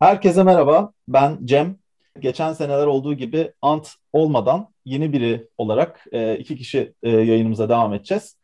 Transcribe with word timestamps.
Herkese 0.00 0.42
merhaba, 0.42 0.92
ben 1.08 1.38
Cem. 1.44 1.78
Geçen 2.20 2.52
seneler 2.52 2.86
olduğu 2.86 3.14
gibi 3.14 3.52
Ant 3.62 3.94
olmadan 4.12 4.68
yeni 4.84 5.12
biri 5.12 5.48
olarak 5.58 6.04
e, 6.12 6.38
iki 6.38 6.56
kişi 6.56 6.94
e, 7.02 7.10
yayınımıza 7.10 7.68
devam 7.68 7.94
edeceğiz. 7.94 8.36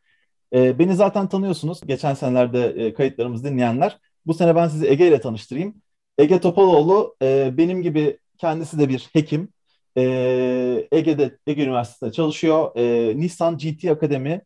E, 0.54 0.79
beni 0.79 0.95
zaten 0.95 1.29
tanıyorsunuz. 1.29 1.80
Geçen 1.87 2.15
senelerde 2.15 2.95
kayıtlarımızı 2.95 3.45
dinleyenler. 3.45 3.99
Bu 4.27 4.35
sene 4.35 4.57
ben 4.57 4.69
sizi 4.69 4.88
Ege 4.88 5.09
ile 5.09 5.21
tanıştırayım. 5.21 5.75
Ege 6.19 6.41
Topaloğlu 6.41 7.17
benim 7.59 7.82
gibi 7.82 8.19
kendisi 8.39 8.79
de 8.79 8.89
bir 8.89 9.09
hekim. 9.12 9.48
Ege'de 10.93 11.39
Ege 11.46 11.64
Üniversitesi'nde 11.64 12.12
çalışıyor. 12.12 12.77
Nissan 13.21 13.59
GT 13.59 13.84
Akademi 13.84 14.43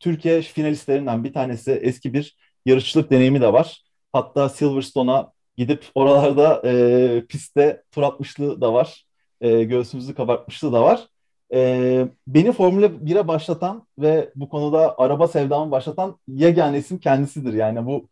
Türkiye 0.00 0.42
finalistlerinden 0.42 1.24
bir 1.24 1.32
tanesi. 1.32 1.72
Eski 1.72 2.14
bir 2.14 2.36
yarışçılık 2.66 3.10
deneyimi 3.10 3.40
de 3.40 3.52
var. 3.52 3.82
Hatta 4.12 4.48
Silverstone'a 4.48 5.35
Gidip 5.56 5.84
oralarda 5.94 6.62
e, 6.64 7.26
pistte 7.28 7.82
tur 7.90 8.02
atmışlığı 8.02 8.60
da 8.60 8.72
var. 8.72 9.06
E, 9.40 9.64
göğsümüzü 9.64 10.14
kabartmışlığı 10.14 10.72
da 10.72 10.82
var. 10.82 11.08
E, 11.54 12.08
beni 12.26 12.52
Formula 12.52 12.86
1'e 12.86 13.28
başlatan 13.28 13.86
ve 13.98 14.30
bu 14.34 14.48
konuda 14.48 14.98
araba 14.98 15.28
sevdamı 15.28 15.70
başlatan 15.70 16.18
yegane 16.28 16.78
isim 16.78 16.98
kendisidir. 16.98 17.52
Yani 17.52 17.86
bu 17.86 18.08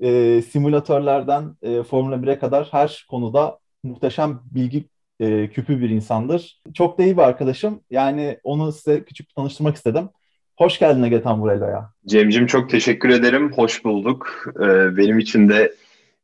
e, 0.00 0.42
simülatörlerden 0.42 1.56
e, 1.62 1.82
Formula 1.82 2.16
1'e 2.16 2.38
kadar 2.38 2.68
her 2.70 3.06
konuda 3.10 3.58
muhteşem 3.82 4.40
bilgi 4.50 4.84
e, 5.20 5.48
küpü 5.48 5.80
bir 5.80 5.90
insandır. 5.90 6.62
Çok 6.74 6.98
da 6.98 7.02
iyi 7.02 7.16
bir 7.16 7.22
arkadaşım. 7.22 7.80
Yani 7.90 8.38
onu 8.44 8.72
size 8.72 9.04
küçük 9.04 9.34
tanıştırmak 9.34 9.76
istedim. 9.76 10.08
Hoş 10.56 10.78
geldin 10.78 11.02
Ege 11.02 11.22
Tamburello'ya. 11.22 11.90
Cemcim 12.06 12.46
çok 12.46 12.70
teşekkür 12.70 13.08
ederim. 13.08 13.52
Hoş 13.52 13.84
bulduk. 13.84 14.44
Ee, 14.56 14.96
benim 14.96 15.18
için 15.18 15.48
de 15.48 15.74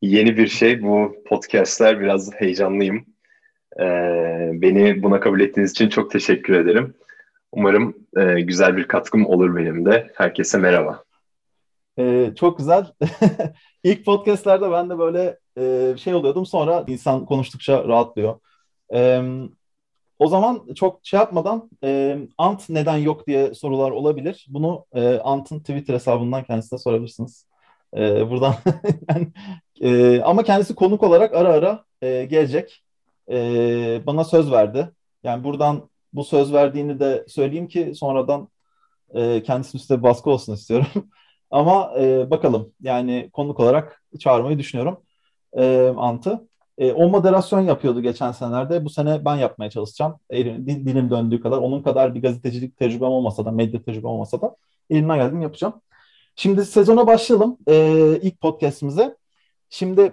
yeni 0.04 0.36
bir 0.36 0.46
şey. 0.46 0.82
Bu 0.82 1.16
podcastler 1.26 2.00
biraz 2.00 2.32
heyecanlıyım. 2.34 3.06
Ee, 3.80 4.50
beni 4.52 5.02
buna 5.02 5.20
kabul 5.20 5.40
ettiğiniz 5.40 5.70
için 5.70 5.88
çok 5.88 6.10
teşekkür 6.10 6.54
ederim. 6.54 6.94
Umarım 7.52 7.96
e, 8.16 8.40
güzel 8.40 8.76
bir 8.76 8.88
katkım 8.88 9.26
olur 9.26 9.56
benim 9.56 9.86
de. 9.86 10.10
Herkese 10.14 10.58
merhaba. 10.58 11.04
Ee, 11.98 12.30
çok 12.36 12.58
güzel. 12.58 12.86
İlk 13.84 14.04
podcastlerde 14.04 14.70
ben 14.70 14.90
de 14.90 14.98
böyle 14.98 15.38
e, 15.58 15.94
şey 15.96 16.14
oluyordum. 16.14 16.46
Sonra 16.46 16.84
insan 16.86 17.24
konuştukça 17.26 17.84
rahatlıyor. 17.84 18.40
Ee, 18.94 19.22
o 20.18 20.26
zaman 20.26 20.74
çok 20.74 21.00
şey 21.02 21.18
yapmadan 21.20 21.70
e, 21.84 22.18
Ant 22.38 22.68
neden 22.70 22.96
yok 22.96 23.26
diye 23.26 23.54
sorular 23.54 23.90
olabilir. 23.90 24.46
Bunu 24.48 24.86
e, 24.92 25.18
Ant'ın 25.18 25.58
Twitter 25.58 25.94
hesabından 25.94 26.44
kendisine 26.44 26.78
sorabilirsiniz. 26.78 27.46
E, 27.96 28.30
buradan 28.30 28.54
e, 29.80 30.20
ama 30.22 30.42
kendisi 30.42 30.74
konuk 30.74 31.02
olarak 31.02 31.34
ara 31.34 31.48
ara 31.48 31.84
e, 32.02 32.24
gelecek. 32.24 32.82
E, 33.30 33.36
bana 34.06 34.24
söz 34.24 34.52
verdi. 34.52 34.90
Yani 35.22 35.44
buradan 35.44 35.90
bu 36.12 36.24
söz 36.24 36.52
verdiğini 36.52 37.00
de 37.00 37.24
söyleyeyim 37.28 37.68
ki 37.68 37.92
sonradan 37.94 38.48
e, 39.14 39.42
kendisinin 39.42 39.80
üstüne 39.80 40.02
baskı 40.02 40.30
olsun 40.30 40.54
istiyorum. 40.54 40.86
ama 41.50 41.94
e, 41.98 42.30
bakalım 42.30 42.72
yani 42.82 43.30
konuk 43.32 43.60
olarak 43.60 44.02
çağırmayı 44.18 44.58
düşünüyorum 44.58 45.00
e, 45.56 45.92
Ant'ı. 45.96 46.48
E, 46.78 46.92
o 46.92 47.08
moderasyon 47.08 47.60
yapıyordu 47.60 48.02
geçen 48.02 48.32
senelerde. 48.32 48.84
Bu 48.84 48.90
sene 48.90 49.24
ben 49.24 49.36
yapmaya 49.36 49.70
çalışacağım. 49.70 50.14
Elim, 50.30 50.66
dilim 50.66 51.10
döndüğü 51.10 51.40
kadar. 51.40 51.58
Onun 51.58 51.82
kadar 51.82 52.14
bir 52.14 52.22
gazetecilik 52.22 52.76
tecrübem 52.76 53.08
olmasa 53.08 53.44
da, 53.44 53.50
medya 53.50 53.82
tecrübem 53.82 54.10
olmasa 54.10 54.40
da 54.40 54.56
elimden 54.90 55.16
geldiğini 55.16 55.42
yapacağım. 55.42 55.74
Şimdi 56.36 56.64
sezona 56.64 57.06
başlayalım 57.06 57.58
e, 57.68 58.18
ilk 58.22 58.40
podcastimize. 58.40 59.16
Şimdi 59.74 60.12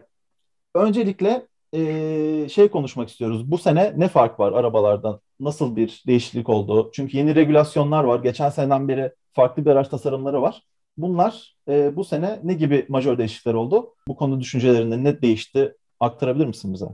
öncelikle 0.75 1.47
e, 1.73 2.49
şey 2.49 2.67
konuşmak 2.69 3.09
istiyoruz. 3.09 3.51
Bu 3.51 3.57
sene 3.57 3.93
ne 3.97 4.07
fark 4.07 4.39
var 4.39 4.51
arabalardan? 4.51 5.19
Nasıl 5.39 5.75
bir 5.75 6.03
değişiklik 6.07 6.49
oldu? 6.49 6.91
Çünkü 6.93 7.17
yeni 7.17 7.35
regülasyonlar 7.35 8.03
var. 8.03 8.19
Geçen 8.19 8.49
seneden 8.49 8.87
beri 8.87 9.11
farklı 9.33 9.65
bir 9.65 9.71
araç 9.71 9.89
tasarımları 9.89 10.41
var. 10.41 10.63
Bunlar 10.97 11.55
e, 11.67 11.95
bu 11.95 12.03
sene 12.03 12.39
ne 12.43 12.53
gibi 12.53 12.85
majör 12.89 13.17
değişiklikler 13.17 13.53
oldu? 13.53 13.95
Bu 14.07 14.15
konu 14.15 14.39
düşüncelerinde 14.39 15.03
ne 15.03 15.21
değişti? 15.21 15.75
Aktarabilir 15.99 16.45
misin 16.45 16.73
bize? 16.73 16.85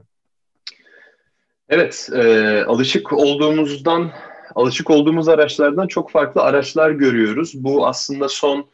Evet, 1.70 2.10
e, 2.16 2.64
alışık 2.64 3.14
olduğumuzdan, 3.14 4.12
alışık 4.56 4.90
olduğumuz 4.90 5.28
araçlardan 5.28 5.88
çok 5.88 6.12
farklı 6.12 6.42
araçlar 6.42 6.92
görüyoruz. 6.92 7.64
Bu 7.64 7.88
aslında 7.88 8.30
son 8.30 8.66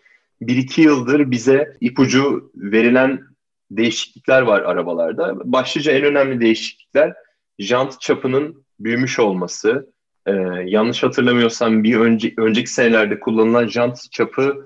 1-2 0.41 0.81
yıldır 0.81 1.31
bize 1.31 1.77
ipucu 1.81 2.51
verilen 2.55 3.32
değişiklikler 3.78 4.41
var 4.41 4.61
arabalarda. 4.61 5.35
Başlıca 5.44 5.91
en 5.91 6.03
önemli 6.03 6.41
değişiklikler 6.41 7.13
jant 7.59 8.01
çapının 8.01 8.66
büyümüş 8.79 9.19
olması. 9.19 9.94
Ee, 10.25 10.31
yanlış 10.66 11.03
hatırlamıyorsam 11.03 11.83
bir 11.83 11.95
önce, 11.95 12.33
önceki 12.38 12.73
senelerde 12.73 13.19
kullanılan 13.19 13.67
jant 13.67 14.12
çapı 14.12 14.66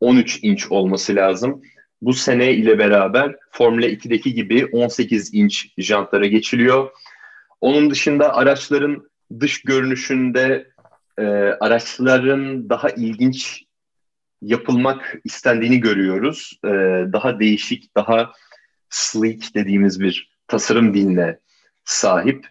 13 0.00 0.38
inç 0.42 0.70
olması 0.70 1.14
lazım. 1.14 1.62
Bu 2.02 2.12
sene 2.12 2.52
ile 2.52 2.78
beraber 2.78 3.36
Formula 3.50 3.86
2'deki 3.86 4.34
gibi 4.34 4.66
18 4.66 5.34
inç 5.34 5.68
jantlara 5.78 6.26
geçiliyor. 6.26 6.90
Onun 7.60 7.90
dışında 7.90 8.34
araçların 8.34 9.10
dış 9.40 9.62
görünüşünde 9.62 10.70
e, 11.18 11.22
araçların 11.60 12.68
daha 12.68 12.90
ilginç 12.90 13.65
yapılmak 14.42 15.14
istendiğini 15.24 15.80
görüyoruz. 15.80 16.58
Ee, 16.64 16.68
daha 17.12 17.40
değişik, 17.40 17.96
daha 17.96 18.32
sleek 18.90 19.54
dediğimiz 19.54 20.00
bir 20.00 20.30
tasarım 20.48 20.94
diline 20.94 21.38
sahip. 21.84 22.46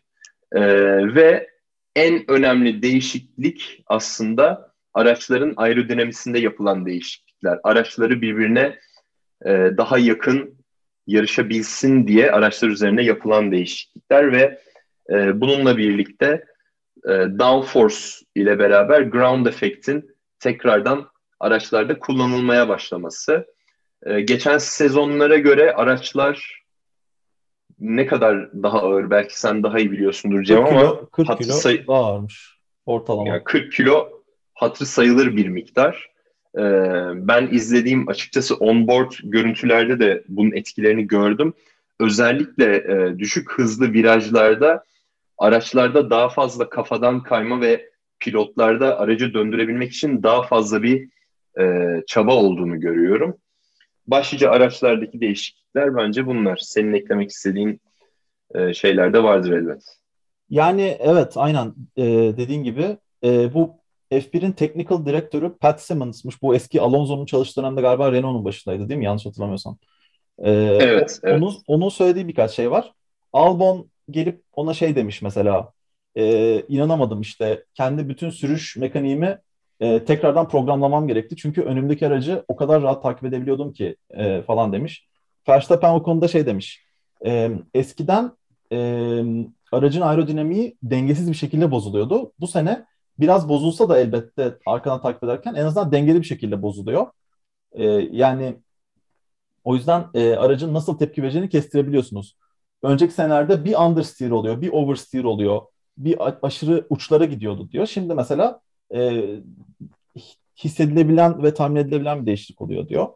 Ee, 0.52 1.16
ve 1.16 1.50
en 1.96 2.32
önemli 2.32 2.82
değişiklik 2.82 3.84
aslında 3.88 4.74
araçların 4.94 5.54
aerodinamisinde 5.58 6.40
yapılan 6.40 6.86
değişiklikler. 6.86 7.60
Araçları 7.64 8.22
birbirine 8.22 8.80
e, 9.46 9.50
daha 9.78 9.98
yakın 9.98 10.56
yarışabilsin 11.08 12.08
diye 12.08 12.32
araçlar 12.32 12.70
üzerine 12.70 13.04
yapılan 13.04 13.52
değişiklikler 13.52 14.32
ve 14.32 14.60
e, 15.10 15.42
bununla 15.42 15.78
birlikte 15.78 16.46
e, 17.06 17.12
downforce 17.40 17.98
ile 18.36 18.60
beraber 18.60 19.02
ground 19.02 19.46
effect'in 19.46 20.16
tekrardan 20.40 21.10
araçlarda 21.40 22.00
kullanılmaya 22.00 22.70
başlaması. 22.70 23.48
Ee, 24.06 24.22
geçen 24.22 24.58
sezonlara 24.58 25.38
göre 25.38 25.74
araçlar 25.74 26.66
ne 27.80 28.06
kadar 28.06 28.64
daha 28.64 28.82
ağır 28.82 29.10
belki 29.10 29.40
sen 29.40 29.64
daha 29.64 29.80
iyi 29.80 29.92
biliyorsundur 29.92 30.44
Cem 30.44 30.58
40 30.58 30.70
kilo, 30.70 30.80
ama 30.80 31.10
40 31.10 31.38
kilo 31.38 31.54
say- 31.54 31.88
daha 31.88 32.06
ağırmış 32.06 32.60
ortalama. 32.86 33.30
Yani 33.30 33.44
40 33.44 33.72
kilo 33.72 34.10
hatırı 34.54 34.86
sayılır 34.88 35.36
bir 35.38 35.48
miktar. 35.48 36.10
Ee, 36.58 36.62
ben 37.14 37.48
izlediğim 37.52 38.10
açıkçası 38.10 38.56
onboard 38.56 39.12
görüntülerde 39.24 40.00
de 40.00 40.24
bunun 40.28 40.52
etkilerini 40.52 41.08
gördüm. 41.08 41.54
Özellikle 42.00 42.76
e, 42.76 43.20
düşük 43.20 43.52
hızlı 43.52 43.94
virajlarda 43.94 44.84
araçlarda 45.38 46.10
daha 46.10 46.30
fazla 46.30 46.70
kafadan 46.70 47.24
kayma 47.24 47.62
ve 47.62 47.90
pilotlarda 48.20 49.00
aracı 49.00 49.34
döndürebilmek 49.34 49.92
için 49.92 50.24
daha 50.24 50.44
fazla 50.44 50.84
bir 50.84 51.10
e, 51.60 51.96
çaba 52.08 52.36
olduğunu 52.36 52.80
görüyorum. 52.80 53.38
Başlıca 54.08 54.52
araçlardaki 54.52 55.22
değişiklikler 55.22 55.96
bence 55.96 56.26
bunlar. 56.26 56.58
Senin 56.58 56.94
eklemek 56.94 57.30
istediğin 57.30 57.82
e, 58.56 58.74
şeyler 58.74 59.14
de 59.14 59.24
vardır 59.24 59.52
elbet. 59.52 59.84
Yani 60.50 60.98
evet 61.00 61.34
aynen 61.36 61.74
e, 61.98 62.04
dediğin 62.38 62.64
gibi 62.64 62.98
e, 63.24 63.54
bu 63.54 63.76
F1'in 64.12 64.52
technical 64.52 65.06
direktörü 65.06 65.58
Pat 65.58 65.82
Simmons'mış. 65.82 66.42
Bu 66.42 66.56
eski 66.56 66.82
Alonso'nun 66.82 67.26
çalıştığı 67.26 67.62
dönemde 67.62 67.82
galiba 67.82 68.12
Renault'un 68.12 68.46
başındaydı 68.46 68.90
değil 68.90 68.98
mi? 68.98 69.06
Yanlış 69.06 69.26
hatırlamıyorsam. 69.26 69.78
Ee, 70.40 70.52
evet, 70.52 71.20
evet. 71.24 71.42
Onun, 71.42 71.54
onun 71.68 71.90
söylediği 71.90 72.28
birkaç 72.28 72.52
şey 72.52 72.72
var. 72.72 72.94
Albon 73.34 73.90
gelip 74.10 74.42
ona 74.54 74.74
şey 74.74 74.96
demiş 74.96 75.22
mesela 75.22 75.72
e, 76.18 76.60
inanamadım 76.68 77.22
işte 77.22 77.64
kendi 77.74 78.10
bütün 78.10 78.30
sürüş 78.30 78.78
mekaniğimi 78.78 79.38
e, 79.80 80.06
tekrardan 80.06 80.48
programlamam 80.48 81.08
gerekti. 81.08 81.36
Çünkü 81.36 81.62
önümdeki 81.62 82.08
aracı 82.08 82.46
o 82.48 82.56
kadar 82.56 82.82
rahat 82.82 83.04
takip 83.04 83.24
edebiliyordum 83.26 83.74
ki 83.74 83.96
e, 84.10 84.42
falan 84.42 84.74
demiş. 84.74 85.08
Verstappen 85.50 85.94
o 85.94 86.04
konuda 86.04 86.28
şey 86.28 86.46
demiş. 86.46 86.86
E, 87.26 87.52
eskiden 87.74 88.32
e, 88.72 88.78
aracın 89.72 90.02
aerodinamiği 90.02 90.78
dengesiz 90.84 91.30
bir 91.30 91.36
şekilde 91.36 91.72
bozuluyordu. 91.72 92.34
Bu 92.40 92.48
sene 92.48 92.86
biraz 93.20 93.50
bozulsa 93.50 93.90
da 93.90 94.00
elbette 94.00 94.58
arkadan 94.66 95.02
takip 95.02 95.24
ederken 95.24 95.54
en 95.54 95.66
azından 95.66 95.92
dengeli 95.92 96.20
bir 96.20 96.26
şekilde 96.26 96.62
bozuluyor. 96.62 97.08
E, 97.72 97.86
yani 98.12 98.56
o 99.64 99.76
yüzden 99.76 100.06
e, 100.14 100.36
aracın 100.36 100.74
nasıl 100.74 100.98
tepki 100.98 101.24
vereceğini 101.24 101.50
kestirebiliyorsunuz. 101.50 102.38
Önceki 102.84 103.14
senelerde 103.14 103.66
bir 103.66 103.76
understeer 103.76 104.32
oluyor, 104.32 104.62
bir 104.62 104.70
oversteer 104.70 105.24
oluyor, 105.24 105.62
bir 105.98 106.18
aşırı 106.42 106.86
uçlara 106.90 107.26
gidiyordu 107.26 107.70
diyor. 107.72 107.86
Şimdi 107.86 108.14
mesela 108.14 108.62
e, 108.94 109.26
hissedilebilen 110.58 111.44
ve 111.44 111.54
tahmin 111.54 111.76
edilebilen 111.76 112.22
bir 112.22 112.26
değişiklik 112.26 112.62
oluyor 112.62 112.88
diyor. 112.88 113.08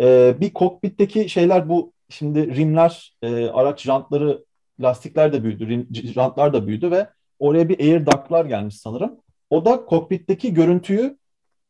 E, 0.00 0.36
bir 0.40 0.52
kokpitteki 0.52 1.28
şeyler 1.28 1.68
bu 1.68 1.92
şimdi 2.08 2.56
rimler, 2.56 3.16
e, 3.22 3.46
araç 3.46 3.82
jantları, 3.82 4.44
lastikler 4.80 5.32
de 5.32 5.44
büyüdü, 5.44 5.68
rim, 5.68 5.88
jantlar 5.92 6.52
da 6.52 6.66
büyüdü 6.66 6.90
ve 6.90 7.08
oraya 7.38 7.68
bir 7.68 7.80
air 7.80 8.06
duct'lar 8.06 8.44
gelmiş 8.44 8.80
sanırım. 8.80 9.16
O 9.50 9.64
da 9.64 9.84
kokpitteki 9.84 10.54
görüntüyü 10.54 11.18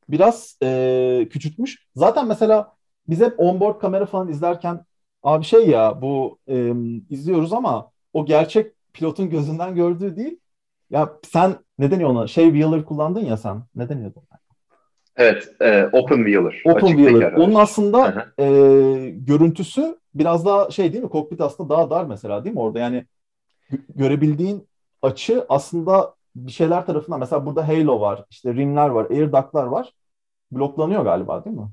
biraz 0.09 0.57
e, 0.63 1.29
küçültmüş. 1.31 1.87
Zaten 1.97 2.29
mesela 2.29 2.73
biz 3.09 3.21
hep 3.21 3.41
onboard 3.41 3.81
kamera 3.81 4.07
falan 4.07 4.29
izlerken 4.29 4.85
abi 5.23 5.45
şey 5.45 5.69
ya 5.69 6.03
bu 6.03 6.39
e, 6.49 6.73
izliyoruz 7.11 7.53
ama 7.53 7.91
o 8.13 8.27
gerçek 8.27 8.73
pilotun 8.93 9.31
gözünden 9.31 9.75
gördüğü 9.75 10.17
değil. 10.17 10.41
Ya 10.91 11.13
sen 11.33 11.55
ne 11.79 11.91
deniyor 11.91 12.11
ona? 12.11 12.27
Şey 12.27 12.45
wheeler 12.45 12.85
kullandın 12.85 13.25
ya 13.25 13.37
sen. 13.37 13.63
Ne 13.75 13.89
deniyordu? 13.89 14.23
Evet, 15.17 15.49
e, 15.61 15.89
open 15.93 16.17
wheeler. 16.17 16.63
Open 16.65 16.87
wheeler. 16.87 17.33
Onun 17.33 17.55
aslında 17.55 18.27
e, 18.39 18.45
görüntüsü 19.11 19.99
biraz 20.15 20.47
daha 20.47 20.71
şey 20.71 20.93
değil 20.93 21.05
mi? 21.05 21.11
Kokpit 21.11 21.41
aslında 21.41 21.69
daha 21.69 21.91
dar 21.91 22.05
mesela 22.05 22.45
değil 22.45 22.55
mi 22.55 22.61
orada? 22.61 22.79
Yani 22.79 23.05
görebildiğin 23.97 24.69
açı 25.03 25.47
aslında 25.49 26.15
bir 26.37 26.53
şeyler 26.53 26.87
tarafından 26.87 27.21
mesela 27.21 27.47
burada 27.47 27.69
halo 27.69 28.01
var, 28.01 28.25
işte 28.31 28.55
rimler 28.55 28.89
var, 28.89 29.11
air 29.11 29.33
duct'lar 29.33 29.67
var. 29.67 29.93
Bloklanıyor 30.53 31.05
galiba 31.05 31.45
değil 31.45 31.57
mi? 31.57 31.69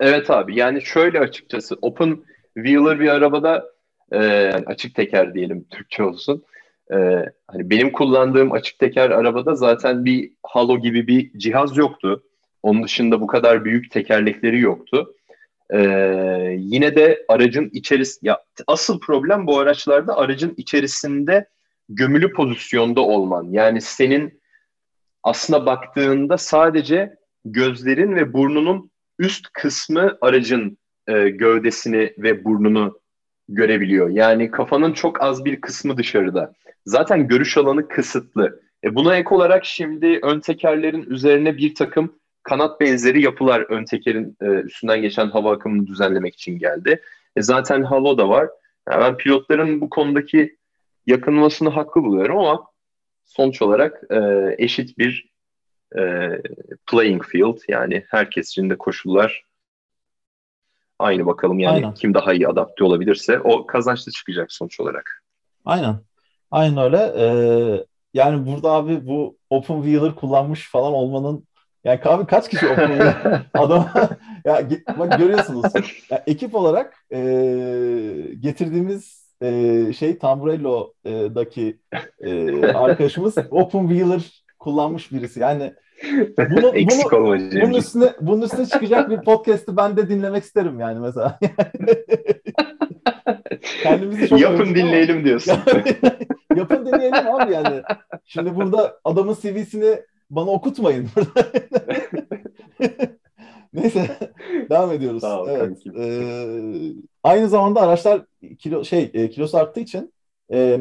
Evet 0.00 0.30
abi 0.30 0.56
yani 0.58 0.82
şöyle 0.82 1.20
açıkçası 1.20 1.76
open 1.82 2.18
wheeler 2.54 3.00
bir 3.00 3.08
arabada 3.08 3.64
e, 4.12 4.18
açık 4.66 4.94
teker 4.94 5.34
diyelim 5.34 5.64
Türkçe 5.70 6.02
olsun. 6.02 6.44
E, 6.92 6.96
hani 7.46 7.70
benim 7.70 7.92
kullandığım 7.92 8.52
açık 8.52 8.78
teker 8.78 9.10
arabada 9.10 9.54
zaten 9.54 10.04
bir 10.04 10.32
halo 10.42 10.78
gibi 10.80 11.06
bir 11.06 11.38
cihaz 11.38 11.76
yoktu. 11.76 12.22
Onun 12.62 12.84
dışında 12.84 13.20
bu 13.20 13.26
kadar 13.26 13.64
büyük 13.64 13.90
tekerlekleri 13.90 14.60
yoktu. 14.60 15.14
E, 15.70 15.78
yine 16.58 16.96
de 16.96 17.24
aracın 17.28 17.70
içerisinde 17.72 18.30
ya 18.30 18.42
asıl 18.66 19.00
problem 19.00 19.46
bu 19.46 19.58
araçlarda 19.58 20.16
aracın 20.16 20.54
içerisinde 20.56 21.48
gömülü 21.88 22.32
pozisyonda 22.32 23.00
olman. 23.00 23.44
Yani 23.50 23.80
senin 23.80 24.40
aslına 25.22 25.66
baktığında 25.66 26.38
sadece 26.38 27.16
gözlerin 27.44 28.16
ve 28.16 28.32
burnunun 28.32 28.90
üst 29.18 29.52
kısmı 29.52 30.18
aracın 30.20 30.78
e, 31.06 31.28
gövdesini 31.28 32.12
ve 32.18 32.44
burnunu 32.44 33.00
görebiliyor. 33.48 34.10
Yani 34.10 34.50
kafanın 34.50 34.92
çok 34.92 35.22
az 35.22 35.44
bir 35.44 35.60
kısmı 35.60 35.96
dışarıda. 35.96 36.52
Zaten 36.86 37.28
görüş 37.28 37.56
alanı 37.56 37.88
kısıtlı. 37.88 38.60
E 38.84 38.94
buna 38.94 39.16
ek 39.16 39.34
olarak 39.34 39.64
şimdi 39.64 40.18
ön 40.22 40.40
tekerlerin 40.40 41.02
üzerine 41.02 41.56
bir 41.56 41.74
takım 41.74 42.18
kanat 42.42 42.80
benzeri 42.80 43.22
yapılar 43.22 43.60
ön 43.60 43.84
tekerin 43.84 44.36
e, 44.42 44.46
üstünden 44.46 45.02
geçen 45.02 45.30
hava 45.30 45.52
akımını 45.52 45.86
düzenlemek 45.86 46.34
için 46.34 46.58
geldi. 46.58 47.02
E 47.36 47.42
zaten 47.42 47.82
halo 47.82 48.18
da 48.18 48.28
var. 48.28 48.48
Yani 48.88 49.00
ben 49.00 49.16
pilotların 49.16 49.80
bu 49.80 49.90
konudaki 49.90 50.56
yakınmasını 51.06 51.68
haklı 51.68 52.02
buluyorum 52.02 52.38
ama 52.38 52.66
sonuç 53.24 53.62
olarak 53.62 54.02
e, 54.10 54.18
eşit 54.58 54.98
bir 54.98 55.28
e, 55.98 56.30
playing 56.90 57.24
field 57.24 57.58
yani 57.68 58.04
herkes 58.08 58.48
için 58.50 58.70
de 58.70 58.78
koşullar 58.78 59.45
aynı 60.98 61.26
bakalım 61.26 61.58
yani 61.58 61.74
Aynen. 61.74 61.94
kim 61.94 62.14
daha 62.14 62.32
iyi 62.32 62.48
adapte 62.48 62.84
olabilirse 62.84 63.40
o 63.40 63.66
kazançlı 63.66 64.12
çıkacak 64.12 64.52
sonuç 64.52 64.80
olarak. 64.80 65.22
Aynen. 65.64 66.00
Aynen 66.50 66.78
öyle. 66.78 67.12
Ee, 67.16 67.84
yani 68.14 68.46
burada 68.46 68.70
abi 68.70 69.06
bu 69.06 69.36
open 69.50 69.82
wheeler 69.82 70.14
kullanmış 70.14 70.70
falan 70.70 70.92
olmanın 70.92 71.46
yani 71.84 72.00
abi 72.04 72.26
kaç 72.26 72.48
kişi 72.48 72.66
open 72.66 72.86
wheeler 72.86 73.46
adam 73.54 73.88
ya 74.44 74.68
bak 74.98 75.18
görüyorsunuz 75.18 75.72
ya, 76.10 76.24
ekip 76.26 76.54
olarak 76.54 76.94
e, 77.12 77.18
getirdiğimiz 78.40 79.26
e, 79.42 79.92
şey 79.92 80.18
Tamburello'daki 80.18 81.78
e, 82.20 82.62
arkadaşımız 82.66 83.34
open 83.50 83.88
wheeler 83.88 84.45
kullanmış 84.66 85.12
birisi. 85.12 85.40
Yani 85.40 85.74
bunu, 86.38 86.76
Eksik 86.76 87.12
bunu, 87.12 87.38
bunun 87.62 87.74
üstüne, 87.74 88.12
bunun 88.20 88.42
üstüne 88.42 88.66
çıkacak 88.66 89.10
bir 89.10 89.20
podcast'ı 89.20 89.76
ben 89.76 89.96
de 89.96 90.08
dinlemek 90.08 90.44
isterim 90.44 90.80
yani 90.80 91.00
mesela. 91.00 91.38
Kendimizi 93.82 94.28
çok 94.28 94.40
Yapın 94.40 94.74
dinleyelim 94.74 95.16
ama. 95.16 95.24
diyorsun. 95.24 95.56
Yapın 96.56 96.86
dinleyelim 96.86 97.34
abi 97.34 97.52
yani. 97.52 97.82
Şimdi 98.24 98.56
burada 98.56 99.00
adamın 99.04 99.36
CV'sini 99.42 100.02
bana 100.30 100.50
okutmayın. 100.50 101.08
Neyse 103.72 104.16
devam 104.70 104.92
ediyoruz. 104.92 105.20
Sağ 105.20 105.42
ol, 105.42 105.48
evet. 105.48 105.86
E, 105.98 106.04
aynı 107.24 107.48
zamanda 107.48 107.80
araçlar 107.80 108.22
kilo 108.58 108.84
şey 108.84 109.10
e, 109.14 109.30
kilosu 109.30 109.58
arttığı 109.58 109.80
için 109.80 110.12
e, 110.52 110.80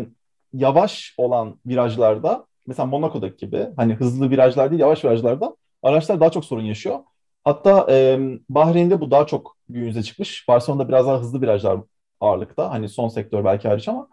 yavaş 0.54 1.16
olan 1.18 1.60
virajlarda 1.66 2.46
mesela 2.68 2.86
Monaco'daki 2.86 3.46
gibi 3.46 3.68
hani 3.76 3.94
hızlı 3.94 4.30
virajlar 4.30 4.72
değil 4.72 4.82
yavaş 4.82 5.06
virajlarda 5.06 5.56
araçlar 5.84 6.20
daha 6.20 6.32
çok 6.32 6.46
sorun 6.46 6.64
yaşıyor. 6.64 7.00
Hatta 7.44 7.88
e, 7.90 8.20
Bahreyn'de 8.50 9.02
bu 9.02 9.12
daha 9.12 9.28
çok 9.28 9.58
gün 9.70 9.86
yüze 9.86 10.04
çıkmış. 10.04 10.48
Barcelona'da 10.48 10.88
biraz 10.90 11.08
daha 11.08 11.20
hızlı 11.20 11.42
virajlar 11.42 11.80
ağırlıkta. 12.20 12.72
Hani 12.72 12.90
son 12.90 13.08
sektör 13.08 13.46
belki 13.46 13.68
hariç 13.68 13.88
ama 13.88 14.08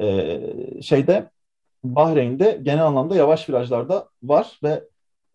e, 0.00 0.40
şeyde 0.82 1.30
Bahreyn'de 1.84 2.60
genel 2.62 2.86
anlamda 2.86 3.16
yavaş 3.16 3.48
virajlarda 3.48 4.08
var 4.22 4.60
ve 4.62 4.84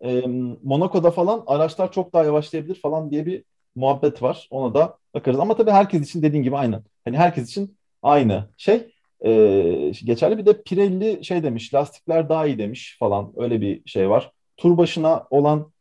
e, 0.01 0.21
Monaco'da 0.63 1.11
falan 1.11 1.43
araçlar 1.47 1.91
çok 1.91 2.13
daha 2.13 2.23
yavaşlayabilir 2.23 2.75
falan 2.75 3.11
diye 3.11 3.25
bir 3.25 3.43
muhabbet 3.75 4.21
var. 4.21 4.47
Ona 4.51 4.73
da 4.73 4.97
bakarız. 5.13 5.39
Ama 5.39 5.55
tabii 5.55 5.71
herkes 5.71 6.01
için 6.09 6.21
dediğin 6.21 6.43
gibi 6.43 6.57
aynı. 6.57 6.83
Hani 7.05 7.17
herkes 7.17 7.49
için 7.49 7.77
aynı 8.01 8.49
şey 8.57 8.92
e, 9.25 9.91
geçerli. 10.03 10.37
Bir 10.37 10.45
de 10.45 10.63
Pirelli 10.63 11.25
şey 11.25 11.43
demiş, 11.43 11.73
lastikler 11.73 12.29
daha 12.29 12.45
iyi 12.47 12.57
demiş 12.57 12.97
falan. 12.99 13.33
Öyle 13.37 13.61
bir 13.61 13.81
şey 13.85 14.09
var. 14.09 14.31
Tur 14.57 14.77
başına 14.77 15.27
olan 15.29 15.71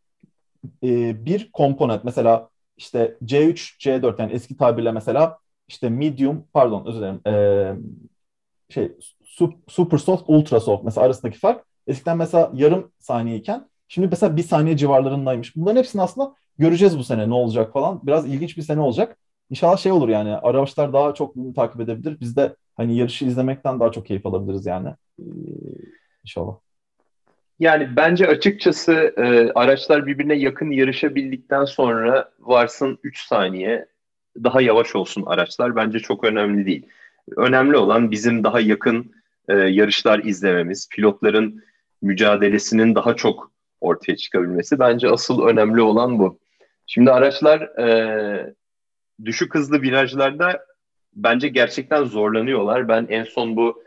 e, 0.84 1.26
bir 1.26 1.52
komponent 1.52 2.04
mesela 2.04 2.48
işte 2.76 3.16
C3, 3.24 3.76
C4 3.80 4.20
yani 4.22 4.32
eski 4.32 4.56
tabirle 4.56 4.92
mesela 4.92 5.38
işte 5.68 5.88
medium 5.88 6.44
pardon 6.52 6.86
özür 6.86 7.00
dilerim 7.00 7.20
e, 7.26 7.32
şey 8.72 8.92
super 9.68 9.98
soft, 9.98 10.24
ultra 10.26 10.60
soft 10.60 10.84
mesela 10.84 11.06
arasındaki 11.06 11.38
fark 11.38 11.64
eskiden 11.86 12.16
mesela 12.16 12.50
yarım 12.54 12.92
saniyeyken 12.98 13.68
şimdi 13.88 14.08
mesela 14.10 14.36
bir 14.36 14.42
saniye 14.42 14.76
civarlarındaymış. 14.76 15.56
Bunların 15.56 15.78
hepsini 15.78 16.02
aslında 16.02 16.34
göreceğiz 16.58 16.98
bu 16.98 17.04
sene 17.04 17.28
ne 17.28 17.34
olacak 17.34 17.72
falan. 17.72 18.00
Biraz 18.06 18.26
ilginç 18.26 18.56
bir 18.56 18.62
sene 18.62 18.80
olacak. 18.80 19.18
İnşallah 19.50 19.76
şey 19.76 19.92
olur 19.92 20.08
yani 20.08 20.36
araçlar 20.36 20.92
daha 20.92 21.14
çok 21.14 21.36
bunu 21.36 21.54
takip 21.54 21.80
edebilir. 21.80 22.20
Biz 22.20 22.36
de 22.36 22.56
hani 22.76 22.96
yarışı 22.96 23.24
izlemekten 23.24 23.80
daha 23.80 23.92
çok 23.92 24.06
keyif 24.06 24.26
alabiliriz 24.26 24.66
yani. 24.66 24.88
Ee, 25.18 25.24
inşallah. 26.24 26.54
Yani 27.58 27.96
bence 27.96 28.26
açıkçası 28.26 28.92
e, 29.16 29.52
araçlar 29.52 30.06
birbirine 30.06 30.34
yakın 30.34 30.70
yarışabildikten 30.70 31.64
sonra 31.64 32.30
varsın 32.40 32.98
3 33.02 33.26
saniye 33.26 33.86
daha 34.36 34.60
yavaş 34.60 34.96
olsun 34.96 35.24
araçlar 35.26 35.76
bence 35.76 35.98
çok 35.98 36.24
önemli 36.24 36.66
değil. 36.66 36.86
Önemli 37.36 37.76
olan 37.76 38.10
bizim 38.10 38.44
daha 38.44 38.60
yakın 38.60 39.12
e, 39.48 39.54
yarışlar 39.54 40.18
izlememiz, 40.18 40.88
pilotların 40.88 41.64
mücadelesinin 42.02 42.94
daha 42.94 43.16
çok 43.16 43.52
ortaya 43.80 44.16
çıkabilmesi 44.16 44.78
bence 44.78 45.08
asıl 45.08 45.42
önemli 45.42 45.80
olan 45.80 46.18
bu. 46.18 46.38
Şimdi 46.86 47.10
araçlar 47.10 47.60
e, 47.60 48.54
düşük 49.24 49.54
hızlı 49.54 49.82
virajlarda 49.82 50.64
bence 51.14 51.48
gerçekten 51.48 52.04
zorlanıyorlar. 52.04 52.88
Ben 52.88 53.06
en 53.10 53.24
son 53.24 53.56
bu 53.56 53.82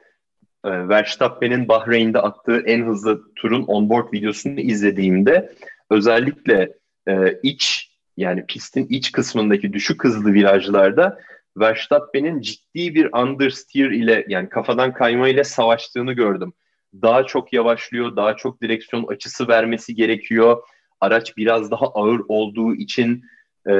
e, 0.63 0.89
Verstappen'in 0.89 1.67
Bahreyn'de 1.67 2.19
attığı 2.19 2.63
en 2.65 2.85
hızlı 2.85 3.33
turun 3.35 3.63
onboard 3.63 4.13
videosunu 4.13 4.59
izlediğimde 4.59 5.53
özellikle 5.89 6.73
e, 7.07 7.39
iç 7.43 7.91
yani 8.17 8.45
pistin 8.45 8.87
iç 8.89 9.11
kısmındaki 9.11 9.73
düşük 9.73 10.03
hızlı 10.03 10.33
virajlarda 10.33 11.19
Verstappen'in 11.57 12.41
ciddi 12.41 12.95
bir 12.95 13.13
understeer 13.13 13.91
ile 13.91 14.25
yani 14.27 14.49
kafadan 14.49 14.93
kayma 14.93 15.27
ile 15.27 15.43
savaştığını 15.43 16.13
gördüm. 16.13 16.53
Daha 17.01 17.25
çok 17.25 17.53
yavaşlıyor, 17.53 18.15
daha 18.15 18.35
çok 18.35 18.61
direksiyon 18.61 19.07
açısı 19.07 19.47
vermesi 19.47 19.95
gerekiyor. 19.95 20.61
Araç 21.01 21.37
biraz 21.37 21.71
daha 21.71 21.85
ağır 21.85 22.21
olduğu 22.27 22.75
için 22.75 23.23
e, 23.67 23.73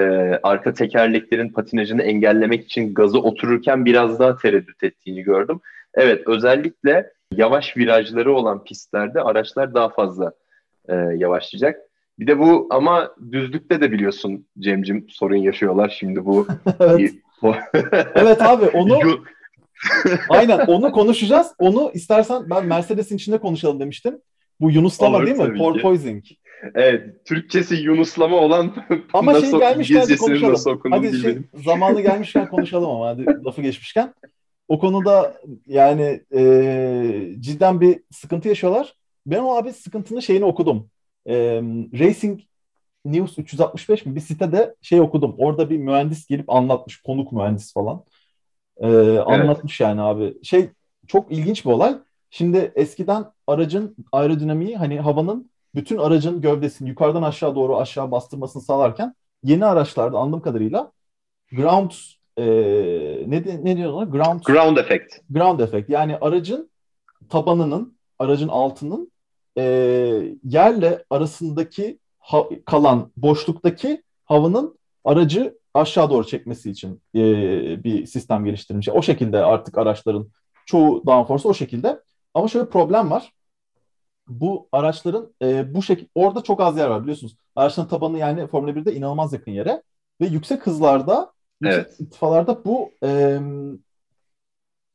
arka 0.44 0.74
tekerleklerin 0.74 1.50
patinajını 1.50 2.02
engellemek 2.02 2.66
için 2.66 2.94
gazı 2.94 3.20
otururken 3.20 3.86
biraz 3.86 4.20
daha 4.20 4.38
tereddüt 4.38 4.84
ettiğini 4.84 5.22
gördüm. 5.22 5.60
Evet 5.94 6.28
özellikle 6.28 7.12
yavaş 7.32 7.78
virajları 7.78 8.34
olan 8.34 8.64
pistlerde 8.64 9.22
araçlar 9.22 9.74
daha 9.74 9.90
fazla 9.90 10.34
e, 10.90 10.96
yavaşlayacak. 10.96 11.80
Bir 12.20 12.28
de 12.28 12.40
bu 12.40 12.68
ama 12.70 13.16
düzlükte 13.32 13.82
de 13.82 13.92
biliyorsun 13.92 14.46
Cemcim 14.60 15.06
sorun 15.10 15.36
yaşıyorlar 15.36 15.96
şimdi 16.00 16.26
bu. 16.26 16.48
evet. 16.80 17.12
evet 18.16 18.42
abi 18.42 18.66
onu 18.66 19.00
aynen 20.30 20.60
onu 20.60 20.92
konuşacağız. 20.92 21.52
Onu 21.60 21.92
istersen 21.94 22.50
ben 22.50 22.66
Mercedes'in 22.66 23.16
içinde 23.16 23.38
konuşalım 23.38 23.80
demiştim. 23.80 24.22
Bu 24.62 24.72
Yunuslama 24.72 25.26
değil 25.26 25.38
mi? 25.38 25.58
Porpoising. 25.58 26.24
Evet, 26.76 27.26
Türkçesi 27.26 27.76
Yunuslama 27.76 28.36
olan 28.36 28.74
ama 29.14 29.34
şey 29.34 29.42
nasıl, 29.42 29.60
şey 29.60 29.60
gelmişken 29.60 30.18
konuşalım. 30.18 30.54
Nasıl 30.54 30.80
hadi 30.90 31.18
şey, 31.18 31.38
zamanı 31.54 32.02
gelmişken 32.02 32.50
konuşalım 32.50 32.90
ama 32.90 33.08
hadi 33.08 33.26
lafı 33.46 33.62
geçmişken. 33.62 34.14
O 34.68 34.80
konuda 34.80 35.42
yani 35.68 36.22
e, 36.36 37.36
cidden 37.40 37.82
bir 37.82 38.00
sıkıntı 38.12 38.48
yaşıyorlar. 38.48 38.94
Ben 39.26 39.40
o 39.40 39.56
abi 39.56 39.74
sıkıntının 39.74 40.20
şeyini 40.20 40.46
okudum. 40.46 40.90
E, 41.26 41.36
Racing 42.00 42.42
News 43.06 43.40
365 43.40 44.06
mi 44.06 44.16
bir 44.16 44.22
sitede 44.22 44.76
şey 44.82 45.02
okudum. 45.02 45.36
Orada 45.38 45.70
bir 45.70 45.78
mühendis 45.78 46.28
gelip 46.28 46.50
anlatmış. 46.50 47.02
Konuk 47.02 47.32
mühendis 47.32 47.74
falan. 47.74 48.04
E, 48.78 48.88
anlatmış 49.18 49.82
evet. 49.82 49.90
yani 49.90 50.02
abi. 50.02 50.44
Şey 50.44 50.70
çok 51.08 51.32
ilginç 51.32 51.66
bir 51.66 51.70
olay. 51.70 51.96
Şimdi 52.30 52.72
eskiden 52.76 53.26
aracın 53.48 53.96
aerodinamiği 54.12 54.78
hani 54.78 55.00
havanın 55.00 55.50
bütün 55.76 55.98
aracın 55.98 56.42
gövdesini 56.42 56.90
yukarıdan 56.90 57.24
aşağı 57.24 57.56
doğru 57.56 57.78
aşağı 57.78 58.12
bastırmasını 58.12 58.64
sağlarken 58.64 59.16
yeni 59.44 59.66
araçlarda 59.66 60.18
anladığım 60.18 60.42
kadarıyla 60.42 60.92
ground 61.52 61.92
e, 62.38 62.44
ne, 63.28 63.44
ne 63.64 63.78
diyorlar? 63.78 64.06
Ground, 64.06 64.42
ground 64.46 64.78
effect. 64.78 65.14
Ground 65.30 65.60
effect. 65.60 65.90
Yani 65.90 66.18
aracın 66.18 66.70
tabanının, 67.30 67.98
aracın 68.20 68.48
altının 68.48 69.12
e, 69.58 69.64
yerle 70.44 71.04
arasındaki 71.10 72.00
ha, 72.20 72.44
kalan 72.66 73.12
boşluktaki 73.18 74.04
havanın 74.26 74.80
aracı 75.04 75.58
aşağı 75.74 76.10
doğru 76.10 76.28
çekmesi 76.28 76.72
için 76.72 77.02
e, 77.16 77.24
bir 77.84 78.06
sistem 78.06 78.46
geliştirilmiş. 78.46 78.90
O 78.90 79.02
şekilde 79.02 79.38
artık 79.38 79.78
araçların 79.78 80.32
çoğu 80.66 81.04
downforce 81.08 81.48
o 81.48 81.54
şekilde. 81.54 82.02
Ama 82.34 82.48
şöyle 82.48 82.70
problem 82.70 83.12
var. 83.12 83.32
Bu 84.28 84.68
araçların 84.72 85.34
e, 85.42 85.74
bu 85.76 85.82
şekilde 85.84 86.10
orada 86.16 86.44
çok 86.44 86.62
az 86.62 86.78
yer 86.78 86.88
var 86.88 87.02
biliyorsunuz. 87.04 87.38
Araçların 87.56 87.90
tabanı 87.90 88.18
yani 88.18 88.48
Formula 88.48 88.76
1'de 88.76 88.96
inanılmaz 88.96 89.34
yakın 89.34 89.52
yere 89.52 89.84
ve 90.22 90.26
yüksek 90.26 90.68
hızlarda 90.68 91.34
yüksek 91.62 91.86
evet. 91.86 92.00
irtifalarda 92.00 92.66
bu 92.66 92.92
e, 93.04 93.40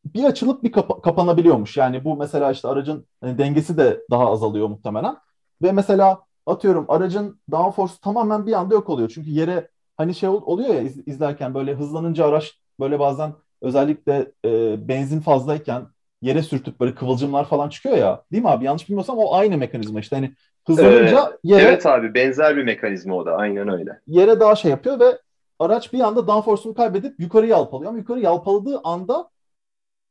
bir 0.04 0.24
açılıp 0.24 0.62
bir 0.62 0.72
kapa- 0.72 1.00
kapanabiliyormuş. 1.02 1.76
Yani 1.76 2.04
bu 2.04 2.16
mesela 2.16 2.52
işte 2.52 2.68
aracın 2.68 3.06
yani 3.22 3.38
dengesi 3.38 3.76
de 3.76 4.00
daha 4.10 4.30
azalıyor 4.30 4.68
muhtemelen. 4.68 5.16
Ve 5.62 5.72
mesela 5.72 6.22
atıyorum 6.46 6.84
aracın 6.88 7.40
downforce 7.50 7.94
tamamen 8.02 8.46
bir 8.46 8.52
anda 8.52 8.74
yok 8.74 8.88
oluyor. 8.90 9.12
Çünkü 9.14 9.30
yere 9.30 9.68
hani 9.96 10.14
şey 10.14 10.28
oluyor 10.28 10.74
ya 10.74 10.80
iz- 10.82 11.08
izlerken 11.08 11.54
böyle 11.54 11.74
hızlanınca 11.74 12.26
araç 12.26 12.60
böyle 12.80 12.98
bazen 12.98 13.34
özellikle 13.62 14.32
e, 14.44 14.88
benzin 14.88 15.20
fazlayken 15.20 15.86
yere 16.22 16.42
sürtüp 16.42 16.80
böyle 16.80 16.94
kıvılcımlar 16.94 17.48
falan 17.48 17.68
çıkıyor 17.68 17.96
ya. 17.96 18.22
Değil 18.32 18.42
mi 18.42 18.50
abi? 18.50 18.64
Yanlış 18.64 18.88
bilmiyorsam 18.88 19.18
o 19.18 19.34
aynı 19.34 19.58
mekanizma 19.58 20.00
işte. 20.00 20.16
Hani 20.16 20.34
hızlanınca 20.66 21.32
ee, 21.32 21.38
yere... 21.42 21.62
Evet 21.62 21.86
abi 21.86 22.14
benzer 22.14 22.56
bir 22.56 22.64
mekanizma 22.64 23.14
o 23.14 23.26
da. 23.26 23.36
Aynen 23.36 23.68
öyle. 23.68 24.00
Yere 24.06 24.40
daha 24.40 24.56
şey 24.56 24.70
yapıyor 24.70 25.00
ve 25.00 25.18
araç 25.58 25.92
bir 25.92 26.00
anda 26.00 26.26
downforce'unu 26.26 26.74
kaybedip 26.74 27.20
yukarı 27.20 27.46
yalpalıyor. 27.46 27.88
Ama 27.88 27.98
yukarı 27.98 28.20
yalpaladığı 28.20 28.80
anda 28.84 29.30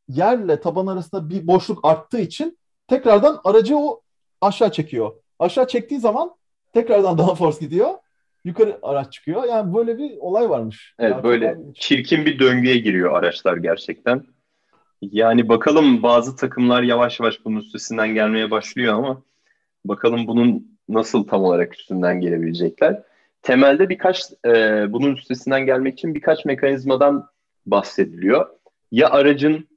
yerle 0.08 0.60
taban 0.60 0.88
arasında 0.88 1.30
bir 1.30 1.48
boşluk 1.48 1.80
arttığı 1.86 2.20
için 2.20 2.60
tekrardan 2.88 3.42
aracı 3.44 3.78
o 3.78 4.02
aşağı 4.42 4.72
çekiyor. 4.72 5.12
Aşağı 5.40 5.68
çektiği 5.68 6.00
zaman 6.00 6.36
tekrardan 6.74 7.18
downforce 7.18 7.60
gidiyor. 7.60 7.90
Yukarı 8.46 8.80
araç 8.82 9.14
çıkıyor. 9.14 9.44
Yani 9.44 9.74
böyle 9.76 9.98
bir 9.98 10.18
olay 10.18 10.50
varmış. 10.50 10.96
Evet 11.00 11.12
yani 11.12 11.24
böyle 11.24 11.58
çirkin 11.76 12.26
bir 12.26 12.40
döngüye 12.40 12.78
giriyor 12.78 13.14
araçlar 13.14 13.58
gerçekten. 13.58 14.24
Yani 15.02 15.50
bakalım 15.50 16.04
bazı 16.04 16.36
takımlar 16.36 16.84
yavaş 16.84 17.20
yavaş 17.20 17.46
bunun 17.46 17.60
üstesinden 17.60 18.14
gelmeye 18.14 18.52
başlıyor 18.52 18.94
ama 18.94 19.22
bakalım 19.86 20.28
bunun 20.28 20.80
nasıl 20.90 21.28
tam 21.28 21.44
olarak 21.44 21.76
üstünden 21.76 22.22
gelebilecekler. 22.22 23.04
Temelde 23.42 23.90
birkaç 23.90 24.24
e, 24.46 24.86
bunun 24.94 25.16
üstesinden 25.16 25.66
gelmek 25.66 25.94
için 25.94 26.16
birkaç 26.16 26.46
mekanizmadan 26.46 27.28
bahsediliyor. 27.66 28.50
Ya 28.92 29.10
aracın 29.10 29.68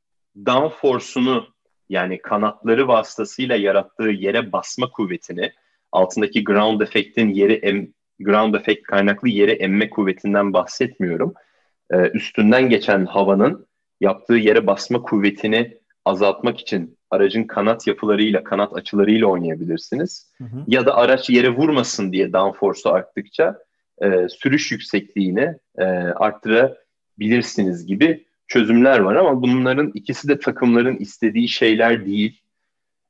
downforce'unu 0.47 1.47
yani 1.89 2.19
kanatları 2.19 2.89
vasıtasıyla 2.89 3.57
yarattığı 3.57 4.09
yere 4.09 4.53
basma 4.53 4.91
kuvvetini 4.91 5.53
altındaki 5.93 6.45
ground 6.45 6.81
effect'in 6.81 7.29
yeri 7.29 7.53
em, 7.53 7.93
ground 8.21 8.55
effect 8.55 8.83
kaynaklı 8.83 9.29
yere 9.29 9.53
emme 9.53 9.91
kuvvetinden 9.91 10.53
bahsetmiyorum. 10.53 11.35
Ee, 11.91 11.97
üstünden 11.97 12.69
geçen 12.69 13.07
havanın 13.07 13.67
yaptığı 14.03 14.35
yere 14.35 14.67
basma 14.67 15.03
kuvvetini 15.03 15.79
azaltmak 16.05 16.61
için 16.61 16.99
aracın 17.11 17.45
kanat 17.45 17.87
yapılarıyla, 17.87 18.45
kanat 18.45 18.77
açılarıyla 18.77 19.27
oynayabilirsiniz. 19.27 20.33
Hı 20.39 20.45
hı. 20.45 20.65
Ya 20.67 20.87
da 20.87 20.97
araç 20.97 21.31
yere 21.31 21.49
vurmasın 21.49 22.13
diye 22.13 22.33
downforce'u 22.33 22.93
arttıkça 22.93 23.59
e, 24.03 24.29
sürüş 24.29 24.73
yüksekliğini 24.73 25.55
e, 25.79 25.85
arttırabilirsiniz 25.85 27.87
gibi 27.87 28.25
çözümler 28.47 28.99
var 28.99 29.17
ama 29.17 29.43
bunların 29.43 29.91
ikisi 29.95 30.29
de 30.29 30.39
takımların 30.39 30.97
istediği 30.97 31.49
şeyler 31.49 32.07
değil. 32.07 32.41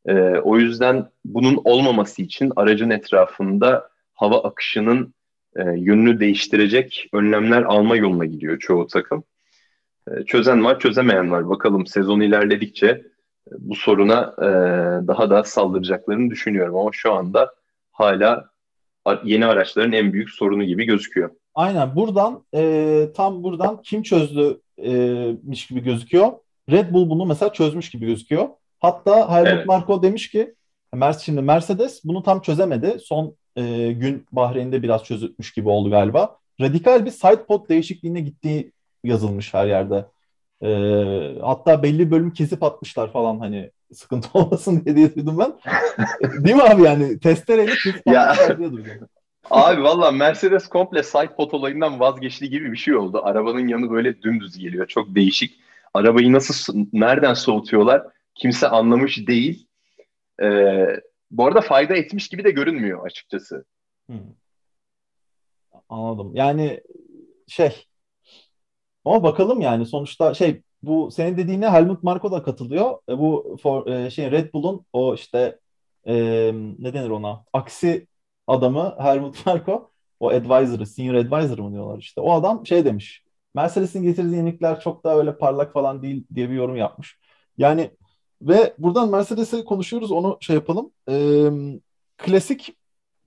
E, 0.07 0.15
o 0.23 0.59
yüzden 0.59 1.09
bunun 1.25 1.61
olmaması 1.65 2.23
için 2.23 2.53
aracın 2.57 2.91
etrafında 2.91 3.89
hava 4.15 4.43
akışının 4.43 5.15
e, 5.57 5.63
yönünü 5.63 6.21
değiştirecek 6.21 7.09
önlemler 7.13 7.63
alma 7.63 7.97
yoluna 7.97 8.25
gidiyor 8.25 8.59
çoğu 8.59 8.87
takım. 8.87 9.25
E, 10.11 10.25
çözen 10.25 10.65
var, 10.65 10.79
çözemeyen 10.79 11.31
var. 11.31 11.49
Bakalım 11.49 11.87
sezon 11.87 12.21
ilerledikçe 12.21 12.87
e, 12.87 13.03
bu 13.59 13.75
soruna 13.75 14.35
e, 14.39 14.47
daha 15.07 15.31
da 15.31 15.45
saldıracaklarını 15.45 16.31
düşünüyorum 16.31 16.77
ama 16.77 16.91
şu 16.93 17.13
anda 17.13 17.55
hala 17.93 18.51
yeni 19.25 19.47
araçların 19.47 19.93
en 19.93 20.13
büyük 20.13 20.31
sorunu 20.31 20.65
gibi 20.65 20.85
gözüküyor. 20.85 21.31
Aynen 21.55 21.97
buradan 21.97 22.45
e, 22.55 23.09
tam 23.17 23.43
buradan 23.43 23.83
kim 23.83 24.03
çözdümiş 24.03 25.67
gibi 25.67 25.81
gözüküyor. 25.81 26.33
Red 26.71 26.93
Bull 26.93 27.11
bunu 27.11 27.27
mesela 27.27 27.53
çözmüş 27.53 27.91
gibi 27.91 28.07
gözüküyor. 28.07 28.49
Hatta 28.81 29.35
Helmut 29.35 29.49
evet. 29.49 29.67
Marko 29.67 30.03
demiş 30.03 30.31
ki 30.31 30.55
şimdi 31.23 31.43
Mercedes 31.43 32.05
bunu 32.05 32.23
tam 32.23 32.41
çözemedi. 32.41 32.99
Son 33.01 33.37
e, 33.57 33.93
gün 33.93 34.27
Bahreyn'de 34.33 34.83
biraz 34.83 35.05
çözülmüş 35.05 35.53
gibi 35.53 35.69
oldu 35.69 35.91
galiba. 35.91 36.37
Radikal 36.61 37.05
bir 37.05 37.11
side 37.11 37.45
pod 37.45 37.69
değişikliğine 37.69 38.21
gittiği 38.21 38.73
yazılmış 39.05 39.55
her 39.55 39.67
yerde. 39.67 40.07
E, 40.63 40.69
hatta 41.41 41.83
belli 41.83 42.11
bölüm 42.11 42.33
kesip 42.33 42.63
atmışlar 42.63 43.13
falan 43.13 43.39
hani 43.39 43.71
sıkıntı 43.93 44.29
olmasın 44.39 44.85
diye, 44.85 44.97
diye 44.97 45.15
duydum 45.15 45.39
ben. 45.39 45.53
Değil 46.45 46.57
mi 46.57 46.63
abi 46.63 46.83
yani 46.83 47.19
testereyle 47.21 47.73
kesip 47.73 48.09
atmışlar 48.09 48.59
diye 48.59 48.73
duydum. 48.73 49.09
Abi 49.51 49.83
valla 49.83 50.11
Mercedes 50.11 50.69
komple 50.69 51.03
side 51.03 51.35
pot 51.37 51.55
olayından 51.55 52.01
vazgeçti 52.01 52.51
gibi 52.51 52.73
bir 52.73 52.77
şey 52.77 52.97
oldu. 52.97 53.21
Arabanın 53.25 53.69
yanı 53.69 53.91
böyle 53.91 54.23
dümdüz 54.23 54.59
geliyor. 54.59 54.87
Çok 54.87 55.15
değişik. 55.15 55.61
Arabayı 55.95 56.33
nasıl, 56.33 56.87
nereden 56.93 57.35
soğutuyorlar 57.35 58.03
kimse 58.35 58.69
anlamış 58.69 59.27
değil. 59.27 59.67
Ee, 60.43 60.87
bu 61.31 61.47
arada 61.47 61.61
fayda 61.61 61.95
etmiş 61.95 62.29
gibi 62.29 62.45
de 62.45 62.51
görünmüyor 62.51 63.07
açıkçası. 63.07 63.65
Hmm. 64.07 64.19
Anladım. 65.89 66.31
Yani 66.35 66.81
şey 67.49 67.87
ama 69.05 69.23
bakalım 69.23 69.61
yani 69.61 69.87
sonuçta 69.87 70.35
şey 70.35 70.63
bu 70.83 71.11
senin 71.11 71.37
dediğine 71.37 71.71
Helmut 71.71 72.03
Marko 72.03 72.33
da 72.33 72.43
katılıyor. 72.43 72.99
E, 73.09 73.19
bu 73.19 73.57
for, 73.63 73.87
e, 73.87 74.11
şey 74.11 74.31
Red 74.31 74.53
Bull'un 74.55 74.87
o 74.93 75.15
işte 75.15 75.59
e, 76.07 76.15
ne 76.79 76.95
denir 76.95 77.11
ona? 77.11 77.45
Aksi 77.53 78.07
adamı 78.47 78.97
Helmut 78.99 79.47
Marko 79.47 79.91
o 80.21 80.31
advisor'ı, 80.31 80.87
senior 80.87 81.15
advisor 81.15 81.59
mı 81.59 81.73
diyorlar 81.73 81.99
işte. 81.99 82.21
O 82.21 82.33
adam 82.33 82.67
şey 82.67 82.85
demiş. 82.85 83.25
Mercedes'in 83.55 84.03
getirdiği 84.03 84.37
yenilikler 84.37 84.81
çok 84.81 85.05
daha 85.05 85.17
öyle 85.19 85.39
parlak 85.39 85.73
falan 85.73 86.03
değil 86.03 86.27
diye 86.35 86.51
bir 86.51 86.55
yorum 86.55 86.77
yapmış. 86.77 87.19
Yani 87.59 87.91
ve 88.43 88.75
buradan 88.79 89.11
Mercedes'e 89.11 89.65
konuşuyoruz 89.65 90.13
onu 90.13 90.39
şey 90.41 90.57
yapalım. 90.57 90.93
Ee, 91.09 91.51
klasik 92.19 92.77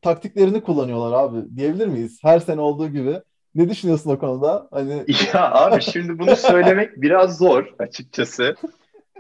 taktiklerini 0.02 0.64
kullanıyorlar 0.64 1.14
abi 1.24 1.58
diyebilir 1.58 1.88
miyiz? 1.88 2.20
Her 2.22 2.40
sene 2.40 2.62
olduğu 2.62 2.90
gibi. 2.90 3.22
Ne 3.56 3.70
düşünüyorsun 3.70 4.10
o 4.10 4.20
konuda? 4.20 4.68
Hani 4.72 5.06
Ya 5.34 5.52
abi 5.52 5.82
şimdi 5.82 6.20
bunu 6.20 6.36
söylemek 6.36 7.02
biraz 7.02 7.38
zor 7.38 7.74
açıkçası. 7.80 8.56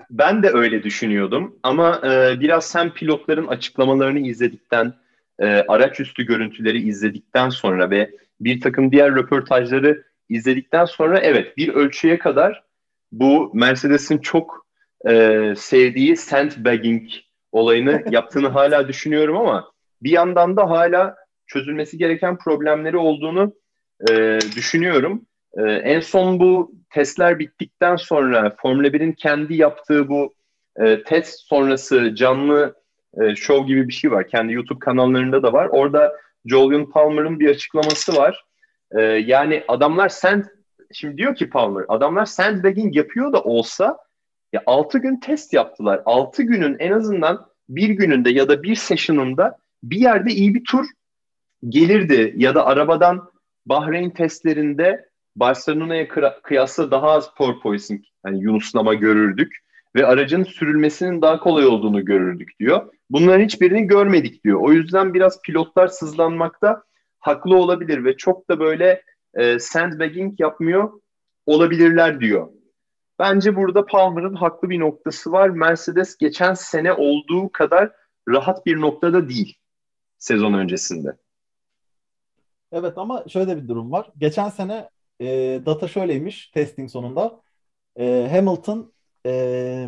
Ben 0.09 0.43
de 0.43 0.49
öyle 0.49 0.83
düşünüyordum 0.83 1.59
ama 1.63 2.01
e, 2.03 2.39
biraz 2.39 2.75
hem 2.75 2.93
pilotların 2.93 3.47
açıklamalarını 3.47 4.19
izledikten, 4.19 4.93
e, 5.39 5.45
araç 5.45 5.99
üstü 5.99 6.25
görüntüleri 6.25 6.89
izledikten 6.89 7.49
sonra 7.49 7.89
ve 7.89 8.11
bir 8.39 8.61
takım 8.61 8.91
diğer 8.91 9.15
röportajları 9.15 10.03
izledikten 10.29 10.85
sonra 10.85 11.19
evet 11.19 11.57
bir 11.57 11.69
ölçüye 11.73 12.19
kadar 12.19 12.63
bu 13.11 13.51
Mercedes'in 13.53 14.17
çok 14.17 14.65
e, 15.07 15.53
sevdiği 15.57 16.17
sandbagging 16.17 17.09
olayını 17.51 18.03
yaptığını 18.11 18.47
hala 18.47 18.87
düşünüyorum 18.87 19.37
ama 19.37 19.71
bir 20.03 20.11
yandan 20.11 20.57
da 20.57 20.69
hala 20.69 21.15
çözülmesi 21.47 21.97
gereken 21.97 22.37
problemleri 22.37 22.97
olduğunu 22.97 23.53
e, 24.09 24.39
düşünüyorum. 24.55 25.25
E, 25.57 25.61
en 25.61 25.99
son 25.99 26.39
bu 26.39 26.71
testler 26.89 27.39
bittikten 27.39 27.95
sonra 27.95 28.55
Formula 28.61 28.87
1'in 28.87 29.11
kendi 29.11 29.55
yaptığı 29.55 30.09
bu 30.09 30.35
e, 30.79 31.03
test 31.03 31.39
sonrası 31.39 32.15
canlı 32.15 32.75
e, 33.21 33.35
show 33.35 33.67
gibi 33.67 33.87
bir 33.87 33.93
şey 33.93 34.11
var. 34.11 34.27
Kendi 34.27 34.53
YouTube 34.53 34.79
kanallarında 34.79 35.43
da 35.43 35.53
var. 35.53 35.67
Orada 35.71 36.15
Julian 36.45 36.91
Palmer'ın 36.91 37.39
bir 37.39 37.49
açıklaması 37.49 38.15
var. 38.15 38.45
E, 38.97 39.01
yani 39.01 39.63
adamlar 39.67 40.09
sand 40.09 40.43
şimdi 40.93 41.17
diyor 41.17 41.35
ki 41.35 41.49
Palmer 41.49 41.85
adamlar 41.87 42.25
sandbagging 42.25 42.95
yapıyor 42.95 43.33
da 43.33 43.41
olsa 43.43 43.97
ya 44.53 44.63
6 44.65 44.97
gün 44.99 45.19
test 45.19 45.53
yaptılar. 45.53 46.01
6 46.05 46.43
günün 46.43 46.79
en 46.79 46.91
azından 46.91 47.47
bir 47.69 47.89
gününde 47.89 48.29
ya 48.29 48.47
da 48.47 48.63
bir 48.63 48.75
session'ında 48.75 49.57
bir 49.83 49.99
yerde 49.99 50.31
iyi 50.31 50.55
bir 50.55 50.63
tur 50.63 50.85
gelirdi 51.69 52.33
ya 52.37 52.55
da 52.55 52.65
arabadan 52.65 53.29
Bahreyn 53.65 54.09
testlerinde 54.09 55.09
Barcelona'ya 55.35 56.07
kıyasla 56.43 56.91
daha 56.91 57.11
az 57.11 57.33
porpoising 57.35 58.01
yani 58.25 58.39
yunuslama 58.43 58.93
görürdük 58.93 59.57
ve 59.95 60.05
aracın 60.05 60.43
sürülmesinin 60.43 61.21
daha 61.21 61.39
kolay 61.39 61.65
olduğunu 61.65 62.05
görürdük 62.05 62.59
diyor. 62.59 62.93
Bunların 63.09 63.43
hiçbirini 63.43 63.87
görmedik 63.87 64.43
diyor. 64.43 64.59
O 64.61 64.71
yüzden 64.71 65.13
biraz 65.13 65.41
pilotlar 65.41 65.87
sızlanmakta 65.87 66.83
haklı 67.19 67.55
olabilir 67.55 68.05
ve 68.05 68.17
çok 68.17 68.49
da 68.49 68.59
böyle 68.59 69.03
e, 69.33 69.59
sandbagging 69.59 70.39
yapmıyor 70.39 70.91
olabilirler 71.45 72.19
diyor. 72.19 72.47
Bence 73.19 73.55
burada 73.55 73.85
Palmer'ın 73.85 74.35
haklı 74.35 74.69
bir 74.69 74.79
noktası 74.79 75.31
var. 75.31 75.49
Mercedes 75.49 76.17
geçen 76.17 76.53
sene 76.53 76.93
olduğu 76.93 77.51
kadar 77.51 77.91
rahat 78.29 78.65
bir 78.65 78.81
noktada 78.81 79.29
değil 79.29 79.57
sezon 80.17 80.53
öncesinde. 80.53 81.17
Evet 82.75 82.97
ama 82.97 83.23
şöyle 83.27 83.57
bir 83.57 83.67
durum 83.67 83.91
var. 83.91 84.09
Geçen 84.17 84.49
sene 84.49 84.89
e, 85.21 85.25
data 85.65 85.87
şöyleymiş 85.87 86.47
testing 86.47 86.89
sonunda. 86.89 87.41
E, 87.99 88.27
Hamilton 88.31 88.93
e, 89.25 89.87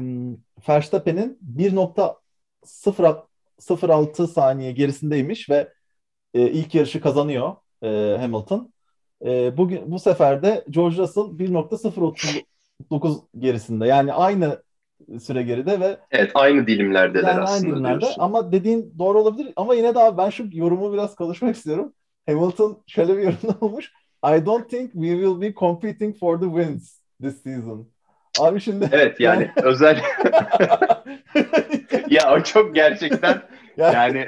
Verstappen'in 0.70 1.40
1.06 1.58 4.28
saniye 4.28 4.72
gerisindeymiş 4.72 5.50
ve 5.50 5.74
e, 6.34 6.42
ilk 6.52 6.76
yarışı 6.76 7.02
kazanıyor 7.02 7.56
e, 7.84 8.18
Hamilton. 8.20 8.74
E, 9.26 9.58
bugün 9.58 9.92
bu 9.92 10.00
sefer 10.00 10.44
de 10.44 10.66
George 10.70 10.98
Russell 10.98 11.40
1.039 11.40 13.22
gerisinde. 13.40 13.88
Yani 13.88 14.14
aynı 14.14 14.64
süre 15.20 15.44
geride 15.44 15.80
ve 15.80 15.98
Evet 16.12 16.32
aynı 16.36 16.68
dilimlerdeler 16.68 17.30
yani 17.30 17.42
aslında. 17.42 17.52
Aynı 17.52 17.76
dilimlerde 17.76 18.02
diyorsun. 18.02 18.22
ama 18.22 18.52
dediğin 18.52 18.94
doğru 19.00 19.22
olabilir 19.22 19.54
ama 19.56 19.76
yine 19.76 19.96
de 19.96 20.00
abi 20.00 20.18
ben 20.18 20.30
şu 20.30 20.48
yorumu 20.52 20.94
biraz 20.94 21.16
konuşmak 21.16 21.56
istiyorum. 21.56 21.94
Hamilton 22.28 22.84
şöyle 22.88 23.18
bir 23.18 23.24
yorum 23.24 23.38
olmuş. 23.62 23.92
I 24.26 24.46
don't 24.46 24.70
think 24.70 24.92
we 24.94 25.08
will 25.10 25.42
be 25.42 25.54
competing 25.54 26.18
for 26.20 26.40
the 26.40 26.46
wins 26.46 27.00
this 27.22 27.44
season. 27.44 27.88
Abi 28.40 28.62
şimdi 28.62 28.90
Evet 28.92 29.20
yani 29.20 29.52
özel 29.64 30.02
ya 32.10 32.34
o 32.34 32.44
çok 32.44 32.76
gerçekten 32.76 33.42
Yani- 33.78 33.96
yani 33.96 34.26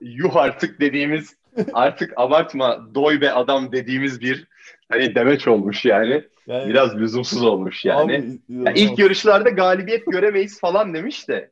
yuh 0.00 0.36
artık 0.36 0.80
dediğimiz 0.80 1.36
artık 1.72 2.12
abartma 2.16 2.94
doy 2.94 3.20
be 3.20 3.32
adam 3.32 3.72
dediğimiz 3.72 4.20
bir 4.20 4.46
hani 4.88 5.14
demeç 5.14 5.48
olmuş 5.48 5.84
yani. 5.84 6.24
yani, 6.46 6.68
Biraz 6.68 6.96
lüzumsuz 6.96 7.42
olmuş 7.44 7.84
yani. 7.84 8.12
abi, 8.48 8.64
Ya 8.64 8.72
ilk 8.72 8.98
yarışlarda 8.98 9.50
galibiyet 9.50 10.06
göremeyiz 10.06 10.60
falan 10.60 10.94
demiş 10.94 11.28
de. 11.28 11.50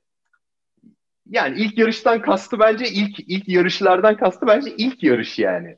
Yani 1.31 1.59
ilk 1.59 1.79
yarıştan 1.79 2.23
kastı 2.23 2.59
bence 2.59 2.89
ilk 2.89 3.21
ilk 3.21 3.49
yarışlardan 3.49 4.17
kastı 4.17 4.47
bence 4.47 4.71
ilk 4.77 5.03
yarış 5.03 5.39
yani. 5.39 5.77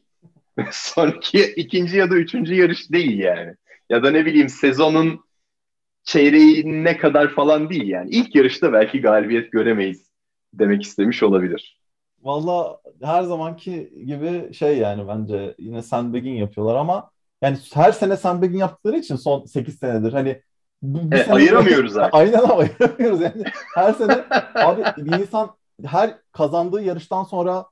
Sonraki 0.73 1.43
ikinci 1.57 1.97
ya 1.97 2.11
da 2.11 2.15
üçüncü 2.17 2.55
yarış 2.55 2.93
değil 2.93 3.19
yani. 3.19 3.55
Ya 3.91 4.03
da 4.03 4.11
ne 4.11 4.27
bileyim 4.27 4.49
sezonun 4.49 5.25
çeyreği 6.05 6.85
ne 6.85 6.97
kadar 6.97 7.29
falan 7.29 7.71
değil 7.71 7.89
yani. 7.89 8.11
İlk 8.11 8.35
yarışta 8.35 8.73
belki 8.73 9.01
galibiyet 9.01 9.53
göremeyiz 9.53 10.11
demek 10.55 10.83
istemiş 10.83 11.23
olabilir. 11.23 11.81
Valla 12.23 12.81
her 13.03 13.23
zamanki 13.23 13.93
gibi 14.07 14.55
şey 14.55 14.79
yani 14.79 15.09
bence 15.09 15.55
yine 15.59 15.83
sandbagging 15.83 16.41
yapıyorlar 16.41 16.77
ama 16.77 17.11
yani 17.43 17.59
her 17.75 17.93
sene 17.93 18.17
sandbagging 18.17 18.61
yaptıkları 18.61 18.99
için 18.99 19.17
son 19.17 19.45
8 19.45 19.79
senedir 19.79 20.13
hani 20.13 20.43
bir, 20.83 21.17
Evet, 21.17 21.27
sene- 21.27 21.35
ayıramıyoruz 21.35 21.97
artık. 21.97 22.15
Aynen 22.15 22.39
ama 22.39 22.55
ayıramıyoruz 22.57 23.21
yani. 23.21 23.45
Her 23.75 23.93
sene 23.93 24.25
abi 24.55 24.83
bir 24.97 25.19
insan 25.19 25.51
her 25.85 26.19
kazandığı 26.33 26.83
yarıştan 26.83 27.25
sonra 27.25 27.67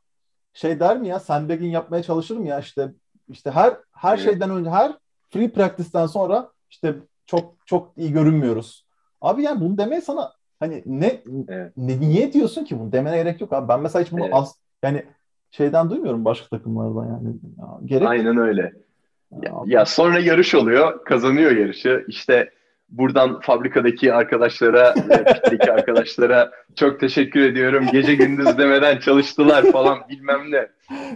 şey 0.54 0.80
der 0.80 0.98
mi 0.98 1.08
ya 1.08 1.20
sandbagging 1.20 1.74
yapmaya 1.74 2.02
çalışır 2.02 2.36
mı 2.36 2.46
ya 2.46 2.60
işte 2.60 2.92
işte 3.28 3.50
her 3.50 3.76
her 3.92 4.14
Evet. 4.14 4.24
şeyden 4.24 4.50
önce 4.50 4.70
her 4.70 4.92
free 5.30 5.48
practice'ten 5.52 6.06
sonra 6.06 6.50
işte 6.70 6.94
çok 7.26 7.54
çok 7.66 7.92
iyi 7.96 8.12
görünmüyoruz. 8.12 8.86
Abi 9.20 9.42
yani 9.42 9.60
bunu 9.60 9.78
demeye 9.78 10.00
sana 10.00 10.32
hani 10.60 10.82
ne, 10.86 11.20
Evet. 11.48 11.72
ne 11.76 12.00
niye 12.00 12.32
diyorsun 12.32 12.64
ki 12.64 12.80
bunu 12.80 12.92
demene 12.92 13.16
gerek 13.16 13.40
yok 13.40 13.52
abi. 13.52 13.68
Ben 13.68 13.80
mesela 13.80 14.04
hiç 14.04 14.12
bunu 14.12 14.24
Evet. 14.24 14.34
az 14.34 14.54
yani 14.82 15.04
şeyden 15.50 15.90
duymuyorum 15.90 16.24
başka 16.24 16.48
takımlardan 16.56 17.06
yani. 17.06 17.28
Ya, 17.58 17.78
gerek 17.84 18.08
Aynen 18.08 18.36
öyle. 18.36 18.62
Ya, 18.62 19.38
Ya, 19.42 19.52
ya 19.66 19.86
sonra 19.86 20.18
yarış 20.18 20.54
oluyor, 20.54 21.04
kazanıyor 21.04 21.50
yarışı. 21.50 22.04
İşte 22.08 22.50
buradan 22.98 23.40
fabrikadaki 23.40 24.12
arkadaşlara 24.14 24.94
ve 25.09 25.24
pitteki 25.24 25.72
arkadaşlara 25.72 26.50
çok 26.76 27.00
teşekkür 27.00 27.40
ediyorum. 27.40 27.87
Gece 27.92 28.14
gündüz 28.14 28.59
demeden 28.59 28.98
çalıştılar 28.98 29.64
falan 29.72 29.98
bilmem 30.09 30.40
ne. 30.50 30.68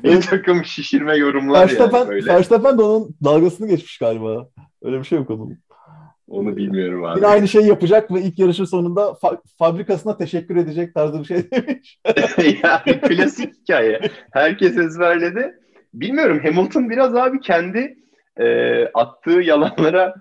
Bir 0.05 0.09
Evet. 0.13 0.27
takım 0.31 0.65
şişirme 0.65 1.17
yorumlar 1.17 1.61
yani 1.61 1.69
Verstappen, 1.71 2.09
böyle. 2.09 2.27
Verstappen 2.33 2.79
de 2.79 2.83
onun 2.83 3.17
dalgasını 3.25 3.69
geçmiş 3.69 3.99
galiba. 3.99 4.49
Öyle 4.83 4.99
bir 4.99 5.05
şey 5.05 5.19
yok 5.19 5.31
onun. 5.31 5.59
Onu 6.29 6.57
bilmiyorum 6.57 7.05
abi. 7.05 7.19
Yine 7.19 7.27
aynı 7.27 7.49
şeyi 7.49 7.67
yapacak 7.69 8.13
ve 8.15 8.21
ilk 8.21 8.39
yarışın 8.39 8.65
sonunda 8.65 9.01
fa- 9.01 9.39
fabrikasına 9.59 10.17
teşekkür 10.17 10.57
edecek 10.57 10.95
tarzı 10.95 11.21
bir 11.21 11.25
şey 11.25 11.51
demiş. 11.51 11.99
yani 12.63 13.01
klasik 13.01 13.55
hikaye. 13.55 14.01
Herkes 14.33 14.79
ezberledi. 14.79 15.55
Bilmiyorum 15.95 16.41
Hamilton 16.45 16.91
biraz 16.91 17.15
abi 17.15 17.41
kendi 17.41 17.97
e, 18.41 18.47
attığı 18.87 19.31
yalanlara 19.41 20.15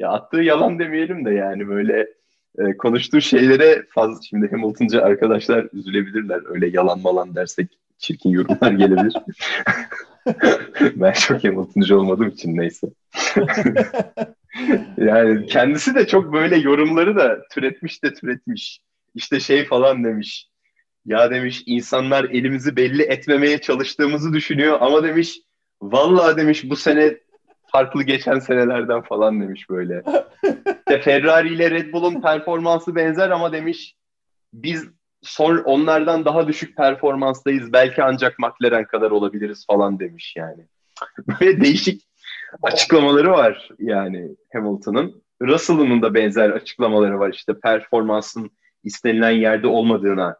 ya 0.00 0.08
attığı 0.08 0.42
yalan 0.42 0.78
demeyelim 0.78 1.24
de 1.24 1.30
yani 1.30 1.68
böyle 1.68 2.08
e, 2.58 2.76
konuştuğu 2.76 3.20
şeylere 3.20 3.84
fazla 3.90 4.22
şimdi 4.22 4.50
Hamilton'cı 4.50 5.02
arkadaşlar 5.04 5.68
üzülebilirler. 5.72 6.40
Öyle 6.46 6.68
yalan 6.68 7.00
malan 7.00 7.34
dersek 7.34 7.68
çirkin 7.98 8.30
yorumlar 8.30 8.72
gelebilir. 8.72 9.14
ben 10.96 11.12
çok 11.12 11.44
Hamilton'cı 11.44 11.98
olmadığım 11.98 12.28
için 12.28 12.56
neyse. 12.56 12.86
yani 14.96 15.46
kendisi 15.46 15.94
de 15.94 16.06
çok 16.06 16.32
böyle 16.32 16.56
yorumları 16.56 17.16
da 17.16 17.42
türetmiş 17.52 18.02
de 18.04 18.14
türetmiş. 18.14 18.80
İşte 19.14 19.40
şey 19.40 19.64
falan 19.64 20.04
demiş. 20.04 20.48
Ya 21.06 21.30
demiş 21.30 21.62
insanlar 21.66 22.24
elimizi 22.24 22.76
belli 22.76 23.02
etmemeye 23.02 23.58
çalıştığımızı 23.58 24.32
düşünüyor 24.32 24.78
ama 24.80 25.04
demiş 25.04 25.40
vallahi 25.82 26.36
demiş 26.36 26.70
bu 26.70 26.76
sene 26.76 27.18
farklı 27.74 28.02
geçen 28.02 28.38
senelerden 28.38 29.02
falan 29.02 29.40
demiş 29.40 29.70
böyle. 29.70 30.02
İşte 30.66 31.00
Ferrari 31.00 31.54
ile 31.54 31.70
Red 31.70 31.92
Bull'un 31.92 32.20
performansı 32.20 32.94
benzer 32.94 33.30
ama 33.30 33.52
demiş 33.52 33.96
biz 34.52 34.84
son 35.22 35.56
onlardan 35.56 36.24
daha 36.24 36.48
düşük 36.48 36.76
performanstayız. 36.76 37.72
Belki 37.72 38.02
ancak 38.02 38.38
McLaren 38.38 38.84
kadar 38.84 39.10
olabiliriz 39.10 39.66
falan 39.66 40.00
demiş 40.00 40.34
yani. 40.36 40.66
Böyle 41.40 41.60
değişik 41.60 42.02
açıklamaları 42.62 43.30
var 43.30 43.68
yani 43.78 44.30
Hamilton'ın. 44.52 45.22
Russell'ın 45.42 46.02
da 46.02 46.14
benzer 46.14 46.50
açıklamaları 46.50 47.18
var 47.18 47.32
işte 47.32 47.60
performansın 47.60 48.50
istenilen 48.84 49.30
yerde 49.30 49.66
olmadığına 49.66 50.36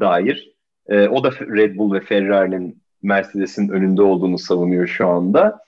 dair. 0.00 0.52
Ee, 0.88 1.08
o 1.08 1.24
da 1.24 1.30
Red 1.30 1.76
Bull 1.76 1.94
ve 1.94 2.00
Ferrari'nin 2.00 2.82
Mercedes'in 3.02 3.68
önünde 3.68 4.02
olduğunu 4.02 4.38
savunuyor 4.38 4.86
şu 4.86 5.08
anda. 5.08 5.67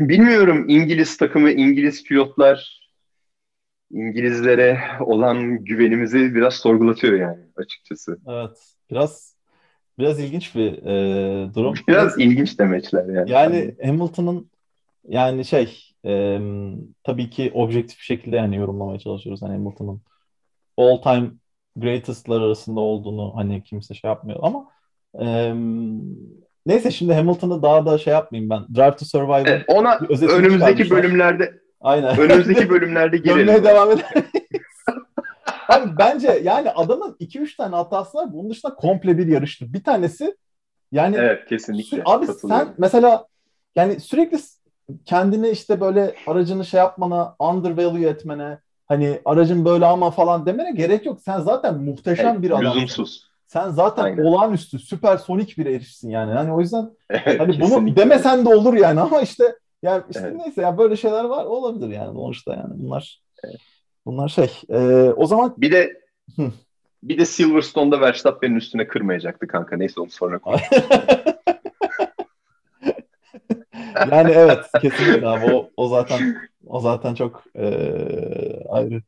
Bilmiyorum 0.00 0.64
İngiliz 0.68 1.16
takımı, 1.16 1.50
İngiliz 1.50 2.04
pilotlar 2.04 2.80
İngilizlere 3.90 4.80
olan 5.00 5.64
güvenimizi 5.64 6.34
biraz 6.34 6.54
sorgulatıyor 6.54 7.20
yani 7.20 7.38
açıkçası. 7.56 8.18
Evet. 8.28 8.74
Biraz 8.90 9.36
biraz 9.98 10.20
ilginç 10.20 10.54
bir 10.54 10.72
e, 10.72 11.54
durum. 11.54 11.74
Biraz 11.88 12.18
ilginç 12.18 12.58
demeçler 12.58 13.04
yani. 13.04 13.30
Yani 13.30 13.74
Hamilton'ın 13.84 14.50
yani 15.08 15.44
şey 15.44 15.78
e, 16.04 16.40
tabii 17.04 17.30
ki 17.30 17.50
objektif 17.54 17.98
bir 17.98 18.04
şekilde 18.04 18.36
yani 18.36 18.56
yorumlamaya 18.56 18.98
çalışıyoruz. 18.98 19.42
Hani 19.42 19.52
Hamilton'ın 19.52 20.02
all 20.76 20.96
time 21.02 21.30
greatest'lar 21.76 22.40
arasında 22.40 22.80
olduğunu 22.80 23.36
hani 23.36 23.62
kimse 23.62 23.94
şey 23.94 24.08
yapmıyor 24.08 24.40
ama 24.42 24.70
e, 25.20 25.54
neyse 26.66 26.90
şimdi 26.90 27.14
Hamilton'ı 27.14 27.62
daha 27.62 27.86
da 27.86 27.98
şey 27.98 28.12
yapmayayım 28.12 28.50
ben. 28.50 28.62
Drive 28.74 28.96
to 28.96 29.04
Survive'ın 29.04 29.44
Evet, 29.46 29.64
ona 29.68 29.98
önümüzdeki 30.32 30.90
bölümlerde 30.90 31.54
Aynen. 31.80 32.18
önümüzdeki 32.18 32.70
bölümlerde 32.70 33.16
girelim. 33.24 33.64
devam 33.64 33.90
edelim. 33.90 34.04
Abi 35.68 35.90
bence 35.98 36.40
yani 36.44 36.70
adamın 36.70 37.16
2-3 37.20 37.56
tane 37.56 37.76
hatası 37.76 38.18
var. 38.18 38.32
Bunun 38.32 38.50
dışında 38.50 38.74
komple 38.74 39.18
bir 39.18 39.26
yarıştı. 39.26 39.72
Bir 39.72 39.84
tanesi 39.84 40.36
yani 40.92 41.16
Evet 41.16 41.44
kesinlikle. 41.48 42.02
Abi 42.04 42.26
sen 42.26 42.68
mesela 42.78 43.26
yani 43.76 44.00
sürekli 44.00 44.38
kendini 45.04 45.48
işte 45.48 45.80
böyle 45.80 46.14
aracını 46.26 46.64
şey 46.64 46.78
yapmana, 46.78 47.36
undervalue 47.38 48.08
etmene, 48.08 48.58
hani 48.86 49.20
aracın 49.24 49.64
böyle 49.64 49.86
ama 49.86 50.10
falan 50.10 50.46
demene 50.46 50.72
gerek 50.72 51.06
yok. 51.06 51.20
Sen 51.20 51.40
zaten 51.40 51.78
muhteşem 51.78 52.26
Evet, 52.26 52.42
bir 52.42 52.50
adamsın. 52.50 52.70
lüzumsuz. 52.70 53.29
Sen 53.50 53.70
zaten 53.70 54.02
Aynen. 54.04 54.22
olağanüstü, 54.22 54.78
süpersonik 54.78 55.58
bir 55.58 55.66
herifsin 55.66 56.10
yani. 56.10 56.32
Hani 56.32 56.52
o 56.52 56.60
yüzden 56.60 56.90
Evet, 57.10 57.40
hani 57.40 57.60
bunu 57.60 57.96
demesen 57.96 58.44
de 58.44 58.48
olur 58.48 58.74
yani 58.74 59.00
ama 59.06 59.20
işte 59.20 59.56
yani 59.82 60.02
işte 60.10 60.22
Evet. 60.24 60.36
neyse 60.36 60.62
ya 60.62 60.78
böyle 60.78 60.96
şeyler 60.96 61.24
var 61.24 61.44
olabilir 61.44 61.88
yani 61.88 62.14
sonuçta 62.14 62.54
yani 62.54 62.74
bunlar 62.82 63.22
bunlar 64.06 64.28
şey. 64.28 64.50
Ee, 64.70 65.12
o 65.16 65.26
zaman 65.26 65.54
Bir 65.56 65.72
de 65.72 66.00
Hı. 66.36 66.52
bir 67.02 67.18
de 67.18 67.24
Silverstone'da 67.24 68.00
Verstappen'in 68.00 68.56
üstüne 68.56 68.86
kırmayacaktı 68.88 69.46
kanka. 69.46 69.76
Neyse 69.76 70.00
onu 70.00 70.10
sonra 70.10 70.38
konuşuruz. 70.38 70.82
yani 74.10 74.30
evet 74.30 74.58
kesinlikle 74.80 75.26
abi 75.26 75.44
o, 75.46 75.70
o 75.76 75.88
zaten 75.88 76.20
o 76.66 76.80
zaten 76.80 77.14
çok 77.14 77.44
eee, 77.54 78.64
ayrı. 78.68 79.02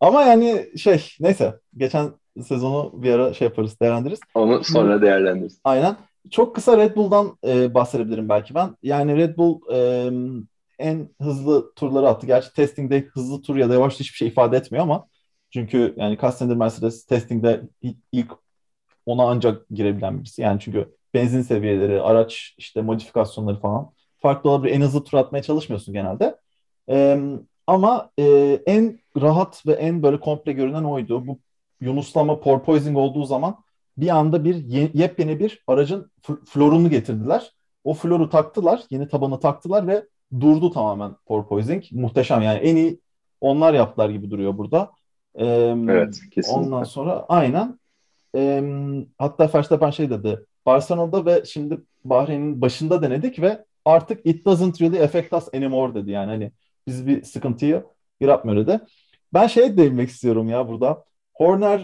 Ama 0.00 0.22
yani 0.22 0.78
şey 0.78 1.08
neyse 1.20 1.54
geçen 1.76 2.10
sezonu 2.44 2.92
bir 2.94 3.12
ara 3.12 3.34
şey 3.34 3.48
yaparız 3.48 3.80
değerlendiririz. 3.80 4.20
Onu 4.34 4.64
sonra 4.64 5.02
değerlendiririz. 5.02 5.60
Aynen. 5.64 5.96
Çok 6.30 6.54
kısa 6.54 6.76
Red 6.76 6.96
Bull'dan 6.96 7.38
e, 7.46 7.74
bahsedebilirim 7.74 8.28
belki 8.28 8.54
ben. 8.54 8.76
Yani 8.82 9.16
Red 9.16 9.36
Bull 9.36 9.60
e, 9.72 10.10
en 10.78 11.08
hızlı 11.20 11.74
turları 11.74 12.08
attı. 12.08 12.26
Gerçi 12.26 12.52
testingde 12.54 13.00
hızlı 13.12 13.42
tur 13.42 13.56
ya 13.56 13.68
da 13.68 13.74
yavaş 13.74 14.00
hiçbir 14.00 14.16
şey 14.16 14.28
ifade 14.28 14.56
etmiyor 14.56 14.84
ama 14.84 15.06
çünkü 15.50 15.94
yani 15.96 16.16
kaç 16.16 16.34
senedir 16.34 16.56
Mercedes 16.56 17.06
testingde 17.06 17.62
ilk, 17.82 17.96
ilk 18.12 18.32
ona 19.06 19.22
ancak 19.22 19.68
girebilen 19.70 20.20
birisi. 20.20 20.42
Yani 20.42 20.60
çünkü 20.60 20.94
benzin 21.14 21.42
seviyeleri, 21.42 22.00
araç 22.02 22.54
işte 22.58 22.82
modifikasyonları 22.82 23.60
falan 23.60 23.90
farklı 24.18 24.50
olabilir. 24.50 24.74
En 24.74 24.80
hızlı 24.80 25.04
tur 25.04 25.18
atmaya 25.18 25.42
çalışmıyorsun 25.42 25.94
genelde. 25.94 26.36
E, 26.90 27.18
ama 27.66 28.10
e, 28.18 28.24
en 28.66 28.98
rahat 29.20 29.66
ve 29.66 29.72
en 29.72 30.02
böyle 30.02 30.20
komple 30.20 30.52
görünen 30.52 30.84
oydu. 30.84 31.26
Bu 31.26 31.38
Yunuslama 31.80 32.40
porpoising 32.40 32.96
olduğu 32.96 33.24
zaman 33.24 33.56
bir 33.96 34.08
anda 34.08 34.44
bir 34.44 34.54
ye- 34.54 34.90
yepyeni 34.94 35.40
bir 35.40 35.64
aracın 35.66 36.10
florunu 36.46 36.90
getirdiler. 36.90 37.52
O 37.84 37.94
floru 37.94 38.30
taktılar, 38.30 38.82
yeni 38.90 39.08
tabanı 39.08 39.40
taktılar 39.40 39.86
ve 39.86 40.04
durdu 40.40 40.70
tamamen 40.70 41.12
porpoising. 41.26 41.84
Muhteşem 41.92 42.42
yani 42.42 42.58
en 42.58 42.76
iyi 42.76 43.00
onlar 43.40 43.74
yaptılar 43.74 44.10
gibi 44.10 44.30
duruyor 44.30 44.58
burada. 44.58 44.90
Ee, 45.34 45.46
Evet, 45.88 46.20
kesinlikle. 46.30 46.66
Ondan 46.66 46.84
sonra 46.84 47.24
aynen. 47.28 47.78
Ee, 48.36 48.62
hatta 49.18 49.50
Verstappen 49.54 49.90
şey 49.90 50.10
dedi. 50.10 50.44
Barcelona'da 50.66 51.26
ve 51.26 51.44
şimdi 51.44 51.78
Bahreyn'in 52.04 52.60
başında 52.60 53.02
denedik 53.02 53.40
ve 53.40 53.64
artık 53.84 54.26
it 54.26 54.44
doesn't 54.44 54.80
really 54.80 55.02
affect 55.02 55.32
us 55.32 55.54
anymore 55.54 55.94
dedi. 55.94 56.10
Yani 56.10 56.30
hani 56.30 56.52
biz 56.86 57.06
bir 57.06 57.22
sıkıntıyı 57.22 57.84
yaratmıyor 58.20 58.66
dedi. 58.66 58.80
Ben 59.34 59.46
şeye 59.46 59.76
değinmek 59.76 60.08
istiyorum 60.08 60.48
ya 60.48 60.68
burada. 60.68 61.04
Horner, 61.38 61.80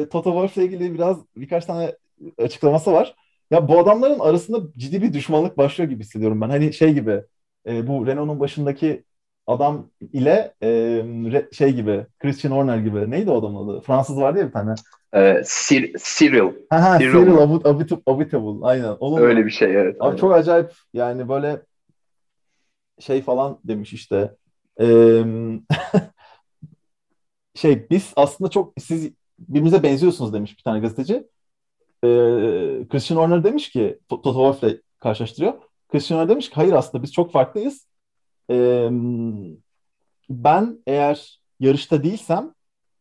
e, 0.00 0.08
Toto 0.08 0.30
Wolff'le 0.30 0.56
ilgili 0.66 0.94
biraz 0.94 1.16
birkaç 1.36 1.64
tane 1.64 1.92
açıklaması 2.38 2.92
var. 2.92 3.14
Ya 3.50 3.68
bu 3.68 3.78
adamların 3.78 4.18
arasında 4.18 4.58
ciddi 4.76 5.02
bir 5.02 5.12
düşmanlık 5.12 5.58
başlıyor 5.58 5.90
gibi 5.90 6.04
hissediyorum 6.04 6.40
ben. 6.40 6.48
Hani 6.50 6.72
şey 6.72 6.94
gibi 6.94 7.22
e, 7.66 7.86
bu 7.86 8.06
Renault'un 8.06 8.40
başındaki 8.40 9.04
adam 9.46 9.86
ile 10.12 10.54
e, 10.60 10.68
re- 11.06 11.54
şey 11.54 11.72
gibi 11.72 12.06
Christian 12.18 12.52
Horner 12.52 12.78
gibi 12.78 13.10
neydi 13.10 13.30
o 13.30 13.38
adamın 13.38 13.68
adı? 13.68 13.80
Fransız 13.80 14.20
vardı 14.20 14.38
ya 14.38 14.46
bir 14.46 14.52
tane. 14.52 14.74
Ee, 15.14 15.18
Cir- 15.44 16.18
Cyril. 16.18 16.52
Ha 16.70 16.82
ha 16.82 16.98
Cyril 16.98 17.12
Cyril 17.12 17.28
mu? 17.32 17.40
Abit 17.40 17.66
Abit 17.66 17.92
Abitable 18.06 18.66
aynen. 18.66 18.96
Onun 19.00 19.22
Öyle 19.22 19.46
bir 19.46 19.50
şey 19.50 19.76
evet. 19.76 19.96
Abi 20.00 20.06
Aynen. 20.06 20.16
çok 20.16 20.32
acayip 20.32 20.70
yani 20.92 21.28
böyle 21.28 21.60
şey 22.98 23.22
falan 23.22 23.58
demiş 23.64 23.92
işte 23.92 24.34
Eee, 24.80 25.24
şey 27.58 27.90
biz 27.90 28.12
aslında 28.16 28.50
çok 28.50 28.74
siz 28.80 29.10
birbirinize 29.38 29.82
benziyorsunuz 29.82 30.32
demiş 30.32 30.58
bir 30.58 30.62
tane 30.62 30.80
gazeteci. 30.80 31.14
Eee 32.04 32.86
Christian 32.90 33.18
Horner 33.18 33.44
demiş 33.44 33.70
ki 33.70 33.98
To- 34.10 34.22
Toto 34.22 34.52
Wolff'le 34.52 34.82
karşılaştırıyor. 35.00 35.54
Christian 35.88 36.18
Horner 36.18 36.28
demiş 36.30 36.48
ki 36.50 36.54
hayır 36.56 36.72
aslında 36.72 37.02
biz 37.04 37.12
çok 37.12 37.32
farklıyız. 37.32 37.88
Eee, 38.50 38.90
ben 40.30 40.78
eğer 40.86 41.40
yarışta 41.60 42.04
değilsem 42.04 42.54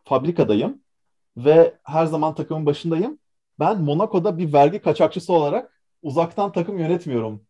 fabrikadayım 0.05 0.81
ve 1.37 1.77
her 1.83 2.05
zaman 2.05 2.35
takımın 2.35 2.65
başındayım. 2.65 3.19
Ben 3.59 3.81
Monaco'da 3.83 4.37
bir 4.37 4.53
vergi 4.53 4.79
kaçakçısı 4.79 5.33
olarak 5.33 5.81
uzaktan 6.03 6.51
takım 6.51 6.79
yönetmiyorum 6.79 7.46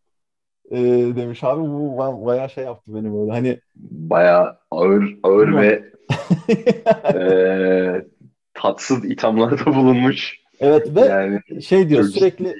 e, 0.72 0.78
demiş 1.16 1.44
abi. 1.44 1.62
Bu 1.62 1.96
ba- 1.98 2.26
bayağı 2.26 2.50
şey 2.50 2.64
yaptı 2.64 2.96
beni 2.96 3.14
böyle. 3.14 3.32
Hani 3.32 3.60
Bayağı 3.76 4.58
ağır 4.72 5.18
ağır 5.24 5.56
ve 5.58 5.84
e, 7.14 8.06
tatsız 8.54 9.06
ithamlarda 9.06 9.66
bulunmuş. 9.76 10.40
evet 10.60 10.96
ve 10.96 11.02
Yani 11.02 11.64
şey 11.64 11.90
diyor 11.90 12.04
çok 12.04 12.12
sürekli 12.12 12.56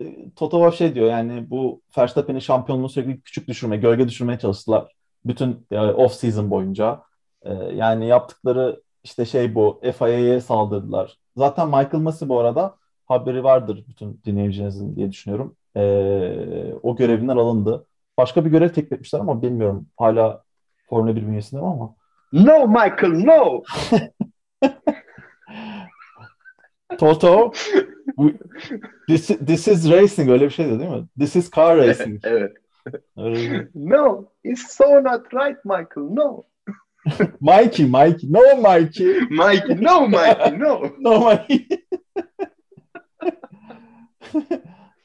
e, 0.00 0.30
Toto 0.36 0.56
Wolff 0.56 0.78
şey 0.78 0.94
diyor 0.94 1.06
yani 1.10 1.50
bu 1.50 1.80
Verstappen'in 1.98 2.38
şampiyonluğunu 2.38 2.88
sürekli 2.88 3.20
küçük 3.20 3.48
düşürmeye, 3.48 3.80
gölge 3.80 4.08
düşürmeye 4.08 4.38
çalıştılar. 4.38 4.92
Bütün 5.24 5.66
off 5.96 6.12
season 6.12 6.50
boyunca. 6.50 7.02
E, 7.42 7.52
yani 7.54 8.06
yaptıkları 8.08 8.80
işte 9.04 9.24
şey 9.24 9.54
bu 9.54 9.80
FIA'ya 9.98 10.40
saldırdılar. 10.40 11.18
Zaten 11.36 11.66
Michael 11.66 12.02
Masi 12.02 12.28
bu 12.28 12.40
arada 12.40 12.76
haberi 13.06 13.44
vardır 13.44 13.84
bütün 13.88 14.20
dinleyicilerinizin 14.24 14.96
diye 14.96 15.10
düşünüyorum. 15.12 15.56
E, 15.78 15.82
o 16.82 16.96
görevinden 16.96 17.36
alındı. 17.36 17.86
Başka 18.18 18.44
bir 18.44 18.50
görev 18.50 18.68
teklif 18.68 18.92
etmişler 18.92 19.20
ama 19.20 19.42
bilmiyorum. 19.42 19.86
Hala 19.96 20.42
Formula 20.90 21.16
1 21.16 21.26
bünyesinde 21.26 21.60
ama. 21.60 21.94
No 22.32 22.68
Michael 22.68 23.24
no. 23.24 23.62
Toto 26.98 27.52
this, 29.08 29.26
this 29.26 29.68
is 29.68 29.90
racing 29.90 30.30
öyle 30.30 30.44
bir 30.44 30.50
şeydi 30.50 30.78
değil 30.80 30.90
mi? 30.90 31.06
This 31.18 31.36
is 31.36 31.50
car 31.50 31.76
racing. 31.76 32.20
evet. 32.24 32.52
Öyle 33.16 33.34
bir- 33.36 33.68
No, 33.74 34.24
it's 34.44 34.76
so 34.76 35.04
not 35.04 35.34
right 35.34 35.64
Michael. 35.64 36.06
No. 36.10 36.42
Mikey, 37.40 37.86
Mikey. 37.86 38.32
No 38.32 38.40
Mikey. 38.72 39.20
Mikey, 39.30 39.76
no 39.84 40.08
Mikey, 40.08 40.58
no. 40.58 40.82
No 40.98 41.30
Mikey. 41.30 41.68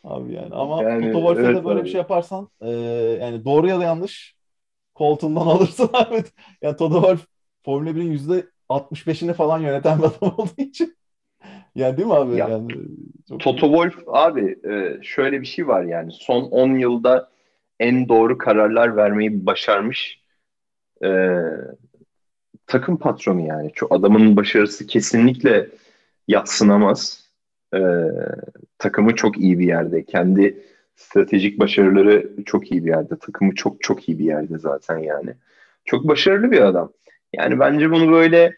Abi 0.04 0.34
yani 0.34 0.56
ama 0.56 0.84
Yani, 0.84 1.14
de 1.14 1.18
evet 1.18 1.66
böyle 1.66 1.80
abi. 1.80 1.86
bir 1.86 1.90
şey 1.90 1.98
yaparsan 1.98 2.50
e, 2.62 2.70
yani 3.22 3.46
doğru 3.46 3.68
ya 3.68 3.80
da 3.80 3.84
yanlış 3.84 4.36
koltuğundan 4.96 5.42
alırsın 5.48 5.90
abi. 5.94 6.24
Yani 6.62 6.76
Toto 6.78 6.96
Wolff 6.96 7.28
Formula 7.66 7.96
1'in 7.96 8.12
yüzde 8.12 8.46
65'ini 8.70 9.34
falan 9.34 9.60
yöneten 9.60 10.00
bir 10.00 10.04
adam 10.04 10.14
olduğu 10.38 10.62
için. 10.62 10.98
Yani 11.76 11.98
değil 11.98 12.08
mi 12.08 12.14
abi? 12.14 12.38
Ya, 12.38 12.50
yani 12.50 12.74
çok 13.30 13.40
Toto 13.40 13.60
Wolff 13.60 14.04
abi 14.08 14.60
e, 14.70 15.04
şöyle 15.04 15.42
bir 15.42 15.46
şey 15.46 15.68
var 15.68 15.84
yani 15.84 16.12
son 16.12 16.44
10 16.44 16.76
yılda 16.76 17.30
en 17.80 18.10
doğru 18.10 18.38
kararlar 18.38 18.96
vermeyi 18.96 19.46
başarmış 19.46 20.22
e, 21.04 21.10
takım 22.68 22.98
patronu 22.98 23.48
yani. 23.48 23.72
Çok 23.76 23.92
adamın 23.92 24.36
başarısı 24.36 24.88
kesinlikle 24.88 25.70
yatsınamaz. 26.28 27.23
E, 27.74 27.80
takımı 28.78 29.16
çok 29.16 29.38
iyi 29.38 29.60
bir 29.60 29.68
yerde. 29.68 30.04
Kendi 30.06 30.64
stratejik 30.96 31.60
başarıları 31.60 32.30
çok 32.46 32.72
iyi 32.72 32.86
bir 32.86 32.90
yerde. 32.90 33.18
Takımı 33.20 33.56
çok 33.56 33.82
çok 33.82 34.10
iyi 34.10 34.20
bir 34.20 34.26
yerde 34.26 34.58
zaten 34.58 34.98
yani. 34.98 35.34
Çok 35.86 36.08
başarılı 36.08 36.52
bir 36.52 36.62
adam. 36.62 36.92
Yani 37.34 37.60
bence 37.60 37.92
bunu 37.92 38.12
böyle 38.12 38.58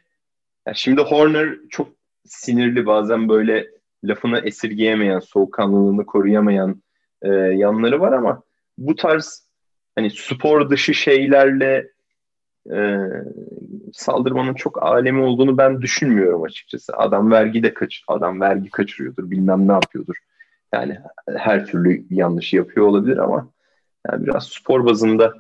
ya 0.67 0.73
şimdi 0.73 1.01
Horner 1.01 1.55
çok 1.69 1.87
sinirli 2.25 2.85
bazen 2.85 3.29
böyle 3.29 3.67
lafını 4.03 4.39
esirgeyemeyen, 4.39 5.19
soğukkanlılığını 5.19 6.05
koruyamayan 6.05 6.81
e, 7.21 7.29
yanları 7.33 7.99
var 7.99 8.13
ama 8.13 8.43
bu 8.77 8.95
tarz 8.95 9.47
hani 9.95 10.09
spor 10.09 10.69
dışı 10.69 10.93
şeylerle 10.93 11.87
e, 12.71 12.77
saldırmanın 13.95 14.53
çok 14.53 14.83
alemi 14.83 15.21
olduğunu 15.21 15.57
ben 15.57 15.81
düşünmüyorum 15.81 16.43
açıkçası. 16.43 16.97
Adam 16.97 17.31
vergi 17.31 17.63
de 17.63 17.73
kaç 17.73 18.03
adam 18.07 18.41
vergi 18.41 18.69
kaçırıyordur, 18.69 19.31
bilmem 19.31 19.67
ne 19.67 19.71
yapıyordur. 19.71 20.15
Yani 20.73 20.97
her 21.37 21.65
türlü 21.65 22.05
yanlış 22.09 22.53
yapıyor 22.53 22.87
olabilir 22.87 23.17
ama 23.17 23.49
yani 24.07 24.25
biraz 24.25 24.47
spor 24.47 24.85
bazında 24.85 25.33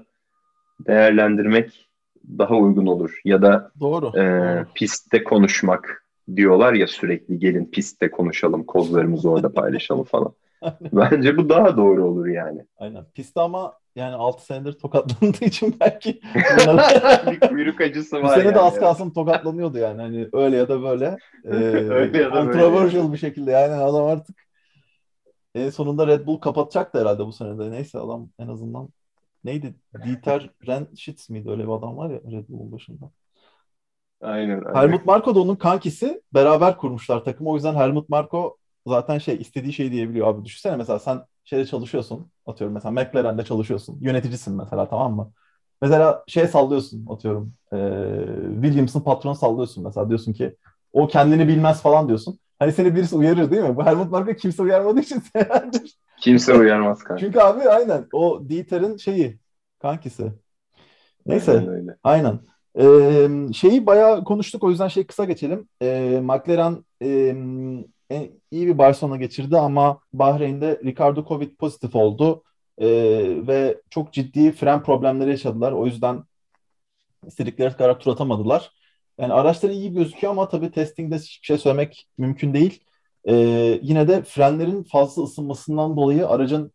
değerlendirmek 0.79 1.89
daha 2.37 2.55
uygun 2.55 2.85
olur. 2.85 3.21
Ya 3.25 3.41
da 3.41 3.71
doğru. 3.79 4.09
e, 4.09 4.13
doğru. 4.13 4.65
pistte 4.75 5.23
konuşmak 5.23 6.05
diyorlar 6.35 6.73
ya 6.73 6.87
sürekli 6.87 7.39
gelin 7.39 7.65
pistte 7.65 8.11
konuşalım, 8.11 8.63
kozlarımızı 8.63 9.29
orada 9.29 9.53
paylaşalım 9.53 10.03
falan. 10.03 10.33
Bence 10.81 11.37
bu 11.37 11.49
daha 11.49 11.77
doğru 11.77 12.05
olur 12.05 12.25
yani. 12.25 12.65
Aynen. 12.77 13.05
Piste 13.13 13.41
ama 13.41 13.73
yani 13.95 14.15
6 14.15 14.45
senedir 14.45 14.73
tokatlandığı 14.73 15.45
için 15.45 15.77
belki 15.79 16.19
kuyruk 17.49 17.81
acısı 17.81 18.17
Bu 18.21 18.23
var 18.23 18.35
sene 18.35 18.43
de 18.43 18.47
yani. 18.47 18.59
az 18.59 18.75
kalsın 18.79 19.09
tokatlanıyordu 19.09 19.77
yani. 19.77 20.01
Hani 20.01 20.29
öyle 20.33 20.55
ya 20.57 20.69
da 20.69 20.81
böyle. 20.83 21.17
Öyle 21.43 22.17
ya 22.17 22.33
da 22.33 22.45
böyle. 22.45 22.51
controversial 22.51 23.13
bir 23.13 23.17
şekilde 23.17 23.51
yani 23.51 23.73
adam 23.73 24.05
artık 24.05 24.45
en 25.55 25.69
sonunda 25.69 26.07
Red 26.07 26.27
Bull 26.27 26.37
kapatacaktı 26.37 26.99
herhalde 26.99 27.25
bu 27.25 27.33
sene 27.33 27.59
de. 27.59 27.71
Neyse 27.71 27.99
adam 27.99 28.29
en 28.39 28.47
azından 28.47 28.89
neydi? 29.43 29.75
Dieter 30.05 30.49
Renschitz 30.67 31.29
miydi? 31.29 31.49
Öyle 31.49 31.63
bir 31.63 31.71
adam 31.73 31.97
var 31.97 32.09
ya 32.09 32.17
Red 32.31 32.49
Bull'un 32.49 32.71
başında. 32.71 33.11
Aynen, 34.21 34.61
aynen. 34.65 34.81
Helmut 34.81 35.05
Marko 35.05 35.35
da 35.35 35.39
onun 35.39 35.55
kankisi. 35.55 36.21
Beraber 36.33 36.77
kurmuşlar 36.77 37.23
takımı. 37.23 37.49
O 37.49 37.55
yüzden 37.55 37.75
Helmut 37.75 38.09
Marko 38.09 38.57
zaten 38.87 39.17
şey 39.17 39.35
istediği 39.35 39.73
şeyi 39.73 39.91
diyebiliyor 39.91 40.27
abi. 40.27 40.45
Düşünsene 40.45 40.75
mesela 40.75 40.99
sen 40.99 41.21
şeyde 41.45 41.65
çalışıyorsun. 41.65 42.31
Atıyorum 42.45 42.73
mesela 42.73 42.91
McLaren'de 42.91 43.43
çalışıyorsun. 43.45 43.97
Yöneticisin 44.01 44.55
mesela 44.55 44.89
tamam 44.89 45.15
mı? 45.15 45.33
Mesela 45.81 46.23
şey 46.27 46.47
sallıyorsun 46.47 47.05
atıyorum. 47.09 47.53
E, 47.73 47.77
Williams'ın 48.63 49.01
patronu 49.01 49.35
sallıyorsun 49.35 49.83
mesela. 49.83 50.09
Diyorsun 50.09 50.33
ki 50.33 50.55
o 50.93 51.07
kendini 51.07 51.47
bilmez 51.47 51.81
falan 51.81 52.07
diyorsun. 52.07 52.39
Hani 52.59 52.71
seni 52.71 52.95
birisi 52.95 53.15
uyarır 53.15 53.51
değil 53.51 53.63
mi? 53.63 53.75
Bu 53.75 53.85
Helmut 53.85 54.11
Marko 54.11 54.33
kimse 54.33 54.63
uyarmadığı 54.63 54.99
için 54.99 55.19
senelerdir. 55.19 55.97
Kimse 56.17 56.53
uyarmaz 56.53 57.03
kanka. 57.03 57.19
Çünkü 57.19 57.39
abi 57.39 57.69
aynen 57.69 58.07
o 58.13 58.49
Dieter'in 58.49 58.97
şeyi 58.97 59.39
kankisi. 59.79 60.33
Neyse 61.25 61.51
Aynen 61.51 61.67
öyle. 61.67 61.97
aynen. 62.03 62.39
Ee, 62.79 63.53
şeyi 63.53 63.85
bayağı 63.85 64.23
konuştuk 64.23 64.63
o 64.63 64.69
yüzden 64.69 64.87
şey 64.87 65.07
kısa 65.07 65.25
geçelim. 65.25 65.69
Ee, 65.81 66.19
McLaren 66.23 66.85
e, 67.01 67.33
en- 68.09 68.41
iyi 68.51 68.67
bir 68.67 68.77
Barcelona 68.77 69.17
geçirdi 69.17 69.57
ama 69.57 69.99
Bahreyn'de 70.13 70.81
Ricardo 70.85 71.25
Covid 71.27 71.55
pozitif 71.57 71.95
oldu 71.95 72.43
Ee, 72.77 72.87
ve 73.47 73.81
çok 73.89 74.13
ciddi 74.13 74.51
fren 74.51 74.83
problemleri 74.83 75.29
yaşadılar. 75.29 75.71
O 75.71 75.85
yüzden 75.85 76.23
istedikleri 77.27 77.73
kadar 77.77 77.99
tur 77.99 78.11
atamadılar. 78.11 78.71
Yani 79.19 79.33
araçları 79.33 79.73
iyi 79.73 79.93
gözüküyor 79.93 80.31
ama 80.33 80.49
tabii 80.49 80.71
testingde 80.71 81.15
hiçbir 81.17 81.45
şey 81.45 81.57
söylemek 81.57 82.07
mümkün 82.17 82.53
değil. 82.53 82.83
Ee, 83.27 83.33
yine 83.81 84.07
de 84.07 84.23
frenlerin 84.23 84.83
fazla 84.83 85.23
ısınmasından 85.23 85.97
dolayı 85.97 86.27
aracın 86.27 86.71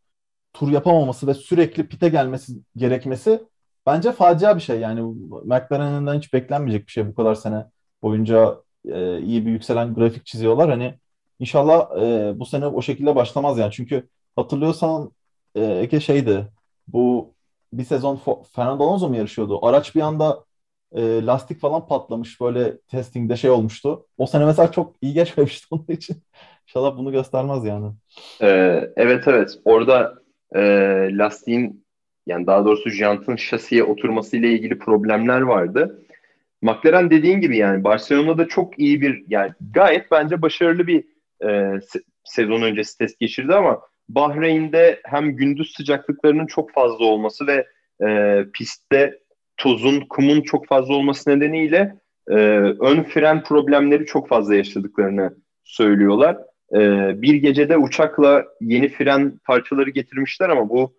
tur 0.52 0.70
yapamaması 0.72 1.26
ve 1.26 1.34
sürekli 1.34 1.88
pite 1.88 2.08
gelmesi 2.08 2.52
gerekmesi 2.76 3.42
bence 3.86 4.12
facia 4.12 4.56
bir 4.56 4.60
şey. 4.62 4.80
Yani 4.80 5.02
McLaren'den 5.44 6.18
hiç 6.18 6.32
beklenmeyecek 6.34 6.86
bir 6.86 6.92
şey 6.92 7.08
bu 7.08 7.14
kadar 7.14 7.34
sene 7.34 7.66
boyunca 8.02 8.56
e, 8.84 9.20
iyi 9.22 9.46
bir 9.46 9.50
yükselen 9.52 9.94
grafik 9.94 10.26
çiziyorlar. 10.26 10.70
Hani 10.70 10.94
inşallah 11.40 12.02
e, 12.02 12.32
bu 12.40 12.46
sene 12.46 12.66
o 12.66 12.82
şekilde 12.82 13.16
başlamaz 13.16 13.58
yani. 13.58 13.72
Çünkü 13.72 14.08
hatırlıyorsan 14.36 15.12
e, 15.56 16.00
şeydi 16.00 16.46
bu 16.88 17.34
bir 17.72 17.84
sezon 17.84 18.20
Fernando 18.52 18.84
Alonso 18.84 19.08
mu 19.08 19.16
yarışıyordu? 19.16 19.66
Araç 19.66 19.94
bir 19.94 20.00
anda 20.00 20.44
e, 20.92 21.26
lastik 21.26 21.60
falan 21.60 21.86
patlamış 21.86 22.40
böyle 22.40 22.78
testingde 22.78 23.36
şey 23.36 23.50
olmuştu. 23.50 24.06
O 24.18 24.26
sene 24.26 24.44
mesela 24.44 24.72
çok 24.72 24.96
iyi 25.02 25.14
geçmemişti 25.14 25.66
onun 25.70 25.86
için. 25.88 26.16
İnşallah 26.68 26.98
bunu 26.98 27.12
göstermez 27.12 27.64
yani. 27.64 27.92
Ee, 28.42 28.90
evet 28.96 29.28
evet 29.28 29.58
orada 29.64 30.14
e, 30.54 30.60
lastiğin 31.12 31.84
yani 32.26 32.46
daha 32.46 32.64
doğrusu 32.64 32.90
jantın 32.90 33.36
şasiye 33.36 33.84
oturması 33.84 34.36
ile 34.36 34.52
ilgili 34.52 34.78
problemler 34.78 35.40
vardı. 35.40 36.02
McLaren 36.62 37.10
dediğin 37.10 37.40
gibi 37.40 37.56
yani 37.56 37.84
Barcelona'da 37.84 38.48
çok 38.48 38.78
iyi 38.78 39.00
bir 39.00 39.24
yani 39.28 39.50
gayet 39.74 40.10
bence 40.10 40.42
başarılı 40.42 40.86
bir 40.86 41.04
e, 41.42 41.46
se- 41.80 42.02
sezon 42.24 42.62
öncesi 42.62 42.98
test 42.98 43.20
geçirdi 43.20 43.54
ama 43.54 43.80
Bahreyn'de 44.08 45.00
hem 45.04 45.36
gündüz 45.36 45.72
sıcaklıklarının 45.76 46.46
çok 46.46 46.72
fazla 46.72 47.04
olması 47.04 47.46
ve 47.46 47.66
e, 48.06 48.44
pistte 48.54 49.18
tozun, 49.56 50.00
kumun 50.00 50.40
çok 50.40 50.66
fazla 50.66 50.94
olması 50.94 51.30
nedeniyle 51.30 51.96
e, 52.28 52.34
ön 52.80 53.02
fren 53.02 53.42
problemleri 53.42 54.06
çok 54.06 54.28
fazla 54.28 54.54
yaşadıklarını 54.54 55.36
söylüyorlar. 55.64 56.36
Ee, 56.74 57.22
bir 57.22 57.34
gecede 57.34 57.76
uçakla 57.76 58.44
yeni 58.60 58.88
fren 58.88 59.38
parçaları 59.44 59.90
getirmişler 59.90 60.48
ama 60.48 60.68
bu 60.68 60.94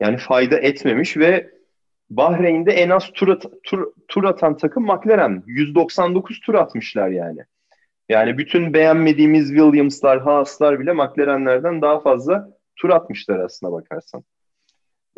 yani 0.00 0.16
fayda 0.16 0.58
etmemiş 0.58 1.16
ve 1.16 1.50
Bahreyn'de 2.10 2.72
en 2.72 2.90
az 2.90 3.12
tur, 3.12 3.28
at- 3.28 3.46
tur, 3.62 3.92
tur 4.08 4.24
atan 4.24 4.56
takım 4.56 4.84
McLaren. 4.84 5.42
199 5.46 6.40
tur 6.40 6.54
atmışlar 6.54 7.08
yani. 7.08 7.40
Yani 8.10 8.38
bütün 8.38 8.72
beğenmediğimiz 8.74 9.48
Williams'lar, 9.48 10.20
Haas'lar 10.20 10.80
bile 10.80 10.92
McLaren'lerden 10.92 11.82
daha 11.82 12.00
fazla 12.00 12.48
tur 12.76 12.90
atmışlar 12.90 13.38
aslına 13.38 13.72
bakarsan. 13.72 14.24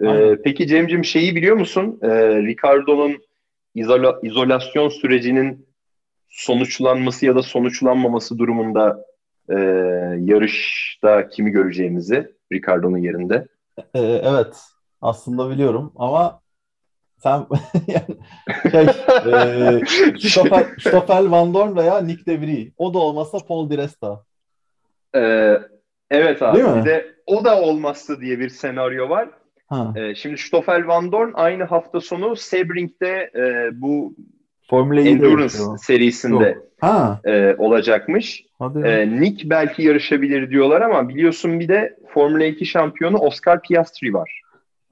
Ee, 0.05 0.37
peki 0.45 0.67
Cem'cim 0.67 1.05
şeyi 1.05 1.37
biliyor 1.37 1.57
musun? 1.57 1.99
Ee, 2.03 2.09
Ricardo'nun 2.43 3.23
izola- 3.75 4.27
izolasyon 4.27 4.89
sürecinin 4.89 5.67
sonuçlanması 6.29 7.27
ya 7.27 7.37
da 7.37 7.43
sonuçlanmaması 7.43 8.39
durumunda 8.39 9.05
e, 9.49 9.55
yarışta 10.19 11.29
kimi 11.29 11.51
göreceğimizi 11.51 12.33
Ricardo'nun 12.53 12.99
yerinde. 12.99 13.47
Ee, 13.95 14.01
evet, 14.01 14.63
aslında 15.01 15.51
biliyorum 15.51 15.93
ama 15.97 16.41
sen 17.23 17.47
yani 17.87 18.05
şey 18.71 18.83
e, 19.33 19.81
Stoffel, 20.19 20.67
Stoffel 20.81 21.31
Van 21.31 21.55
Dorn 21.55 21.77
veya 21.77 21.99
Nick 22.01 22.27
De 22.27 22.41
Vries. 22.41 22.73
O 22.79 22.95
da 22.95 22.99
olmazsa 22.99 23.39
Paul 23.39 23.71
Di 23.71 23.79
Resta. 23.79 24.25
Ee, 25.17 25.55
evet 26.11 26.43
abi. 26.43 26.57
Değil 26.59 26.69
mi? 26.69 26.81
Bir 26.81 26.85
de 26.85 27.07
o 27.27 27.45
da 27.45 27.61
olmazsa 27.61 28.21
diye 28.21 28.39
bir 28.39 28.49
senaryo 28.49 29.09
var. 29.09 29.29
Ha, 29.67 29.93
Ee, 29.97 30.15
şimdi 30.15 30.39
Stoffel 30.39 30.87
Van 30.87 31.13
Dorn 31.13 31.31
aynı 31.35 31.65
hafta 31.65 32.01
sonu 32.01 32.37
Sebring'de 32.37 33.31
e, 33.37 33.71
bu 33.81 34.15
Formula 34.71 35.01
E'de 35.01 35.11
Endurance 35.11 35.59
serisinde 35.79 36.45
Yok. 36.45 36.67
Ha, 36.81 37.21
e, 37.25 37.55
olacakmış. 37.59 38.45
E, 38.85 39.11
Nick 39.21 39.51
belki 39.51 39.83
yarışabilir 39.83 40.51
diyorlar 40.51 40.81
ama 40.81 41.09
biliyorsun 41.09 41.61
bir 41.61 41.69
de 41.69 41.97
Formula 42.15 42.45
2 42.45 42.67
şampiyonu 42.67 43.17
Oscar 43.19 43.63
Piastri 43.63 44.15
var. 44.15 44.42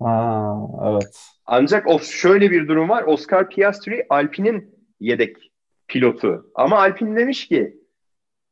Ha, 0.02 0.56
evet. 0.92 1.26
Ancak 1.46 1.86
o 1.88 1.98
şöyle 1.98 2.50
bir 2.50 2.68
durum 2.68 2.88
var. 2.88 3.04
Oscar 3.06 3.48
Piastri 3.48 4.06
Alpine'in 4.10 4.74
yedek 5.00 5.36
pilotu. 5.88 6.46
Ama 6.54 6.78
Alpine 6.78 7.16
demiş 7.16 7.48
ki 7.48 7.76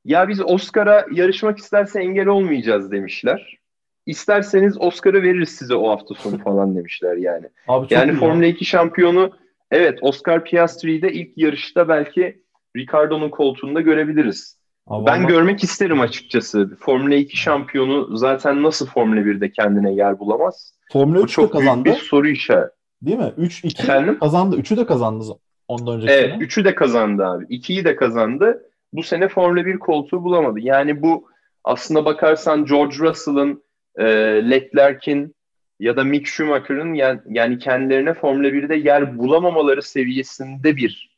ya 0.04 0.28
biz 0.28 0.40
Oscar'a 0.40 1.06
yarışmak 1.12 1.58
isterse 1.58 2.00
engel 2.00 2.26
olmayacağız 2.26 2.90
demişler. 2.92 3.58
İsterseniz 4.06 4.80
Oscar'ı 4.80 5.22
veririz 5.22 5.48
size 5.48 5.74
o 5.74 5.88
hafta 5.90 6.14
sonu 6.14 6.38
falan 6.44 6.76
demişler 6.76 7.16
yani. 7.16 7.46
Abi 7.68 7.86
Yani 7.90 8.10
iyi 8.10 8.14
ya. 8.14 8.18
Formula 8.20 8.46
2 8.46 8.64
şampiyonu 8.64 9.30
evet 9.70 9.98
Oscar 10.02 10.44
Piastri'yi 10.44 11.02
de 11.02 11.12
ilk 11.12 11.38
yarışta 11.38 11.88
belki 11.88 12.42
Ricardo'nun 12.76 13.28
koltuğunda 13.30 13.80
görebiliriz. 13.80 14.58
Abi 14.86 15.06
Ben 15.06 15.18
ama- 15.18 15.28
görmek 15.28 15.64
isterim 15.64 16.00
açıkçası. 16.00 16.76
Formula 16.80 17.14
2 17.14 17.36
şampiyonu 17.36 18.16
zaten 18.16 18.62
nasıl 18.62 18.86
Formula 18.86 19.20
1'de 19.20 19.50
kendine 19.52 19.94
yer 19.94 20.18
bulamaz? 20.18 20.77
Formula 20.92 21.18
Bu 21.18 21.24
3 21.24 21.38
de 21.38 21.50
kazandı. 21.50 21.84
bir 21.88 21.94
soru 21.94 22.28
işareti. 22.28 22.74
Değil 23.02 23.18
mi? 23.18 23.32
3-2 23.38 23.82
Efendim? 23.82 24.18
kazandı. 24.18 24.56
3'ü 24.56 24.76
de 24.76 24.86
kazandı 24.86 25.24
ondan 25.68 25.94
önceki 25.96 26.12
Evet, 26.12 26.30
sene. 26.30 26.42
üçü 26.44 26.64
de 26.64 26.74
kazandı 26.74 27.26
abi. 27.26 27.46
İkiyi 27.48 27.84
de 27.84 27.96
kazandı. 27.96 28.62
Bu 28.92 29.02
sene 29.02 29.28
Formula 29.28 29.66
1 29.66 29.78
koltuğu 29.78 30.22
bulamadı. 30.24 30.60
Yani 30.60 31.02
bu 31.02 31.28
aslına 31.64 32.04
bakarsan 32.04 32.64
George 32.64 32.96
Russell'ın, 32.98 33.62
e, 33.96 34.04
Leclerc'in 34.50 35.34
ya 35.80 35.96
da 35.96 36.04
Mick 36.04 36.26
Schumacher'ın 36.26 36.94
yani, 36.94 37.20
yani 37.28 37.58
kendilerine 37.58 38.14
Formula 38.14 38.48
1'de 38.48 38.74
yer 38.74 39.18
bulamamaları 39.18 39.82
seviyesinde 39.82 40.76
bir 40.76 41.16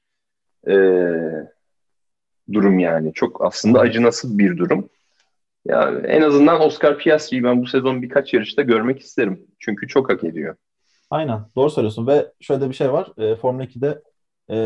e, 0.69 0.75
durum 2.53 2.79
yani. 2.79 3.13
Çok 3.13 3.45
aslında 3.45 3.81
acınası 3.81 4.39
bir 4.39 4.57
durum. 4.57 4.89
Yani 5.66 6.07
en 6.07 6.23
azından 6.23 6.61
Oscar 6.61 6.99
Piastri'yi 6.99 7.44
ben 7.44 7.62
bu 7.62 7.66
sezon 7.66 8.03
birkaç 8.03 8.35
yarışta 8.35 8.62
görmek 8.62 9.01
isterim. 9.01 9.46
Çünkü 9.59 9.88
çok 9.88 10.11
hak 10.12 10.25
ediyor. 10.25 10.57
Aynen. 11.11 11.40
Doğru 11.57 11.70
söylüyorsun. 11.70 12.07
Ve 12.07 12.33
şöyle 12.40 12.68
bir 12.68 12.75
şey 12.75 12.92
var. 12.92 13.12
E, 13.18 13.37
Formula 13.37 13.64
2'de 13.64 14.03
e, 14.51 14.57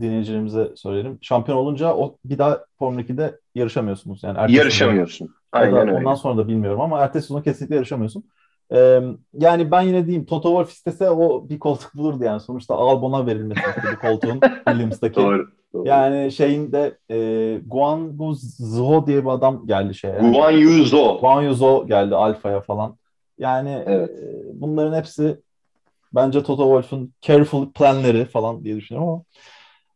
dinleyicilerimize 0.00 0.70
söyleyelim. 0.76 1.18
Şampiyon 1.22 1.58
olunca 1.58 1.94
o 1.94 2.16
bir 2.24 2.38
daha 2.38 2.64
Formula 2.78 3.00
2'de 3.00 3.40
yarışamıyorsunuz. 3.54 4.22
Yani 4.22 4.34
sezon. 4.36 4.54
Yarışamıyorsun. 4.54 5.24
Ya 5.24 5.32
Aynen 5.52 5.88
öyle. 5.88 5.92
ondan 5.92 6.14
sonra 6.14 6.36
da 6.36 6.48
bilmiyorum 6.48 6.80
ama 6.80 7.00
ertesi 7.00 7.26
sezon 7.26 7.42
kesinlikle 7.42 7.74
yarışamıyorsun. 7.74 8.24
Ee, 8.74 9.00
yani 9.32 9.70
ben 9.70 9.82
yine 9.82 10.06
diyeyim 10.06 10.26
Toto 10.26 10.48
Wolff 10.48 10.70
istese 10.70 11.10
o 11.10 11.48
bir 11.48 11.58
koltuk 11.58 11.94
bulurdu 11.94 12.24
yani. 12.24 12.40
Sonuçta 12.40 12.74
Albon'a 12.74 13.26
verilmesi 13.26 13.60
istedi 13.68 13.96
koltuğun 14.00 14.40
Williams'daki. 14.68 15.20
Doğru. 15.20 15.48
Doğru. 15.72 15.88
Yani 15.88 16.32
şeyin 16.32 16.72
de 16.72 16.98
e, 17.10 17.16
Guan 17.66 17.98
Yu 18.20 18.34
Zhou 18.58 19.06
diye 19.06 19.24
bir 19.24 19.30
adam 19.30 19.66
geldi 19.66 19.94
şeye. 19.94 20.18
Guan 20.18 20.50
Yu 20.50 20.84
Zhou. 20.84 21.20
Guan 21.20 21.42
Yu 21.42 21.54
Zhou 21.54 21.86
geldi 21.86 22.14
Alfa'ya 22.14 22.60
falan. 22.60 22.96
Yani 23.38 23.82
Evet. 23.86 24.10
e, 24.10 24.42
bunların 24.54 24.96
hepsi 24.98 25.40
bence 26.12 26.42
Toto 26.42 26.62
Wolff'un 26.62 27.12
careful 27.22 27.72
planları 27.72 28.24
falan 28.24 28.64
diye 28.64 28.76
düşünüyorum 28.76 29.08
ama 29.10 29.22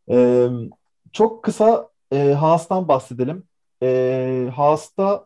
e, 0.09 0.47
çok 1.11 1.43
kısa 1.43 1.89
e, 2.11 2.31
Haas'tan 2.33 2.87
bahsedelim. 2.87 3.43
E, 3.83 4.49
Haas'ta 4.55 5.25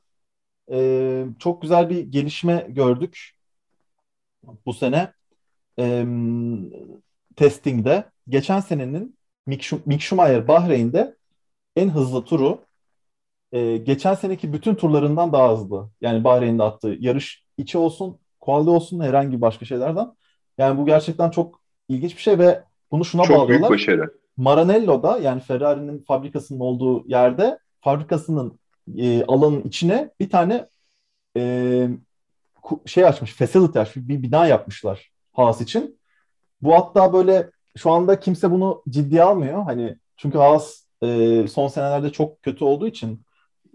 e, 0.72 1.26
çok 1.40 1.62
güzel 1.62 1.90
bir 1.90 2.00
gelişme 2.00 2.66
gördük 2.70 3.32
bu 4.66 4.74
sene 4.74 5.14
e, 5.80 6.06
testingde. 7.36 8.04
Geçen 8.30 8.60
senenin 8.60 9.18
Mick, 9.52 9.64
Schu- 9.64 9.82
Mick 9.86 10.02
Schumacher 10.02 10.48
Bahreyn'de 10.48 11.16
en 11.76 11.90
hızlı 11.90 12.26
turu 12.26 12.60
e, 13.52 13.78
geçen 13.78 14.14
seneki 14.14 14.54
bütün 14.54 14.76
turlarından 14.76 15.34
daha 15.34 15.52
hızlı. 15.52 15.90
Yani 16.02 16.24
Bahreyn'de 16.24 16.64
attığı 16.64 16.98
yarış 17.00 17.44
içi 17.58 17.78
olsun, 17.78 18.20
quali 18.40 18.70
olsun 18.70 19.00
herhangi 19.00 19.42
başka 19.42 19.66
şeylerden. 19.66 20.08
Yani 20.58 20.78
bu 20.78 20.86
gerçekten 20.86 21.30
çok 21.30 21.62
ilginç 21.90 22.16
bir 22.16 22.22
şey 22.22 22.40
ve 22.40 22.64
bunu 22.92 23.06
şuna 23.06 23.24
Çok 23.24 23.30
büyük 23.30 23.42
bağlıyorlar. 23.42 23.70
başarı. 23.70 24.14
Maranello'da 24.38 25.18
yani 25.18 25.42
Ferrari'nin 25.42 26.04
fabrikasının 26.04 26.60
olduğu 26.60 27.08
yerde 27.08 27.60
fabrikasının 27.82 28.60
e, 28.98 29.24
alanın 29.26 29.62
içine 29.62 30.12
bir 30.20 30.30
tane 30.30 30.68
e, 31.38 31.88
şey 32.86 33.06
açmış, 33.06 33.34
facility 33.34 33.80
açmış, 33.80 34.08
bir 34.08 34.24
bina 34.24 34.48
yapmışlar 34.48 35.12
Haas 35.34 35.62
için. 35.62 36.00
Bu 36.62 36.74
hatta 36.76 37.14
böyle 37.14 37.52
şu 37.78 37.92
anda 37.92 38.20
kimse 38.20 38.52
bunu 38.52 38.84
ciddiye 38.90 39.24
almıyor. 39.24 39.64
Hani 39.64 39.96
çünkü 40.18 40.38
Haas 40.38 40.84
e, 41.04 41.48
son 41.48 41.68
senelerde 41.68 42.10
çok 42.10 42.44
kötü 42.44 42.64
olduğu 42.64 42.88
için 42.88 43.26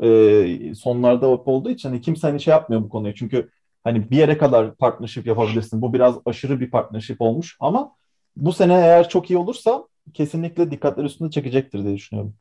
e, 0.02 0.74
sonlarda 0.74 1.26
olduğu 1.26 1.70
için 1.70 1.88
hani 1.88 2.00
kimse 2.00 2.26
hani 2.26 2.40
şey 2.40 2.52
yapmıyor 2.52 2.82
bu 2.82 2.88
konuyu. 2.88 3.14
Çünkü 3.14 3.50
hani 3.84 4.10
bir 4.10 4.16
yere 4.16 4.38
kadar 4.38 4.74
partnership 4.74 5.26
yapabilirsin. 5.26 5.82
Bu 5.82 5.92
biraz 5.92 6.16
aşırı 6.24 6.60
bir 6.60 6.70
partnership 6.70 7.20
olmuş 7.20 7.56
ama 7.60 7.92
bu 8.36 8.52
sene 8.52 8.74
eğer 8.74 9.08
çok 9.08 9.30
iyi 9.30 9.36
olursa 9.36 9.84
kesinlikle 10.14 10.70
dikkatler 10.70 11.04
üstünde 11.04 11.30
çekecektir 11.30 11.84
diye 11.84 11.94
düşünüyorum. 11.94 12.34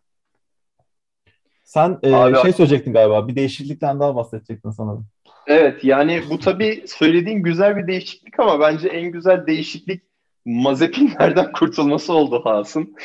Sen 1.63 2.00
e, 2.04 2.13
Abi, 2.13 2.41
şey 2.41 2.54
söyleyecektin 2.54 2.94
galiba. 2.94 3.28
Bir 3.28 3.36
değişiklikten 3.36 4.00
daha 4.00 4.15
bahsedecektin 4.15 4.70
sanırım. 4.70 5.08
Evet 5.48 5.84
yani 5.84 6.24
bu 6.30 6.39
tabii 6.39 6.84
söylediğin 6.88 7.44
güzel 7.44 7.78
bir 7.78 7.88
değişiklik 7.88 8.39
ama 8.39 8.60
bence 8.60 8.88
en 8.88 9.12
güzel 9.12 9.48
değişiklik 9.48 10.02
Mazepinlerden 10.45 11.51
kurtulması 11.51 12.13
oldu 12.13 12.41
Haas'ın. 12.43 12.95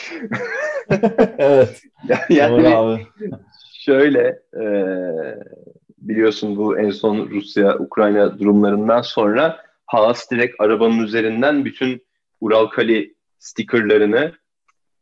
evet. 1.39 1.83
yani 2.29 2.69
abi. 2.69 3.07
şöyle 3.75 4.39
e, 4.55 4.65
biliyorsun 5.99 6.57
bu 6.57 6.79
en 6.79 6.91
son 6.91 7.31
Rusya-Ukrayna 7.31 8.39
durumlarından 8.39 9.03
sonra 9.03 9.63
Haas 9.87 10.31
direkt 10.31 10.61
arabanın 10.61 10.99
üzerinden 10.99 11.65
bütün 11.65 12.03
Uralkali 12.41 13.15
stickerlarını 13.39 14.33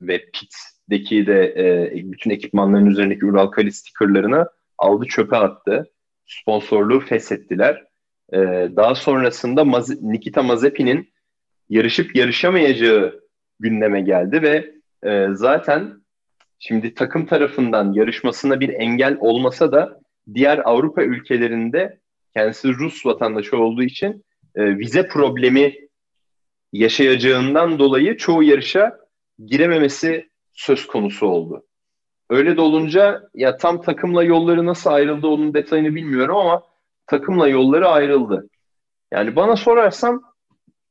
ve 0.03 0.31
pit'deki 0.33 1.27
de 1.27 1.45
e, 1.57 1.93
bütün 2.13 2.31
ekipmanların 2.31 2.87
üzerindeki 2.87 3.27
Uralkali 3.27 3.73
stickerlarını 3.73 4.49
aldı 4.79 5.07
çöpe 5.07 5.37
attı. 5.37 5.91
Sponsorluğu 6.27 7.01
feshettiler. 7.01 7.85
E, 8.33 8.39
daha 8.77 8.95
sonrasında 8.95 9.65
Maz- 9.65 10.03
Nikita 10.03 10.43
Mazepin'in 10.43 11.09
yarışıp 11.69 12.17
yarışamayacağı 12.17 13.21
gündeme 13.61 14.01
geldi 14.01 14.43
ve 14.43 14.75
e, 15.11 15.27
zaten 15.33 16.03
şimdi 16.59 16.95
takım 16.95 17.27
tarafından 17.27 17.93
yarışmasına 17.93 18.61
bir 18.61 18.69
engel 18.69 19.17
olmasa 19.21 19.73
da 19.73 20.01
diğer 20.35 20.61
Avrupa 20.65 21.03
ülkelerinde 21.03 22.01
kendisi 22.35 22.69
Rus 22.69 23.07
vatandaşı 23.07 23.59
olduğu 23.59 23.83
için 23.83 24.25
e, 24.55 24.79
vize 24.79 25.09
problemi 25.09 25.75
yaşayacağından 26.73 27.79
dolayı 27.79 28.17
çoğu 28.17 28.43
yarışa 28.43 28.99
girememesi 29.47 30.29
söz 30.53 30.87
konusu 30.87 31.27
oldu. 31.27 31.65
Öyle 32.31 32.57
de 32.57 32.61
olunca 32.61 33.23
ya 33.35 33.57
tam 33.57 33.83
takımla 33.83 34.25
yolları 34.25 34.67
nasıl 34.67 34.91
ayrıldı 34.91 35.27
onun 35.27 35.55
detayını 35.55 35.95
bilmiyorum 35.95 36.37
ama 36.37 36.63
takımla 37.07 37.49
yolları 37.49 37.89
ayrıldı. 37.89 38.49
Yani 39.13 39.37
bana 39.37 39.57
sorarsan 39.57 40.23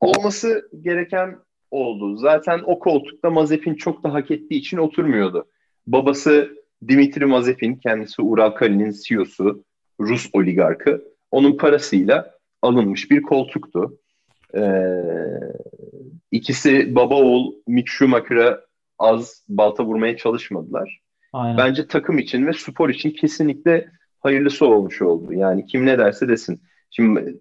olması 0.00 0.68
gereken 0.82 1.36
oldu. 1.70 2.16
Zaten 2.16 2.60
o 2.64 2.78
koltukta 2.78 3.30
Mazepin 3.30 3.74
çok 3.74 4.04
da 4.04 4.12
hak 4.12 4.30
ettiği 4.30 4.54
için 4.54 4.76
oturmuyordu. 4.76 5.46
Babası 5.86 6.58
Dimitri 6.88 7.26
Mazepin, 7.26 7.76
kendisi 7.76 8.22
Uralkali'nin 8.22 8.94
CEO'su, 9.04 9.64
Rus 10.00 10.30
oligarkı. 10.32 11.04
Onun 11.30 11.56
parasıyla 11.56 12.34
alınmış 12.62 13.10
bir 13.10 13.22
koltuktu. 13.22 13.98
Ee, 14.54 15.02
ikisi 16.32 16.94
baba 16.94 17.14
oğul 17.14 17.54
Mick 17.66 17.88
Schumacher'a 17.88 18.60
az 18.98 19.44
balta 19.48 19.84
vurmaya 19.84 20.16
çalışmadılar. 20.16 21.00
Aynen. 21.32 21.58
Bence 21.58 21.86
takım 21.86 22.18
için 22.18 22.46
ve 22.46 22.52
spor 22.52 22.88
için 22.88 23.10
kesinlikle 23.10 23.90
hayırlısı 24.20 24.66
olmuş 24.66 25.02
oldu. 25.02 25.32
Yani 25.32 25.66
kim 25.66 25.86
ne 25.86 25.98
derse 25.98 26.28
desin. 26.28 26.62
Şimdi 26.90 27.40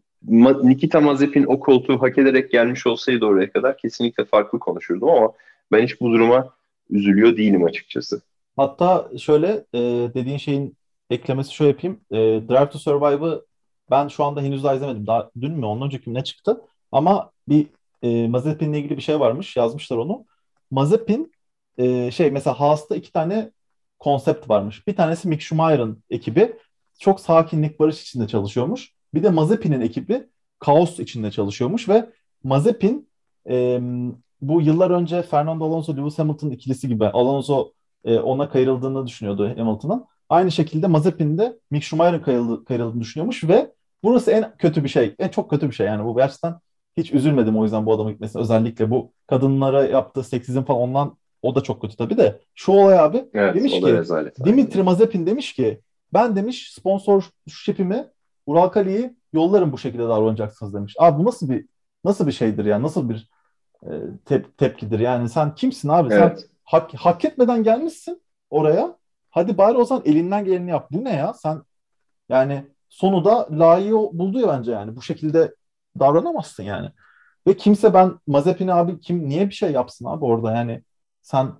Nikita 0.63 1.01
Mazepin 1.01 1.43
o 1.43 1.59
koltuğu 1.59 2.01
hak 2.01 2.17
ederek 2.17 2.51
gelmiş 2.51 2.87
olsaydı 2.87 3.25
oraya 3.25 3.51
kadar 3.51 3.77
kesinlikle 3.77 4.25
farklı 4.25 4.59
konuşurdum 4.59 5.09
ama 5.09 5.33
ben 5.71 5.83
hiç 5.83 6.01
bu 6.01 6.11
duruma 6.11 6.53
üzülüyor 6.89 7.37
değilim 7.37 7.63
açıkçası. 7.65 8.21
Hatta 8.55 9.09
şöyle 9.17 9.65
e, 9.73 9.79
dediğin 10.13 10.37
şeyin 10.37 10.77
eklemesi 11.09 11.53
şöyle 11.53 11.71
yapayım. 11.71 11.99
E, 12.11 12.17
Drive 12.17 12.69
to 12.69 12.79
Survive'ı 12.79 13.45
ben 13.91 14.07
şu 14.07 14.23
anda 14.23 14.41
henüz 14.41 14.63
daha 14.63 14.75
izlemedim. 14.75 15.07
Daha 15.07 15.29
dün 15.41 15.51
mü 15.51 15.65
ondan 15.65 15.85
önceki 15.85 16.13
ne 16.13 16.23
çıktı? 16.23 16.61
Ama 16.91 17.31
bir 17.47 17.67
e, 18.01 18.27
Mazepin'le 18.27 18.73
ilgili 18.73 18.97
bir 18.97 19.01
şey 19.01 19.19
varmış. 19.19 19.57
Yazmışlar 19.57 19.97
onu. 19.97 20.25
Mazepin 20.71 21.31
e, 21.77 22.11
şey 22.11 22.31
mesela 22.31 22.59
Haas'ta 22.59 22.95
iki 22.95 23.11
tane 23.11 23.51
konsept 23.99 24.49
varmış. 24.49 24.87
Bir 24.87 24.95
tanesi 24.95 25.27
Mick 25.27 25.41
Schumacher'ın 25.41 26.03
ekibi 26.09 26.53
çok 26.99 27.19
sakinlik 27.19 27.79
barış 27.79 28.01
içinde 28.01 28.27
çalışıyormuş. 28.27 28.96
Bir 29.13 29.23
de 29.23 29.29
Mazepin'in 29.29 29.81
ekibi 29.81 30.27
kaos 30.59 30.99
içinde 30.99 31.31
çalışıyormuş 31.31 31.89
ve 31.89 32.09
Mazepin 32.43 33.09
e, 33.49 33.79
bu 34.41 34.61
yıllar 34.61 34.91
önce 34.91 35.21
Fernando 35.21 35.65
Alonso 35.65 35.97
Lewis 35.97 36.19
Hamilton 36.19 36.49
ikilisi 36.49 36.87
gibi 36.87 37.05
Alonso 37.05 37.71
e, 38.05 38.19
ona 38.19 38.49
kayırıldığını 38.49 39.07
düşünüyordu 39.07 39.53
Hamilton'ın. 39.57 40.05
Aynı 40.29 40.51
şekilde 40.51 40.87
Mazepin 40.87 41.37
de 41.37 41.59
Mick 41.71 41.83
Schumacher'ın 41.83 42.21
kayırıldı, 42.21 42.65
kayırıldığını 42.65 43.01
düşünüyormuş 43.01 43.43
ve 43.43 43.71
burası 44.03 44.31
en 44.31 44.57
kötü 44.57 44.83
bir 44.83 44.89
şey. 44.89 45.15
En 45.19 45.29
çok 45.29 45.49
kötü 45.49 45.69
bir 45.69 45.75
şey 45.75 45.87
yani 45.87 46.05
bu 46.05 46.15
gerçekten 46.15 46.55
hiç 46.97 47.13
üzülmedim 47.13 47.57
o 47.57 47.63
yüzden 47.63 47.85
bu 47.85 47.93
adamın 47.93 48.11
gitmesi. 48.11 48.39
Özellikle 48.39 48.91
bu 48.91 49.11
kadınlara 49.27 49.85
yaptığı 49.85 50.23
seksizm 50.23 50.63
falan 50.63 50.81
ondan 50.81 51.17
o 51.41 51.55
da 51.55 51.61
çok 51.61 51.81
kötü 51.81 51.95
tabii 51.95 52.17
de. 52.17 52.39
Şu 52.55 52.71
olay 52.71 52.99
abi 52.99 53.25
evet, 53.33 53.55
demiş 53.55 53.73
ki 53.73 54.01
Dimitri 54.45 54.83
Mazepin 54.83 55.25
demiş 55.25 55.53
ki 55.53 55.81
ben 56.13 56.35
demiş 56.35 56.73
sponsor 56.73 57.29
şipimi 57.47 58.07
Uralkali'yi 58.47 59.17
yollarım 59.33 59.73
bu 59.73 59.79
şekilde 59.79 60.03
davranacaksınız 60.03 60.75
demiş. 60.75 60.95
Abi 60.99 61.19
bu 61.19 61.25
nasıl 61.25 61.49
bir 61.49 61.67
nasıl 62.05 62.27
bir 62.27 62.33
şeydir 62.33 62.65
ya? 62.65 62.83
Nasıl 62.83 63.09
bir 63.09 63.29
e, 63.83 63.87
tep- 64.25 64.57
tepkidir? 64.57 64.99
Yani 64.99 65.29
sen 65.29 65.55
kimsin 65.55 65.89
abi? 65.89 66.11
Evet. 66.13 66.39
Sen 66.39 66.49
hak, 66.65 66.95
hak 66.95 67.25
etmeden 67.25 67.63
gelmişsin 67.63 68.23
oraya. 68.51 68.97
Hadi 69.31 69.59
bari 69.59 69.77
o 69.77 69.85
zaman 69.85 70.03
elinden 70.05 70.45
geleni 70.45 70.71
yap. 70.71 70.87
Bu 70.91 71.03
ne 71.05 71.13
ya? 71.15 71.33
Sen 71.35 71.63
yani 72.29 72.65
sonu 72.89 73.25
da 73.25 73.47
layığı 73.51 73.93
buldu 73.93 74.39
ya 74.39 74.47
bence 74.47 74.71
yani. 74.71 74.95
Bu 74.95 75.01
şekilde 75.01 75.55
davranamazsın 75.99 76.63
yani. 76.63 76.89
Ve 77.47 77.57
kimse 77.57 77.95
ben 77.95 78.19
Mazepin 78.27 78.69
abi 78.69 79.01
kim 79.01 79.29
niye 79.29 79.49
bir 79.49 79.55
şey 79.55 79.73
yapsın 79.73 80.05
abi 80.05 80.25
orada 80.25 80.53
yani 80.57 80.83
sen 81.23 81.53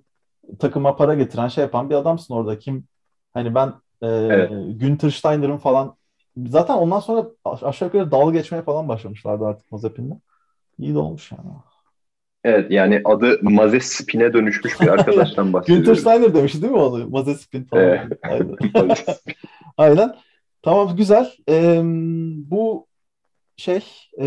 takıma 0.60 0.96
para 0.96 1.14
getiren 1.16 1.48
şey 1.48 1.64
yapan 1.64 1.90
bir 1.90 1.96
adamsın 1.96 2.34
orada. 2.34 2.60
Kim 2.60 2.88
hani 3.34 3.56
ben 3.56 3.74
e, 4.04 4.08
evet. 4.28 4.52
Günther 4.74 5.10
Steiner'ın 5.10 5.58
falan 5.58 5.97
zaten 6.46 6.74
ondan 6.74 7.00
sonra 7.00 7.26
aşağı 7.44 7.86
yukarı 7.88 8.10
dalga 8.10 8.32
geçmeye 8.32 8.62
falan 8.62 8.88
başlamışlardı 8.88 9.46
artık 9.46 9.72
Mazepin'le. 9.72 10.20
İyi 10.78 10.94
de 10.94 10.98
olmuş 10.98 11.32
yani. 11.32 11.50
Evet 12.44 12.70
yani 12.70 13.02
adı 13.04 13.38
Mazespin'e 13.42 14.32
dönüşmüş 14.32 14.80
bir 14.80 14.88
arkadaştan 14.88 15.52
bahsediyorum. 15.52 15.84
Günther 15.84 16.00
Steiner 16.00 16.34
demiş 16.34 16.54
değil 16.54 16.72
mi 16.72 16.78
onu? 16.78 17.08
Mazespin 17.08 17.64
falan. 17.64 17.82
Evet. 17.84 18.18
Aynen. 18.22 18.56
Aynen. 19.76 20.14
Tamam 20.62 20.96
güzel. 20.96 21.32
Ee, 21.48 21.80
bu 22.50 22.86
şey 23.56 23.84
e, 24.20 24.26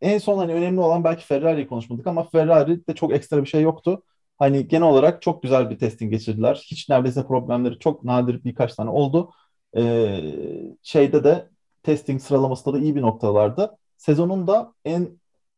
en 0.00 0.18
son 0.18 0.38
hani 0.38 0.54
önemli 0.54 0.80
olan 0.80 1.04
belki 1.04 1.26
Ferrari'yi 1.26 1.66
konuşmadık 1.66 2.06
ama 2.06 2.28
Ferrari'de 2.28 2.94
çok 2.94 3.12
ekstra 3.12 3.42
bir 3.42 3.48
şey 3.48 3.62
yoktu. 3.62 4.02
Hani 4.38 4.68
genel 4.68 4.86
olarak 4.88 5.22
çok 5.22 5.42
güzel 5.42 5.70
bir 5.70 5.78
testing 5.78 6.12
geçirdiler. 6.12 6.62
Hiç 6.70 6.88
neredeyse 6.88 7.26
problemleri 7.26 7.78
çok 7.78 8.04
nadir 8.04 8.44
birkaç 8.44 8.74
tane 8.74 8.90
oldu. 8.90 9.30
Ee, 9.76 10.76
şeyde 10.82 11.24
de 11.24 11.48
testing 11.82 12.22
sıralamasında 12.22 12.74
da 12.74 12.78
iyi 12.78 12.96
bir 12.96 13.02
noktalarda. 13.02 13.76
Sezonun 13.96 14.46
da 14.46 14.74
en 14.84 15.08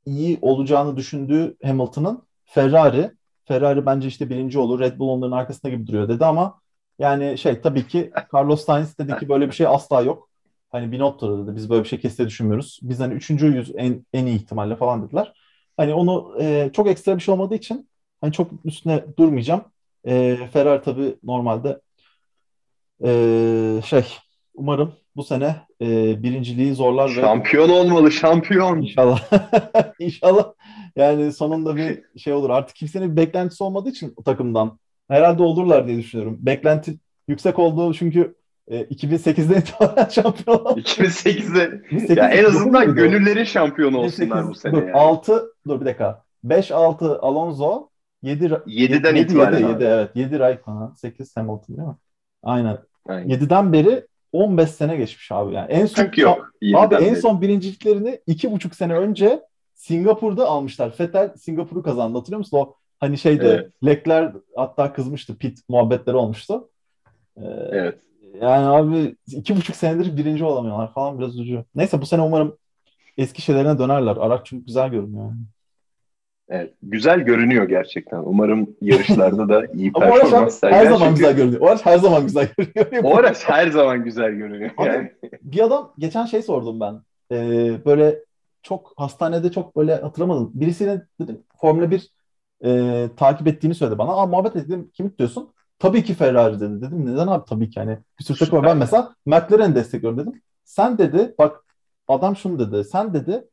iyi 0.06 0.38
olacağını 0.42 0.96
düşündüğü 0.96 1.56
Hamilton'ın 1.64 2.22
Ferrari. 2.44 3.10
Ferrari 3.44 3.86
bence 3.86 4.08
işte 4.08 4.30
birinci 4.30 4.58
olur. 4.58 4.80
Red 4.80 4.98
Bull 4.98 5.08
onların 5.08 5.36
arkasında 5.36 5.72
gibi 5.72 5.86
duruyor 5.86 6.08
dedi 6.08 6.24
ama 6.24 6.60
yani 6.98 7.38
şey 7.38 7.60
tabii 7.60 7.86
ki 7.86 8.12
Carlos 8.34 8.64
Sainz 8.64 8.98
dedi 8.98 9.16
ki 9.18 9.28
böyle 9.28 9.46
bir 9.46 9.52
şey 9.52 9.66
asla 9.66 10.00
yok. 10.02 10.28
Hani 10.70 10.92
bir 10.92 10.98
noktada 10.98 11.46
dedi 11.46 11.56
biz 11.56 11.70
böyle 11.70 11.84
bir 11.84 11.88
şey 11.88 12.00
kesinlikle 12.00 12.26
düşünmüyoruz. 12.26 12.78
Biz 12.82 13.00
hani 13.00 13.14
üçüncü 13.14 13.46
yüz 13.46 13.72
en, 13.76 14.06
en 14.12 14.26
iyi 14.26 14.36
ihtimalle 14.36 14.76
falan 14.76 15.02
dediler. 15.06 15.32
Hani 15.76 15.94
onu 15.94 16.36
e, 16.40 16.70
çok 16.72 16.86
ekstra 16.88 17.16
bir 17.16 17.22
şey 17.22 17.32
olmadığı 17.34 17.54
için 17.54 17.88
hani 18.20 18.32
çok 18.32 18.50
üstüne 18.64 19.04
durmayacağım. 19.18 19.64
E, 20.06 20.36
Ferrari 20.52 20.82
tabii 20.82 21.16
normalde 21.22 21.80
e, 23.04 23.80
şey 23.84 24.04
umarım 24.54 24.92
bu 25.16 25.24
sene 25.24 25.56
e, 25.80 26.22
birinciliği 26.22 26.74
zorlar. 26.74 27.08
Şampiyon 27.08 27.68
ve... 27.68 27.72
olmalı 27.72 28.12
şampiyon. 28.12 28.82
İnşallah. 28.82 29.22
İnşallah. 29.98 30.52
Yani 30.96 31.32
sonunda 31.32 31.76
bir 31.76 32.18
şey 32.18 32.32
olur. 32.32 32.50
Artık 32.50 32.76
kimsenin 32.76 33.12
bir 33.12 33.16
beklentisi 33.16 33.64
olmadığı 33.64 33.88
için 33.88 34.14
takımdan 34.24 34.78
herhalde 35.08 35.42
olurlar 35.42 35.86
diye 35.86 35.98
düşünüyorum. 35.98 36.38
Beklenti 36.40 36.98
yüksek 37.28 37.58
olduğu 37.58 37.94
çünkü 37.94 38.34
e, 38.68 38.82
2008'de 38.82 39.58
itibaren 39.58 40.08
şampiyon 40.10 40.58
oldu. 40.58 40.80
2008'de. 40.80 42.14
ya 42.20 42.30
en 42.30 42.44
azından 42.44 42.94
gönüllerin 42.94 43.44
şampiyonu 43.44 43.98
olsunlar 43.98 44.48
bu 44.48 44.54
sene. 44.54 44.72
Dur, 44.72 44.82
yani. 44.82 44.92
6 44.92 45.52
dur 45.68 45.80
bir 45.80 45.86
dakika. 45.86 46.24
5-6 46.44 47.18
Alonso 47.18 47.88
7 48.22 48.44
7'den 48.44 49.14
7, 49.16 49.18
itibaren 49.18 49.58
7, 49.58 49.70
7, 49.70 49.84
evet. 49.84 50.10
7 50.14 50.38
Raikkonen, 50.38 50.94
8 50.94 51.36
Hamilton 51.36 51.76
değil 51.76 51.88
mi? 51.88 51.94
Aynen. 52.42 52.78
Aynen. 53.08 53.28
7'den 53.28 53.72
beri 53.72 54.06
15 54.32 54.70
sene 54.70 54.96
geçmiş 54.96 55.32
abi 55.32 55.54
yani. 55.54 55.72
En 55.72 55.86
son 55.86 56.04
Çünkü 56.04 56.20
yok. 56.20 56.52
abi 56.74 56.94
en 56.94 57.00
beri. 57.00 57.16
son 57.16 57.40
birinciliklerini 57.40 58.20
2,5 58.28 58.74
sene 58.74 58.94
önce 58.94 59.42
Singapur'da 59.74 60.46
almışlar. 60.48 60.94
Vettel 61.00 61.34
Singapur'u 61.36 61.82
kazandı 61.82 62.18
hatırlıyor 62.18 62.38
musun? 62.38 62.58
O 62.58 62.74
hani 63.00 63.18
şeyde 63.18 63.48
Evet. 63.48 63.72
Leclerc 63.84 64.38
hatta 64.56 64.92
kızmıştı. 64.92 65.38
Pit 65.38 65.58
muhabbetleri 65.68 66.16
olmuştu. 66.16 66.68
Ee, 67.36 67.40
Evet. 67.70 67.98
Yani 68.40 68.66
abi 68.66 69.16
iki 69.26 69.56
buçuk 69.56 69.76
senedir 69.76 70.16
birinci 70.16 70.44
olamıyorlar 70.44 70.92
falan 70.92 71.18
biraz 71.18 71.34
üzücü. 71.34 71.64
Neyse 71.74 72.00
bu 72.00 72.06
sene 72.06 72.22
umarım 72.22 72.56
eski 73.18 73.42
şeylerine 73.42 73.78
dönerler. 73.78 74.16
Araç 74.16 74.40
çünkü 74.44 74.66
güzel 74.66 74.88
görünüyor. 74.88 75.24
Yani. 75.24 75.36
Evet. 76.52 76.74
Güzel 76.82 77.20
görünüyor 77.20 77.68
gerçekten. 77.68 78.18
Umarım 78.18 78.76
yarışlarda 78.80 79.48
da 79.48 79.66
iyi 79.74 79.92
performans 80.00 80.62
her 80.62 80.70
sergiler. 80.70 80.90
zaman 80.92 81.08
Çünkü 81.08 81.14
güzel 81.14 81.36
görünüyor. 81.36 81.60
O 81.60 81.66
araç 81.66 81.86
her 81.86 81.98
zaman 81.98 82.22
güzel 82.26 82.48
görünüyor. 82.74 83.04
O 83.04 83.16
araç 83.16 83.48
her 83.48 83.70
zaman 83.70 84.04
güzel 84.04 84.30
görünüyor. 84.30 84.70
Abi. 84.76 85.12
Bir 85.42 85.60
adam 85.60 85.92
geçen 85.98 86.26
şey 86.26 86.42
sordum 86.42 86.80
ben. 86.80 87.00
Ee, 87.32 87.84
böyle 87.86 88.18
çok 88.62 88.92
hastanede 88.96 89.52
çok 89.52 89.76
böyle 89.76 89.94
hatırlamadım. 89.94 90.50
Birisiyle 90.54 91.02
dedim 91.20 91.42
Formula 91.60 91.90
1 91.90 92.10
e, 92.64 93.08
takip 93.16 93.46
ettiğini 93.46 93.74
söyledi 93.74 93.98
bana. 93.98 94.12
Aa 94.12 94.26
muhabbet 94.26 94.56
ettim. 94.56 94.90
Kim 94.94 95.14
diyorsun? 95.18 95.52
Tabii 95.78 96.04
ki 96.04 96.14
Ferrari 96.14 96.60
dedi. 96.60 96.82
Dedim 96.82 97.06
neden 97.06 97.26
abi 97.26 97.44
tabii 97.48 97.70
ki 97.70 97.80
hani 97.80 97.98
bir 98.18 98.24
sürü 98.24 98.38
takım 98.38 98.58
var. 98.58 98.64
Ben 98.64 98.76
mesela 98.76 99.14
McLaren'i 99.26 99.74
destekliyorum 99.74 100.18
dedim. 100.18 100.42
Sen 100.64 100.98
dedi 100.98 101.34
bak 101.38 101.64
adam 102.08 102.36
şunu 102.36 102.58
dedi. 102.58 102.84
Sen 102.84 103.14
dedi 103.14 103.44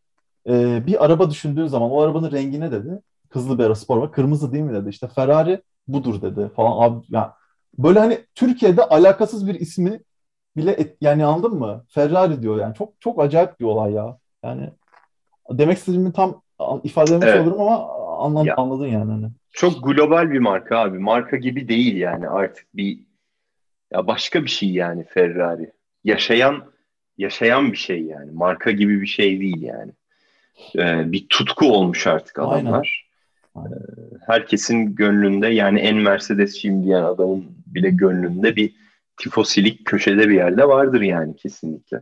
e, 0.49 0.83
bir 0.87 1.05
araba 1.05 1.29
düşündüğün 1.29 1.65
zaman 1.67 1.91
o 1.91 2.01
arabanın 2.01 2.31
rengine 2.31 2.71
dedi. 2.71 2.99
Hızlı 3.29 3.59
bir 3.59 3.63
ara 3.63 3.75
spor 3.75 3.97
var. 3.97 4.11
Kırmızı 4.11 4.51
değil 4.51 4.63
mi 4.63 4.73
dedi. 4.73 4.89
İşte 4.89 5.07
Ferrari 5.07 5.61
budur 5.87 6.21
dedi 6.21 6.49
falan. 6.55 6.89
Abi 6.89 7.05
ya 7.09 7.33
böyle 7.77 7.99
hani 7.99 8.19
Türkiye'de 8.35 8.83
alakasız 8.83 9.47
bir 9.47 9.55
ismi 9.55 9.99
bile 10.57 10.71
et- 10.71 10.97
yani 11.01 11.25
anladın 11.25 11.53
mı? 11.59 11.85
Ferrari 11.89 12.41
diyor 12.41 12.57
yani. 12.57 12.75
Çok 12.75 12.93
çok 13.01 13.21
acayip 13.21 13.59
bir 13.59 13.65
olay 13.65 13.93
ya. 13.93 14.17
Yani 14.43 14.69
demek 15.51 15.77
istediğimi 15.77 16.13
tam 16.13 16.41
ifade 16.83 17.15
etmiş 17.15 17.29
Evet. 17.29 17.41
olurum 17.47 17.61
ama 17.61 17.87
anla- 18.17 18.45
Ya. 18.47 18.55
anladın 18.55 18.87
yani. 18.87 19.11
Hani. 19.11 19.27
Çok 19.51 19.83
global 19.83 20.31
bir 20.31 20.39
marka 20.39 20.77
abi. 20.77 20.99
Marka 20.99 21.37
gibi 21.37 21.67
değil 21.67 21.97
yani 21.97 22.29
artık 22.29 22.67
bir 22.75 22.99
ya 23.93 24.07
başka 24.07 24.43
bir 24.43 24.49
şey 24.49 24.69
yani 24.69 25.03
Ferrari. 25.03 25.71
Yaşayan 26.03 26.63
yaşayan 27.17 27.71
bir 27.71 27.77
şey 27.77 28.01
yani. 28.03 28.31
Marka 28.31 28.71
gibi 28.71 29.01
bir 29.01 29.07
şey 29.07 29.39
değil 29.39 29.61
yani. 29.61 29.91
Ee, 30.75 31.11
bir 31.11 31.27
tutku 31.29 31.71
olmuş 31.71 32.07
artık 32.07 32.39
Aynen. 32.39 32.51
adamlar. 32.51 33.09
Aynen. 33.55 33.71
Ee, 33.71 33.79
herkesin 34.27 34.95
gönlünde 34.95 35.47
yani 35.47 35.79
en 35.79 35.97
Mercedes'çiyim 35.97 36.83
diyen 36.83 37.03
adamın 37.03 37.45
bile 37.65 37.89
gönlünde 37.89 38.55
bir 38.55 38.75
tifosilik 39.17 39.85
köşede 39.85 40.29
bir 40.29 40.35
yerde 40.35 40.67
vardır 40.67 41.01
yani 41.01 41.35
kesinlikle. 41.35 42.01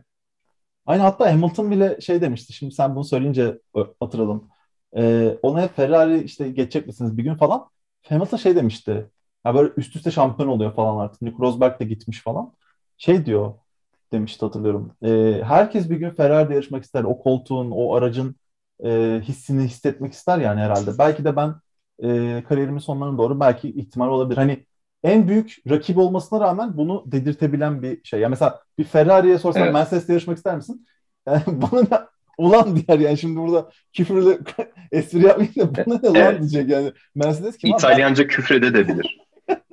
Aynı 0.86 1.02
hatta 1.02 1.32
Hamilton 1.32 1.70
bile 1.70 2.00
şey 2.00 2.20
demişti. 2.20 2.52
Şimdi 2.52 2.74
sen 2.74 2.94
bunu 2.94 3.04
söyleyince 3.04 3.58
hatırladım. 4.00 4.48
Ee, 4.96 5.36
ona 5.42 5.68
Ferrari 5.68 6.22
işte 6.22 6.48
geçecek 6.48 6.86
misiniz 6.86 7.18
bir 7.18 7.22
gün 7.22 7.34
falan. 7.34 7.66
Hamilton 8.08 8.36
şey 8.36 8.56
demişti. 8.56 9.06
Ya 9.46 9.54
böyle 9.54 9.72
üst 9.76 9.96
üste 9.96 10.10
şampiyon 10.10 10.48
oluyor 10.48 10.74
falan 10.74 11.04
artık. 11.04 11.22
Nico 11.22 11.42
Rosberg 11.42 11.80
de 11.80 11.84
gitmiş 11.84 12.22
falan. 12.22 12.52
Şey 12.96 13.26
diyor 13.26 13.54
demişti 14.12 14.44
hatırlıyorum. 14.44 14.92
Ee, 15.02 15.42
herkes 15.44 15.90
bir 15.90 15.96
gün 15.96 16.10
Ferrari'de 16.10 16.54
yarışmak 16.54 16.84
ister. 16.84 17.04
O 17.04 17.18
koltuğun, 17.18 17.70
o 17.70 17.94
aracın 17.94 18.36
e, 18.84 19.20
hissini 19.24 19.64
hissetmek 19.64 20.12
ister 20.12 20.38
yani 20.38 20.60
herhalde. 20.60 20.90
Belki 20.98 21.24
de 21.24 21.36
ben 21.36 21.54
e, 22.02 22.42
kariyerimin 22.48 22.78
sonlarına 22.78 23.18
doğru 23.18 23.40
belki 23.40 23.68
ihtimal 23.68 24.08
olabilir. 24.08 24.36
Hani 24.36 24.66
en 25.02 25.28
büyük 25.28 25.56
rakip 25.70 25.98
olmasına 25.98 26.40
rağmen 26.40 26.76
bunu 26.76 27.04
dedirtebilen 27.06 27.82
bir 27.82 28.04
şey. 28.04 28.20
Ya 28.20 28.28
mesela 28.28 28.60
bir 28.78 28.84
Ferrari'ye 28.84 29.38
sorsan 29.38 29.62
Evet. 29.62 29.72
Mercedes'te 29.72 30.12
yarışmak 30.12 30.36
ister 30.36 30.56
misin? 30.56 30.86
Yani 31.26 31.42
bana 31.72 31.80
ne 31.80 31.98
ulan 32.38 32.76
diyer 32.76 32.98
yani 32.98 33.18
şimdi 33.18 33.40
burada 33.40 33.70
küfürle 33.92 34.38
espri 34.92 35.22
yapmayayım 35.22 35.56
da 35.56 35.86
bana 35.86 36.00
ne 36.02 36.08
lan 36.08 36.14
Evet. 36.16 36.40
diyecek 36.40 36.70
yani. 36.70 36.92
Mercedes 37.14 37.58
kim 37.58 37.70
abi? 37.70 37.76
İtalyanca 37.78 38.26
küfredebilir. 38.26 39.18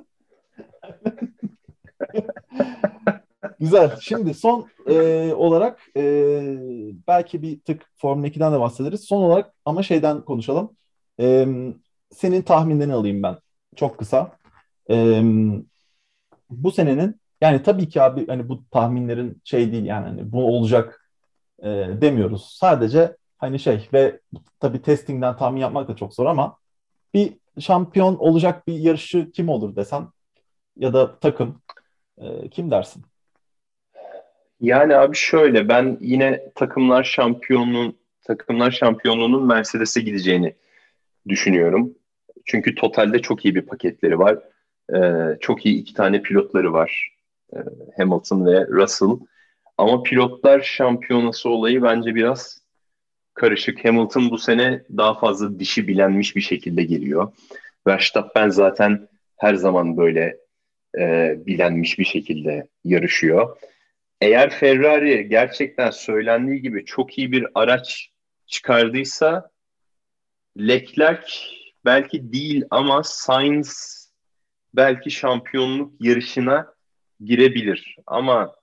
Güzel. 3.60 3.96
Şimdi 4.00 4.34
son 4.34 4.68
e, 4.86 5.32
olarak 5.34 5.80
e, 5.96 6.02
belki 7.08 7.42
bir 7.42 7.60
tık 7.60 7.90
Formula 7.96 8.26
2'den 8.26 8.52
de 8.52 8.60
bahsederiz. 8.60 9.04
Son 9.04 9.22
olarak 9.22 9.52
ama 9.64 9.82
şeyden 9.82 10.24
konuşalım. 10.24 10.70
E, 11.20 11.46
senin 12.10 12.42
tahminlerini 12.42 12.92
alayım 12.94 13.22
ben. 13.22 13.36
Çok 13.76 13.98
kısa. 13.98 14.38
E, 14.90 15.22
bu 16.50 16.70
senenin 16.70 17.20
yani 17.40 17.62
tabii 17.62 17.88
ki 17.88 18.02
abi 18.02 18.26
hani 18.26 18.48
bu 18.48 18.64
tahminlerin 18.70 19.42
şey 19.44 19.72
değil 19.72 19.84
yani 19.84 20.06
hani 20.06 20.32
bu 20.32 20.56
olacak 20.56 21.10
e, 21.58 21.68
demiyoruz. 22.00 22.56
Sadece 22.60 23.16
hani 23.38 23.58
şey 23.58 23.88
ve 23.92 24.20
tabii 24.60 24.82
testingden 24.82 25.36
tahmin 25.36 25.60
yapmak 25.60 25.88
da 25.88 25.96
çok 25.96 26.14
zor 26.14 26.26
ama 26.26 26.56
bir 27.14 27.34
şampiyon 27.60 28.16
olacak 28.16 28.66
bir 28.66 28.74
yarışçı 28.74 29.30
kim 29.32 29.48
olur 29.48 29.76
desen 29.76 30.08
ya 30.76 30.94
da 30.94 31.18
takım 31.18 31.62
e, 32.18 32.48
kim 32.50 32.70
dersin? 32.70 33.04
Yani 34.60 34.96
abi 34.96 35.16
şöyle 35.16 35.68
ben 35.68 35.98
yine 36.00 36.52
takımlar 36.54 37.04
şampiyonluğun 37.04 37.96
takımlar 38.22 38.70
şampiyonluğunun 38.70 39.46
Mercedes'e 39.46 40.00
gideceğini 40.00 40.54
düşünüyorum. 41.28 41.94
Çünkü 42.44 42.74
totalde 42.74 43.18
çok 43.18 43.44
iyi 43.44 43.54
bir 43.54 43.62
paketleri 43.62 44.18
var. 44.18 44.38
Ee, 44.94 45.38
çok 45.40 45.66
iyi 45.66 45.80
iki 45.80 45.94
tane 45.94 46.22
pilotları 46.22 46.72
var. 46.72 47.12
Ee, 47.52 47.58
Hamilton 47.96 48.46
ve 48.46 48.66
Russell. 48.66 49.18
Ama 49.78 50.02
pilotlar 50.02 50.60
şampiyonası 50.60 51.48
olayı 51.48 51.82
bence 51.82 52.14
biraz 52.14 52.60
karışık. 53.34 53.84
Hamilton 53.84 54.30
bu 54.30 54.38
sene 54.38 54.82
daha 54.96 55.18
fazla 55.18 55.58
dişi 55.58 55.88
bilenmiş 55.88 56.36
bir 56.36 56.40
şekilde 56.40 56.82
geliyor. 56.82 57.32
Verstappen 57.86 58.48
zaten 58.48 59.08
her 59.36 59.54
zaman 59.54 59.96
böyle 59.96 60.36
e, 60.98 61.34
bilenmiş 61.46 61.98
bir 61.98 62.04
şekilde 62.04 62.68
yarışıyor. 62.84 63.56
Eğer 64.20 64.50
Ferrari 64.50 65.28
gerçekten 65.28 65.90
söylendiği 65.90 66.62
gibi 66.62 66.84
çok 66.84 67.18
iyi 67.18 67.32
bir 67.32 67.46
araç 67.54 68.10
çıkardıysa 68.46 69.50
Leclerc 70.58 71.32
belki 71.84 72.32
değil 72.32 72.64
ama 72.70 73.02
Sainz 73.02 73.96
belki 74.74 75.10
şampiyonluk 75.10 75.92
yarışına 76.00 76.74
girebilir. 77.24 77.96
Ama 78.06 78.54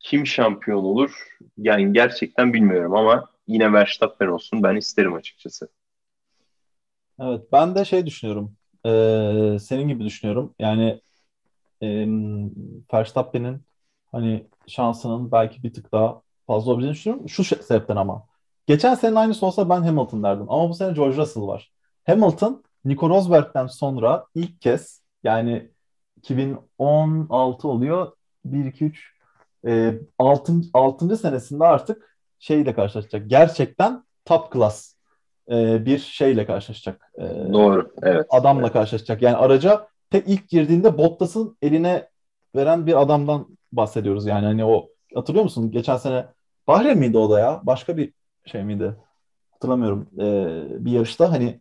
kim 0.00 0.26
şampiyon 0.26 0.84
olur? 0.84 1.38
Yani 1.58 1.92
gerçekten 1.92 2.52
bilmiyorum 2.52 2.94
ama 2.94 3.30
yine 3.46 3.72
Verstappen 3.72 4.26
olsun 4.26 4.62
ben 4.62 4.76
isterim 4.76 5.14
açıkçası. 5.14 5.68
Evet, 7.20 7.40
ben 7.52 7.74
de 7.74 7.84
şey 7.84 8.06
düşünüyorum. 8.06 8.56
Ee, 8.86 9.58
senin 9.60 9.88
gibi 9.88 10.04
düşünüyorum. 10.04 10.54
Yani 10.58 11.00
e, 11.82 12.06
Verstappen'in 12.92 13.62
hani 14.12 14.46
şansının 14.66 15.32
belki 15.32 15.62
bir 15.62 15.74
tık 15.74 15.92
daha 15.92 16.22
fazla 16.46 16.70
olabileceğini 16.70 16.94
düşünüyorum. 16.94 17.28
Şu 17.28 17.44
sebepten 17.44 17.96
ama. 17.96 18.26
Geçen 18.66 18.94
senenin 18.94 19.16
aynısı 19.16 19.46
olsa 19.46 19.68
ben 19.68 19.82
Hamilton 19.82 20.22
derdim. 20.22 20.46
Ama 20.48 20.68
bu 20.68 20.74
sene 20.74 20.92
George 20.92 21.16
Russell 21.16 21.42
var. 21.42 21.72
Hamilton, 22.06 22.62
Nico 22.84 23.08
Rosberg'den 23.08 23.66
sonra 23.66 24.26
ilk 24.34 24.60
kez 24.60 25.02
yani 25.24 25.70
2016 26.16 27.68
oluyor. 27.68 28.12
1, 28.44 28.64
2, 28.64 28.84
3 28.84 29.12
e, 29.66 29.94
6. 30.18 30.52
6. 30.74 31.16
senesinde 31.16 31.64
artık 31.64 32.16
şeyle 32.38 32.74
karşılaşacak. 32.74 33.30
Gerçekten 33.30 34.04
top 34.24 34.52
class 34.52 34.94
e, 35.50 35.86
bir 35.86 35.98
şeyle 35.98 36.46
karşılaşacak. 36.46 37.12
E, 37.18 37.52
Doğru, 37.52 37.92
evet. 38.02 38.26
adamla 38.30 38.62
Evet. 38.62 38.72
karşılaşacak. 38.72 39.22
Yani 39.22 39.36
araca 39.36 39.88
tek 40.10 40.28
ilk 40.28 40.48
girdiğinde 40.48 40.98
Bottas'ın 40.98 41.56
eline 41.62 42.08
veren 42.54 42.86
bir 42.86 43.00
adamdan 43.00 43.58
bahsediyoruz. 43.72 44.26
Yani 44.26 44.46
hani 44.46 44.64
o 44.64 44.88
hatırlıyor 45.14 45.44
musun? 45.44 45.70
Geçen 45.70 45.96
sene 45.96 46.26
Bahreyn 46.66 46.98
miydi 46.98 47.18
o 47.18 47.30
da 47.30 47.40
ya? 47.40 47.60
Başka 47.64 47.96
bir 47.96 48.12
şey 48.46 48.64
miydi? 48.64 48.96
Hatırlamıyorum. 49.50 50.08
Ee, 50.20 50.84
bir 50.84 50.92
yarışta 50.92 51.32
hani 51.32 51.60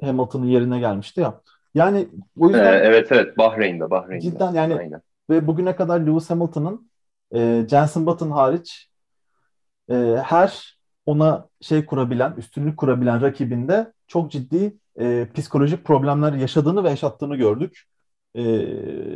Hamilton'ın 0.00 0.46
yerine 0.46 0.80
gelmişti 0.80 1.20
ya. 1.20 1.42
Yani 1.74 2.08
o 2.40 2.50
Ee, 2.52 2.56
yüzden 2.56 2.74
evet 2.84 3.12
evet 3.12 3.38
Bahreyn'de 3.38 3.90
Bahreyn'de. 3.90 4.28
cidden 4.30 4.54
yani 4.54 4.74
Aynen. 4.78 5.02
ve 5.30 5.46
bugüne 5.46 5.76
kadar 5.76 6.00
Lewis 6.00 6.30
Hamilton'ın 6.30 6.90
e, 7.34 7.66
Jenson 7.70 8.06
Button 8.06 8.30
hariç 8.30 8.90
e, 9.90 9.94
her 10.24 10.78
ona 11.06 11.48
şey 11.60 11.86
kurabilen, 11.86 12.32
üstünlük 12.36 12.76
kurabilen 12.78 13.22
rakibinde 13.22 13.92
çok 14.06 14.30
ciddi 14.32 14.78
e, 15.00 15.28
psikolojik 15.34 15.84
problemler 15.84 16.32
yaşadığını 16.32 16.84
ve 16.84 16.90
yaşattığını 16.90 17.36
gördük. 17.36 17.84
E, 18.34 18.42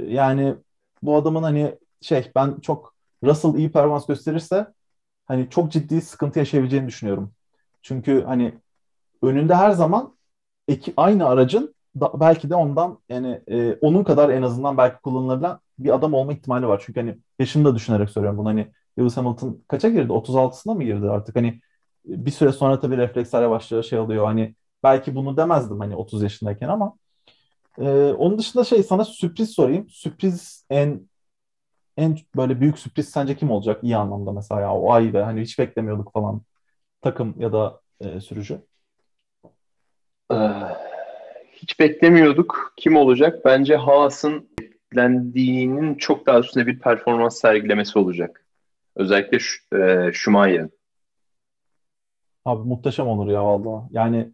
yani 0.09 0.55
bu 1.03 1.17
adamın 1.17 1.43
hani 1.43 1.79
şey 2.05 2.33
ben 2.37 2.61
çok 2.61 2.95
Russell 3.25 3.55
iyi 3.55 3.73
performans 3.73 4.07
gösterirse 4.07 4.67
hani 5.27 5.51
çok 5.51 5.73
ciddi 5.73 6.01
sıkıntı 6.01 6.39
yaşayabileceğini 6.39 6.89
düşünüyorum. 6.89 7.33
Çünkü 7.83 8.25
hani 8.25 8.55
önünde 9.23 9.55
her 9.55 9.71
zaman 9.71 10.17
eki, 10.69 10.95
aynı 10.97 11.27
aracın 11.29 11.75
da, 12.01 12.21
belki 12.21 12.51
de 12.51 12.55
ondan 12.55 12.99
yani 13.09 13.43
e, 13.49 13.75
onun 13.81 14.05
kadar 14.05 14.31
en 14.31 14.43
azından 14.43 14.79
belki 14.79 15.03
kullanılabilen 15.03 15.59
bir 15.79 15.95
adam 15.95 16.15
olma 16.15 16.33
ihtimali 16.33 16.67
var. 16.69 16.83
Çünkü 16.87 17.01
hani 17.01 17.19
yaşını 17.39 17.65
da 17.65 17.75
düşünerek 17.75 18.11
söylüyorum 18.11 18.39
bunu 18.39 18.49
hani 18.49 18.73
Lewis 18.99 19.17
Hamilton 19.17 19.63
kaça 19.69 19.89
girdi? 19.89 20.13
36'sına 20.13 20.75
mı 20.75 20.85
girdi 20.85 21.11
artık? 21.11 21.37
Hani 21.37 21.61
bir 22.05 22.31
süre 22.31 22.53
sonra 22.53 22.81
tabii 22.81 22.97
refleksler 22.97 23.43
yavaşlıyor 23.43 23.83
şey 23.83 23.99
oluyor. 23.99 24.25
Hani 24.27 24.55
belki 24.83 25.15
bunu 25.15 25.37
demezdim 25.37 25.81
hani 25.81 25.97
30 25.97 26.23
yaşındayken 26.23 26.69
ama 26.69 26.95
e, 27.79 28.13
onun 28.19 28.39
dışında 28.39 28.65
şey 28.65 28.83
sana 28.83 29.05
sürpriz 29.05 29.51
sorayım. 29.51 29.89
Sürpriz 29.91 30.67
en 30.71 31.09
en 31.97 32.19
böyle 32.37 32.61
büyük 32.61 32.79
sürpriz 32.79 33.09
sence 33.09 33.37
kim 33.37 33.51
olacak? 33.51 33.85
İyi 33.85 33.97
anlamda 33.97 34.33
mesela 34.33 34.61
ya 34.61 34.75
o 34.75 34.93
ay 34.93 35.13
ve 35.13 35.23
hani 35.23 35.41
hiç 35.41 35.59
beklemiyorduk 35.59 36.13
falan 36.13 36.43
takım 37.01 37.35
ya 37.39 37.53
da 37.53 37.81
e, 38.01 38.21
sürücü. 38.21 38.61
Ee, 40.33 40.37
hiç 41.53 41.81
beklemiyorduk. 41.81 42.73
Kim 42.77 42.97
olacak? 42.97 43.45
Bence 43.45 43.77
Haas'ın 43.77 44.49
beklendiğinin 44.61 45.95
çok 45.95 46.27
daha 46.27 46.39
üstünde 46.39 46.67
bir 46.67 46.79
performans 46.79 47.41
sergilemesi 47.41 47.99
olacak. 47.99 48.47
Özellikle 48.97 49.39
e, 49.79 50.13
Schumacher'in. 50.13 50.73
Abi 52.45 52.69
muhteşem 52.69 53.07
olur 53.07 53.33
ya 53.33 53.45
valla. 53.45 53.89
Yani 53.91 54.31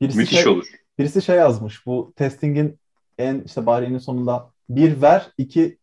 birisi 0.00 0.18
Müthiş 0.18 0.42
şey, 0.42 0.52
olur. 0.52 0.66
Birisi 0.98 1.22
şey 1.22 1.36
yazmış. 1.36 1.86
Bu 1.86 2.12
testingin 2.16 2.78
en 3.18 3.40
işte 3.40 3.66
Bahreyn'in 3.66 3.98
sonunda 3.98 4.50
bir 4.68 5.02
ver, 5.02 5.26
iki 5.38 5.78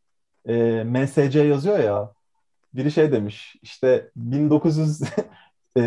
e, 0.48 0.84
MSC 0.84 1.40
yazıyor 1.40 1.80
ya. 1.80 2.12
Biri 2.74 2.92
şey 2.92 3.12
demiş. 3.12 3.56
İşte 3.62 4.12
1900 4.16 5.02
e, 5.78 5.82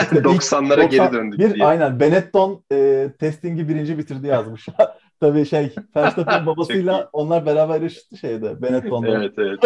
işte 0.00 0.16
90'lara 0.16 0.88
geri 0.88 1.12
döndük 1.12 1.38
bir, 1.38 1.54
diye. 1.54 1.66
Aynen. 1.66 2.00
Benetton 2.00 2.64
e, 2.72 3.10
testingi 3.18 3.68
birinci 3.68 3.98
bitirdi 3.98 4.26
yazmış. 4.26 4.68
Tabii 5.20 5.46
şey 5.46 5.74
Verstappen'in 5.96 6.46
babasıyla 6.46 7.10
onlar 7.12 7.46
beraber 7.46 7.74
yarıştı 7.74 8.16
şeyde 8.16 8.62
Benetton'da. 8.62 9.08
Evet 9.08 9.34
evet. 9.38 9.60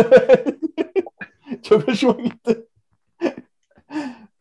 Çok 1.62 1.88
hoşuma 1.88 2.12
gitti. 2.12 2.66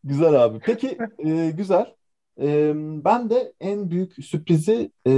Güzel 0.03 0.43
abi. 0.43 0.59
Peki 0.59 0.97
e, 1.25 1.51
güzel. 1.51 1.93
E, 2.41 2.71
ben 2.75 3.29
de 3.29 3.53
en 3.59 3.91
büyük 3.91 4.25
sürprizi 4.25 4.91
e, 5.07 5.13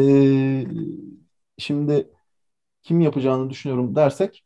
şimdi 1.58 2.08
kim 2.84 3.02
yapacağını 3.02 3.50
düşünüyorum 3.50 3.96
dersek 3.96 4.45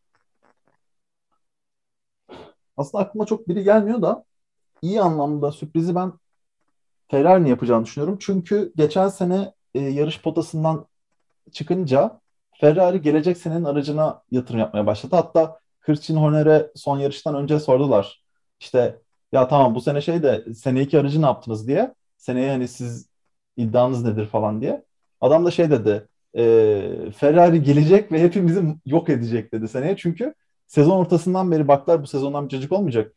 aslında 2.79 3.03
aklıma 3.03 3.25
çok 3.25 3.47
biri 3.47 3.63
gelmiyor 3.63 4.01
da 4.01 4.25
iyi 4.81 5.01
anlamda 5.01 5.51
sürprizi 5.51 5.95
ben 5.95 6.13
Ferrari'nin 7.11 7.49
yapacağını 7.49 7.85
düşünüyorum. 7.85 8.17
Çünkü 8.21 8.73
geçen 8.75 9.07
sene 9.07 9.53
e, 9.73 9.79
yarış 9.79 10.21
potasından 10.21 10.85
çıkınca 11.51 12.19
Ferrari 12.59 13.01
gelecek 13.01 13.37
senenin 13.37 13.63
aracına 13.63 14.21
yatırım 14.31 14.59
yapmaya 14.59 14.85
başladı. 14.85 15.15
Hatta 15.15 15.59
Christian 15.81 16.17
Horner'e 16.17 16.71
son 16.75 16.99
yarıştan 16.99 17.35
önce 17.35 17.59
sordular. 17.59 18.23
İşte 18.59 19.01
ya 19.31 19.47
tamam 19.47 19.75
bu 19.75 19.81
sene 19.81 20.01
şey 20.01 20.23
de 20.23 20.45
seneki 20.53 20.99
aracı 20.99 21.21
ne 21.21 21.25
yaptınız 21.25 21.67
diye. 21.67 21.93
Seneye 22.17 22.51
hani 22.51 22.67
siz 22.67 23.09
iddianız 23.57 24.03
nedir 24.03 24.25
falan 24.25 24.61
diye. 24.61 24.85
Adam 25.21 25.45
da 25.45 25.51
şey 25.51 25.71
dedi. 25.71 26.07
E, 26.37 27.11
Ferrari 27.17 27.63
gelecek 27.63 28.11
ve 28.11 28.21
hepimizi 28.21 28.63
yok 28.85 29.09
edecek 29.09 29.53
dedi 29.53 29.67
seneye. 29.67 29.97
Çünkü 29.97 30.33
sezon 30.69 30.97
ortasından 30.97 31.51
beri 31.51 31.67
baklar 31.67 32.03
bu 32.03 32.07
sezondan 32.07 32.45
bir 32.45 32.49
çocuk 32.49 32.71
olmayacak. 32.71 33.15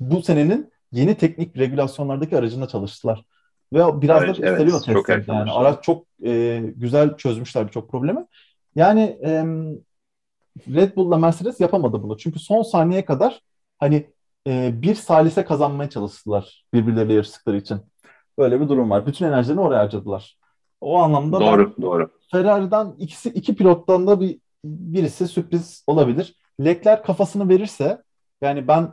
Bu 0.00 0.22
senenin 0.22 0.72
yeni 0.92 1.14
teknik 1.14 1.58
regülasyonlardaki 1.58 2.38
aracında 2.38 2.68
çalıştılar. 2.68 3.24
Ve 3.72 4.02
biraz 4.02 4.22
evet, 4.22 4.28
da 4.28 4.64
gösteriyor 4.64 4.82
evet, 4.88 5.06
testler. 5.06 5.34
Yani 5.34 5.50
araç 5.50 5.84
çok 5.84 6.06
e, 6.24 6.62
güzel 6.76 7.16
çözmüşler 7.16 7.66
birçok 7.66 7.90
problemi. 7.90 8.26
Yani 8.74 9.18
e, 9.24 9.44
Red 10.74 10.96
Bull'la 10.96 11.18
Mercedes 11.18 11.60
yapamadı 11.60 12.02
bunu. 12.02 12.18
Çünkü 12.18 12.38
son 12.38 12.62
saniyeye 12.62 13.04
kadar 13.04 13.40
hani 13.78 14.10
e, 14.46 14.82
bir 14.82 14.94
salise 14.94 15.44
kazanmaya 15.44 15.90
çalıştılar 15.90 16.64
birbirleriyle 16.74 17.14
yarıştıkları 17.14 17.56
için. 17.56 17.80
Böyle 18.38 18.60
bir 18.60 18.68
durum 18.68 18.90
var. 18.90 19.06
Bütün 19.06 19.26
enerjilerini 19.26 19.60
oraya 19.60 19.78
harcadılar. 19.78 20.38
O 20.80 20.98
anlamda 20.98 21.40
doğru, 21.40 21.74
doğru. 21.82 22.10
Ferrari'den 22.32 22.94
ikisi 22.98 23.28
iki 23.28 23.54
pilottan 23.54 24.06
da 24.06 24.20
bir 24.20 24.38
birisi 24.64 25.28
sürpriz 25.28 25.84
olabilir. 25.86 26.34
Leclerc 26.60 27.02
kafasını 27.02 27.48
verirse 27.48 28.02
yani 28.40 28.68
ben 28.68 28.92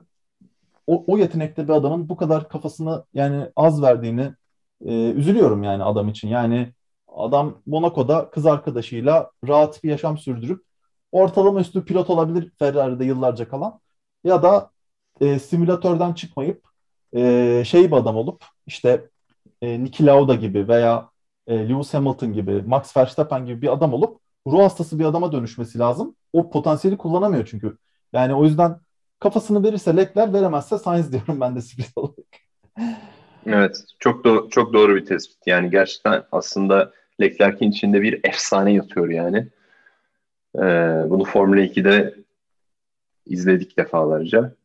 o, 0.88 1.03
o 1.07 1.18
yetenekte 1.18 1.68
bir 1.68 1.74
adamın 1.74 2.09
bu 2.09 2.18
kadar 2.18 2.49
kafasını 2.49 3.05
yani 3.13 3.51
az 3.55 3.82
verdiğini 3.82 4.34
e, 4.86 5.11
üzülüyorum 5.11 5.63
yani 5.63 5.84
adam 5.84 6.09
için. 6.09 6.28
Yani 6.28 6.74
adam 7.07 7.61
Monaco'da 7.65 8.30
kız 8.30 8.45
arkadaşıyla 8.45 9.32
rahat 9.47 9.84
bir 9.84 9.89
yaşam 9.89 10.18
sürdürüp 10.18 10.63
ortalama 11.11 11.59
üstü 11.59 11.86
pilot 11.86 12.09
olabilir 12.09 12.51
Ferrari'de 12.59 13.05
yıllarca 13.05 13.49
kalan 13.49 13.80
ya 14.24 14.43
da 14.43 14.72
e, 15.22 15.39
simülatörden 15.39 16.13
çıkmayıp 16.13 16.68
e, 17.15 17.63
şey 17.65 17.91
bir 17.91 17.95
adam 17.97 18.15
olup 18.15 18.45
işte 18.68 19.09
e, 19.61 19.84
Niki 19.84 20.05
Lauda 20.05 20.36
gibi 20.36 20.68
veya 20.68 21.09
e, 21.47 21.70
Lewis 21.70 21.93
Hamilton 21.93 22.34
gibi, 22.34 22.61
Max 22.61 22.97
Verstappen 22.97 23.45
gibi 23.45 23.61
bir 23.61 23.74
adam 23.74 23.93
olup 23.93 24.22
ruh 24.52 24.60
hastası 24.64 25.00
bir 25.00 25.06
adama 25.06 25.32
dönüşmesi 25.32 25.80
lazım. 25.80 26.16
O 26.34 26.50
potansiyeli 26.50 26.98
kullanamıyor 26.98 27.45
çünkü. 27.45 27.78
Yani 28.14 28.34
o 28.34 28.43
yüzden 28.43 28.80
kafasını 29.20 29.64
verirse 29.64 29.98
Leclerc 29.98 30.34
veremezse 30.34 30.78
Sainz 30.78 31.12
diyorum 31.12 31.41
ben 31.41 31.56
de 31.56 31.62
sprint 31.62 31.91
olarak. 31.95 32.18
Evet, 33.45 33.84
çok 34.00 34.26
do- 34.26 34.50
çok 34.50 34.74
doğru 34.74 34.95
bir 34.95 35.06
tespit. 35.06 35.38
Yani 35.45 35.70
gerçekten 35.70 36.24
aslında 36.32 36.91
Leclerc'in 37.22 37.72
içinde 37.72 38.02
bir 38.02 38.20
efsane 38.24 38.74
yatıyor 38.74 39.10
yani. 39.10 39.48
Ee, 40.56 40.62
bunu 41.10 41.24
Formula 41.24 41.62
2'de 41.62 42.16
izledik 43.26 43.78
defalarca. 43.78 44.56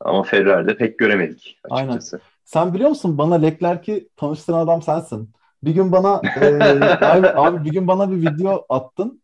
Ama 0.00 0.22
Ferrari'de 0.22 0.76
pek 0.76 0.98
göremedik 0.98 1.60
açıkçası. 1.64 2.16
Aynen. 2.16 2.24
Sen 2.44 2.74
biliyor 2.74 2.88
musun 2.88 3.18
bana 3.18 3.34
Leclerc'i 3.34 4.08
tanıştıran 4.16 4.58
adam 4.58 4.82
sensin. 4.82 5.30
Bir 5.64 5.74
gün 5.74 5.92
bana 5.92 6.22
e, 6.40 6.46
abi, 7.06 7.28
abi 7.28 7.64
bir 7.64 7.70
gün 7.72 7.88
bana 7.88 8.10
bir 8.10 8.16
video 8.16 8.66
attın. 8.68 9.22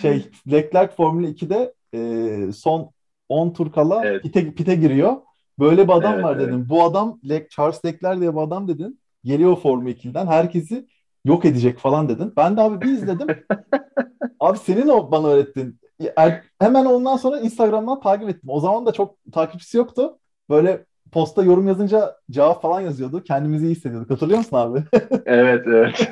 Şey 0.00 0.30
Leclerc 0.50 0.94
Formula 0.94 1.28
2'de 1.28 1.74
e, 1.94 2.52
son 2.52 2.90
10 3.28 3.52
tur 3.52 3.72
kala 3.72 4.04
evet. 4.04 4.22
pite, 4.22 4.54
pite 4.54 4.74
giriyor. 4.74 5.16
Böyle 5.58 5.88
bir 5.88 5.92
adam 5.92 6.14
evet, 6.14 6.24
var 6.24 6.36
evet. 6.36 6.48
dedim. 6.48 6.66
Bu 6.68 6.82
adam 6.82 7.20
Le 7.28 7.48
Charles 7.48 7.84
Leclerc 7.84 8.20
diye 8.20 8.34
bir 8.34 8.40
adam 8.40 8.68
dedin. 8.68 9.00
Geliyor 9.24 9.56
Formula 9.56 9.90
2'den. 9.90 10.26
Herkesi 10.26 10.86
yok 11.24 11.44
edecek 11.44 11.78
falan 11.78 12.08
dedin. 12.08 12.32
Ben 12.36 12.56
de 12.56 12.60
abi 12.60 12.80
bir 12.80 12.92
izledim. 12.92 13.26
abi 14.40 14.58
senin 14.58 14.88
o 14.88 15.10
bana 15.10 15.26
öğrettin. 15.26 15.80
Er, 16.16 16.42
hemen 16.58 16.84
ondan 16.84 17.16
sonra 17.16 17.40
Instagram'dan 17.40 18.00
takip 18.00 18.28
ettim. 18.28 18.50
O 18.50 18.60
zaman 18.60 18.86
da 18.86 18.92
çok 18.92 19.16
takipçisi 19.32 19.76
yoktu. 19.76 20.18
Böyle 20.50 20.84
posta 21.12 21.42
yorum 21.42 21.68
yazınca 21.68 22.16
cevap 22.30 22.62
falan 22.62 22.80
yazıyordu. 22.80 23.24
Kendimizi 23.24 23.66
iyi 23.66 23.74
hissediyorduk. 23.74 24.10
Hatırlıyor 24.10 24.38
musun 24.38 24.56
abi? 24.56 24.82
evet 25.26 25.64
evet. 25.66 26.10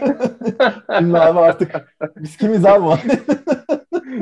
Şimdi 0.98 1.18
abi 1.18 1.38
artık 1.38 1.96
biz 2.16 2.36
kimiz 2.36 2.64
abi? 2.64 3.00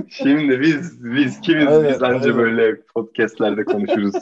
Şimdi 0.08 0.60
biz 0.60 1.04
biz 1.04 1.40
kimiz 1.40 1.66
evet, 1.66 1.92
biz 1.94 2.02
anca 2.02 2.26
evet. 2.26 2.36
böyle 2.36 2.80
podcastlerde 2.94 3.64
konuşuruz 3.64 4.14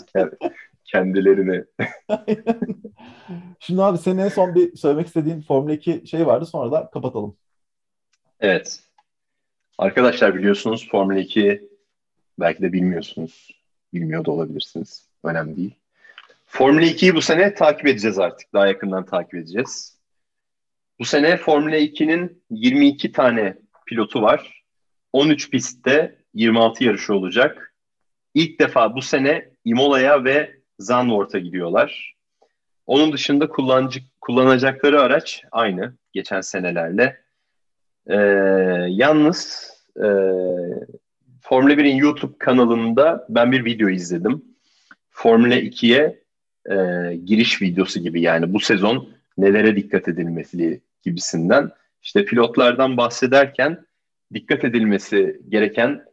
kendilerini. 0.84 1.64
Şimdi 3.60 3.82
abi 3.82 3.98
senin 3.98 4.18
en 4.18 4.28
son 4.28 4.54
bir 4.54 4.76
söylemek 4.76 5.06
istediğin 5.06 5.40
Formula 5.40 5.72
2 5.72 6.06
şey 6.06 6.26
vardı 6.26 6.46
sonra 6.46 6.72
da 6.72 6.90
kapatalım. 6.90 7.36
Evet. 8.40 8.80
Arkadaşlar 9.78 10.34
biliyorsunuz 10.34 10.88
Formula 10.90 11.18
2 11.18 11.68
belki 12.40 12.62
de 12.62 12.72
bilmiyorsunuz. 12.72 13.50
Bilmiyor 13.94 14.24
da 14.24 14.30
olabilirsiniz. 14.30 15.08
Önemli 15.24 15.56
değil. 15.56 15.74
Formula 16.46 16.86
2'yi 16.86 17.14
bu 17.14 17.20
sene 17.22 17.54
takip 17.54 17.86
edeceğiz 17.86 18.18
artık. 18.18 18.52
Daha 18.52 18.66
yakından 18.66 19.04
takip 19.04 19.34
edeceğiz. 19.34 19.98
Bu 20.98 21.04
sene 21.04 21.36
Formula 21.36 21.76
2'nin 21.76 22.42
22 22.50 23.12
tane 23.12 23.56
pilotu 23.86 24.22
var. 24.22 24.62
13 25.12 25.50
pistte 25.50 26.18
26 26.34 26.84
yarışı 26.84 27.14
olacak. 27.14 27.74
İlk 28.34 28.60
defa 28.60 28.94
bu 28.94 29.02
sene 29.02 29.50
Imola'ya 29.64 30.24
ve 30.24 30.56
Zandvoort'a 30.78 31.38
gidiyorlar. 31.38 32.14
Onun 32.86 33.12
dışında 33.12 33.48
kullanıcı, 33.48 34.00
kullanacakları 34.20 35.00
araç 35.00 35.42
aynı 35.52 35.94
geçen 36.12 36.40
senelerle. 36.40 37.20
Ee, 38.06 38.16
yalnız 38.88 39.70
e, 39.96 40.06
Formula 41.40 41.72
1'in 41.72 41.96
YouTube 41.96 42.38
kanalında 42.38 43.26
ben 43.28 43.52
bir 43.52 43.64
video 43.64 43.88
izledim. 43.88 44.44
Formula 45.10 45.54
2'ye 45.54 46.25
e, 46.70 47.16
giriş 47.16 47.62
videosu 47.62 48.00
gibi 48.00 48.20
yani 48.20 48.52
bu 48.52 48.60
sezon 48.60 49.08
nelere 49.38 49.76
dikkat 49.76 50.08
edilmesi 50.08 50.80
gibisinden. 51.02 51.70
İşte 52.02 52.24
pilotlardan 52.24 52.96
bahsederken 52.96 53.86
dikkat 54.34 54.64
edilmesi 54.64 55.40
gereken 55.48 56.04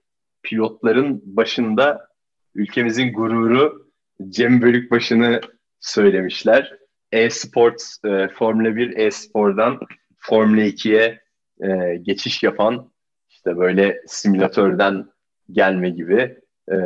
pilotların 0.43 1.21
başında 1.25 2.07
ülkemizin 2.55 3.13
gururu 3.13 3.91
Cem 4.29 4.61
Bölükbaşı'nı 4.61 5.41
söylemişler. 5.79 6.77
E-Sport, 7.11 7.81
e, 8.05 8.27
Formula 8.27 8.75
1 8.75 8.97
E-Spor'dan 8.97 9.79
Formula 10.17 10.61
2'ye 10.61 11.21
e, 11.63 11.95
geçiş 11.95 12.43
yapan 12.43 12.91
işte 13.29 13.57
böyle 13.57 14.01
simülatörden 14.07 15.05
gelme 15.51 15.89
gibi 15.89 16.42
e, 16.71 16.77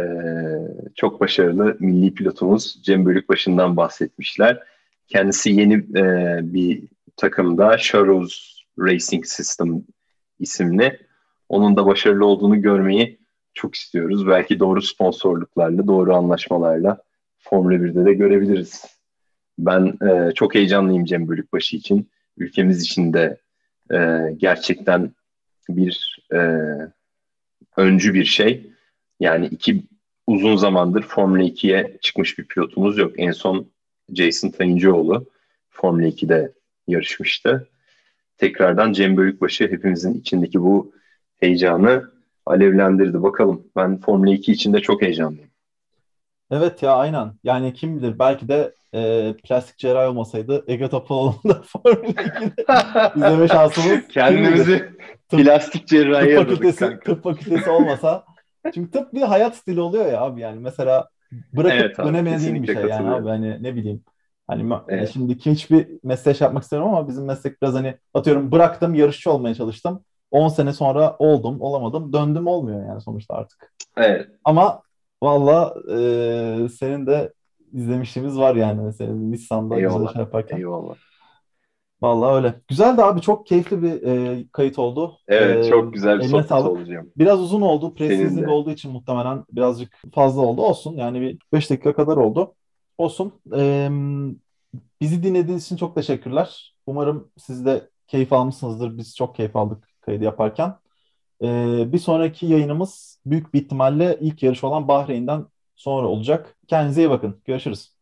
çok 0.96 1.22
başarılı 1.22 1.78
milli 1.80 2.14
pilotumuz 2.14 2.80
Cem 2.84 3.06
Bölükbaşı'ndan 3.06 3.78
bahsetmişler. 3.78 4.64
Kendisi 5.08 5.52
yeni 5.52 5.74
e, 5.74 6.40
bir 6.44 6.84
takımda 7.16 7.78
Sharrows 7.78 8.62
Racing 8.80 9.26
System 9.26 9.84
isimli. 10.40 11.00
Onun 11.50 11.76
da 11.76 11.86
başarılı 11.86 12.26
olduğunu 12.26 12.62
görmeyi 12.62 13.20
çok 13.54 13.76
istiyoruz. 13.76 14.28
Belki 14.28 14.60
doğru 14.60 14.82
sponsorluklarla, 14.82 15.88
doğru 15.88 16.16
anlaşmalarla 16.16 16.98
Formula 17.40 17.74
1'de 17.74 18.06
de 18.06 18.14
görebiliriz. 18.14 18.86
Ben 19.60 19.98
e, 20.08 20.32
çok 20.32 20.56
heyecanlıyım 20.56 21.06
Cem 21.06 21.28
Bölükbaşı 21.28 21.76
için. 21.76 22.10
Ülkemiz 22.38 22.82
için 22.82 23.14
de 23.14 23.38
e, 23.92 23.98
gerçekten 24.38 25.12
bir 25.70 26.24
e, 26.34 26.40
öncü 27.78 28.14
bir 28.14 28.26
şey. 28.26 28.72
Yani 29.20 29.46
iki 29.46 29.84
uzun 30.28 30.56
zamandır 30.56 31.02
Formula 31.02 31.44
2'ye 31.44 31.98
çıkmış 32.02 32.38
bir 32.38 32.44
pilotumuz 32.44 32.98
yok. 32.98 33.12
En 33.18 33.32
son 33.32 33.68
Jason 34.14 34.50
Tayincioğlu 34.50 35.26
Formula 35.70 36.08
2'de 36.08 36.52
yarışmıştı. 36.88 37.70
Tekrardan 38.38 38.94
Cem 38.94 39.18
Bölükbaşı 39.18 39.64
hepimizin 39.64 40.14
içindeki 40.14 40.62
bu 40.62 40.92
heyecanı 41.40 42.12
alevlendirdi. 42.46 43.24
Bakalım 43.24 43.64
ben 43.76 43.98
Formula 43.98 44.34
2 44.34 44.52
için 44.52 44.74
de 44.74 44.80
çok 44.80 45.02
heyecanlıyım. 45.02 45.50
Evet 46.52 46.84
ya 46.84 46.96
aynen. 46.96 47.34
Yani 47.44 47.74
kim 47.74 47.98
bilir 47.98 48.20
belki 48.20 48.48
de 48.48 48.74
e, 48.94 49.34
plastik 49.44 49.78
cerrahi 49.78 50.08
olmasaydı 50.08 50.64
Ege 50.68 50.90
Topaloğlu'nda 50.90 51.62
Formula 51.66 52.12
2'de 52.12 53.16
izleme 53.16 53.48
şansımız 53.48 54.08
kendimizi 54.08 54.90
plastik 55.30 55.88
cerrahi 55.88 56.36
tıp 56.36 56.50
fakültesi, 56.50 57.00
tıp 57.06 57.24
fakültesi 57.24 57.70
olmasa 57.70 58.26
çünkü 58.74 58.92
tıp 58.92 59.14
bir 59.14 59.22
hayat 59.22 59.56
stili 59.56 59.82
oluyor 59.82 60.06
ya 60.06 60.22
abi 60.22 60.42
yani 60.42 60.60
mesela 60.60 61.10
bırakıp 61.54 61.82
evet, 61.82 61.98
dönemediğin 61.98 62.64
bir 62.64 62.68
şey 62.68 62.86
yani 62.86 63.10
abi 63.10 63.30
hani 63.30 63.64
ne 63.64 63.76
bileyim 63.76 64.04
hani 64.48 64.74
evet. 64.88 65.10
şimdi 65.14 65.36
hiçbir 65.36 65.88
meslek 66.04 66.42
yapmak 66.42 66.64
istiyorum 66.64 66.88
ama 66.88 67.08
bizim 67.08 67.26
meslek 67.26 67.62
biraz 67.62 67.74
hani 67.74 67.98
atıyorum 68.14 68.52
bıraktım 68.52 68.96
yarışçı 68.96 69.32
olmaya 69.32 69.56
çalıştım 69.56 70.04
10 70.32 70.48
sene 70.48 70.74
sonra 70.74 71.16
oldum 71.20 71.62
olamadım 71.62 72.14
döndüm 72.14 72.48
olmuyor 72.48 72.86
yani 72.86 73.02
sonuçta 73.02 73.34
artık. 73.34 73.74
Evet. 73.98 74.28
Ama 74.44 74.82
valla 75.24 75.74
e, 75.92 76.70
senin 76.70 77.08
de 77.08 77.34
izlemişliğimiz 77.74 78.38
var 78.38 78.56
yani 78.56 78.82
mesela 78.82 79.12
eyvallah, 79.12 80.00
güzel 80.00 80.14
şey 80.14 80.22
yaparken. 80.22 80.58
Eyvallah. 80.58 80.96
Vallahi 82.02 82.36
öyle. 82.36 82.62
Güzel 82.68 82.98
de 82.98 83.04
abi 83.04 83.22
çok 83.22 83.48
keyifli 83.48 83.82
bir 83.82 84.02
e, 84.04 84.46
kayıt 84.52 84.80
oldu. 84.80 85.18
Evet 85.28 85.66
e, 85.66 85.70
çok 85.70 85.94
güzel 85.94 86.20
bir 86.20 86.24
sohbet 86.24 86.52
olacak. 86.52 87.06
Biraz 87.18 87.42
uzun 87.42 87.62
oldu. 87.62 87.94
Presizlik 87.94 88.50
olduğu 88.50 88.72
için 88.72 88.92
muhtemelen 88.92 89.44
birazcık 89.52 90.02
fazla 90.14 90.42
oldu. 90.42 90.62
Olsun 90.62 90.96
yani 90.96 91.22
bir 91.22 91.38
5 91.54 91.70
dakika 91.70 91.94
kadar 91.94 92.18
oldu. 92.18 92.54
Olsun. 92.98 93.34
E, 93.56 93.90
bizi 95.02 95.24
dinlediğiniz 95.24 95.66
için 95.66 95.78
çok 95.78 95.96
teşekkürler. 95.96 96.76
Umarım 96.88 97.32
siz 97.38 97.66
de 97.66 97.90
keyif 98.08 98.34
almışsınızdır. 98.34 98.98
Biz 98.98 99.16
çok 99.16 99.36
keyif 99.36 99.56
aldık 99.56 99.88
kaydı 100.02 100.24
yaparken. 100.24 100.76
E, 101.42 101.48
bir 101.94 102.00
sonraki 102.00 102.46
yayınımız 102.46 103.20
büyük 103.26 103.54
bir 103.54 103.62
ihtimalle 103.62 104.18
ilk 104.22 104.44
yarış 104.44 104.64
olan 104.64 104.88
Bahreyn'den 104.88 105.46
sonra 105.76 106.08
olacak. 106.08 106.58
Kendinize 106.68 107.02
iyi 107.02 107.10
bakın. 107.10 107.42
Görüşürüz. 107.46 107.97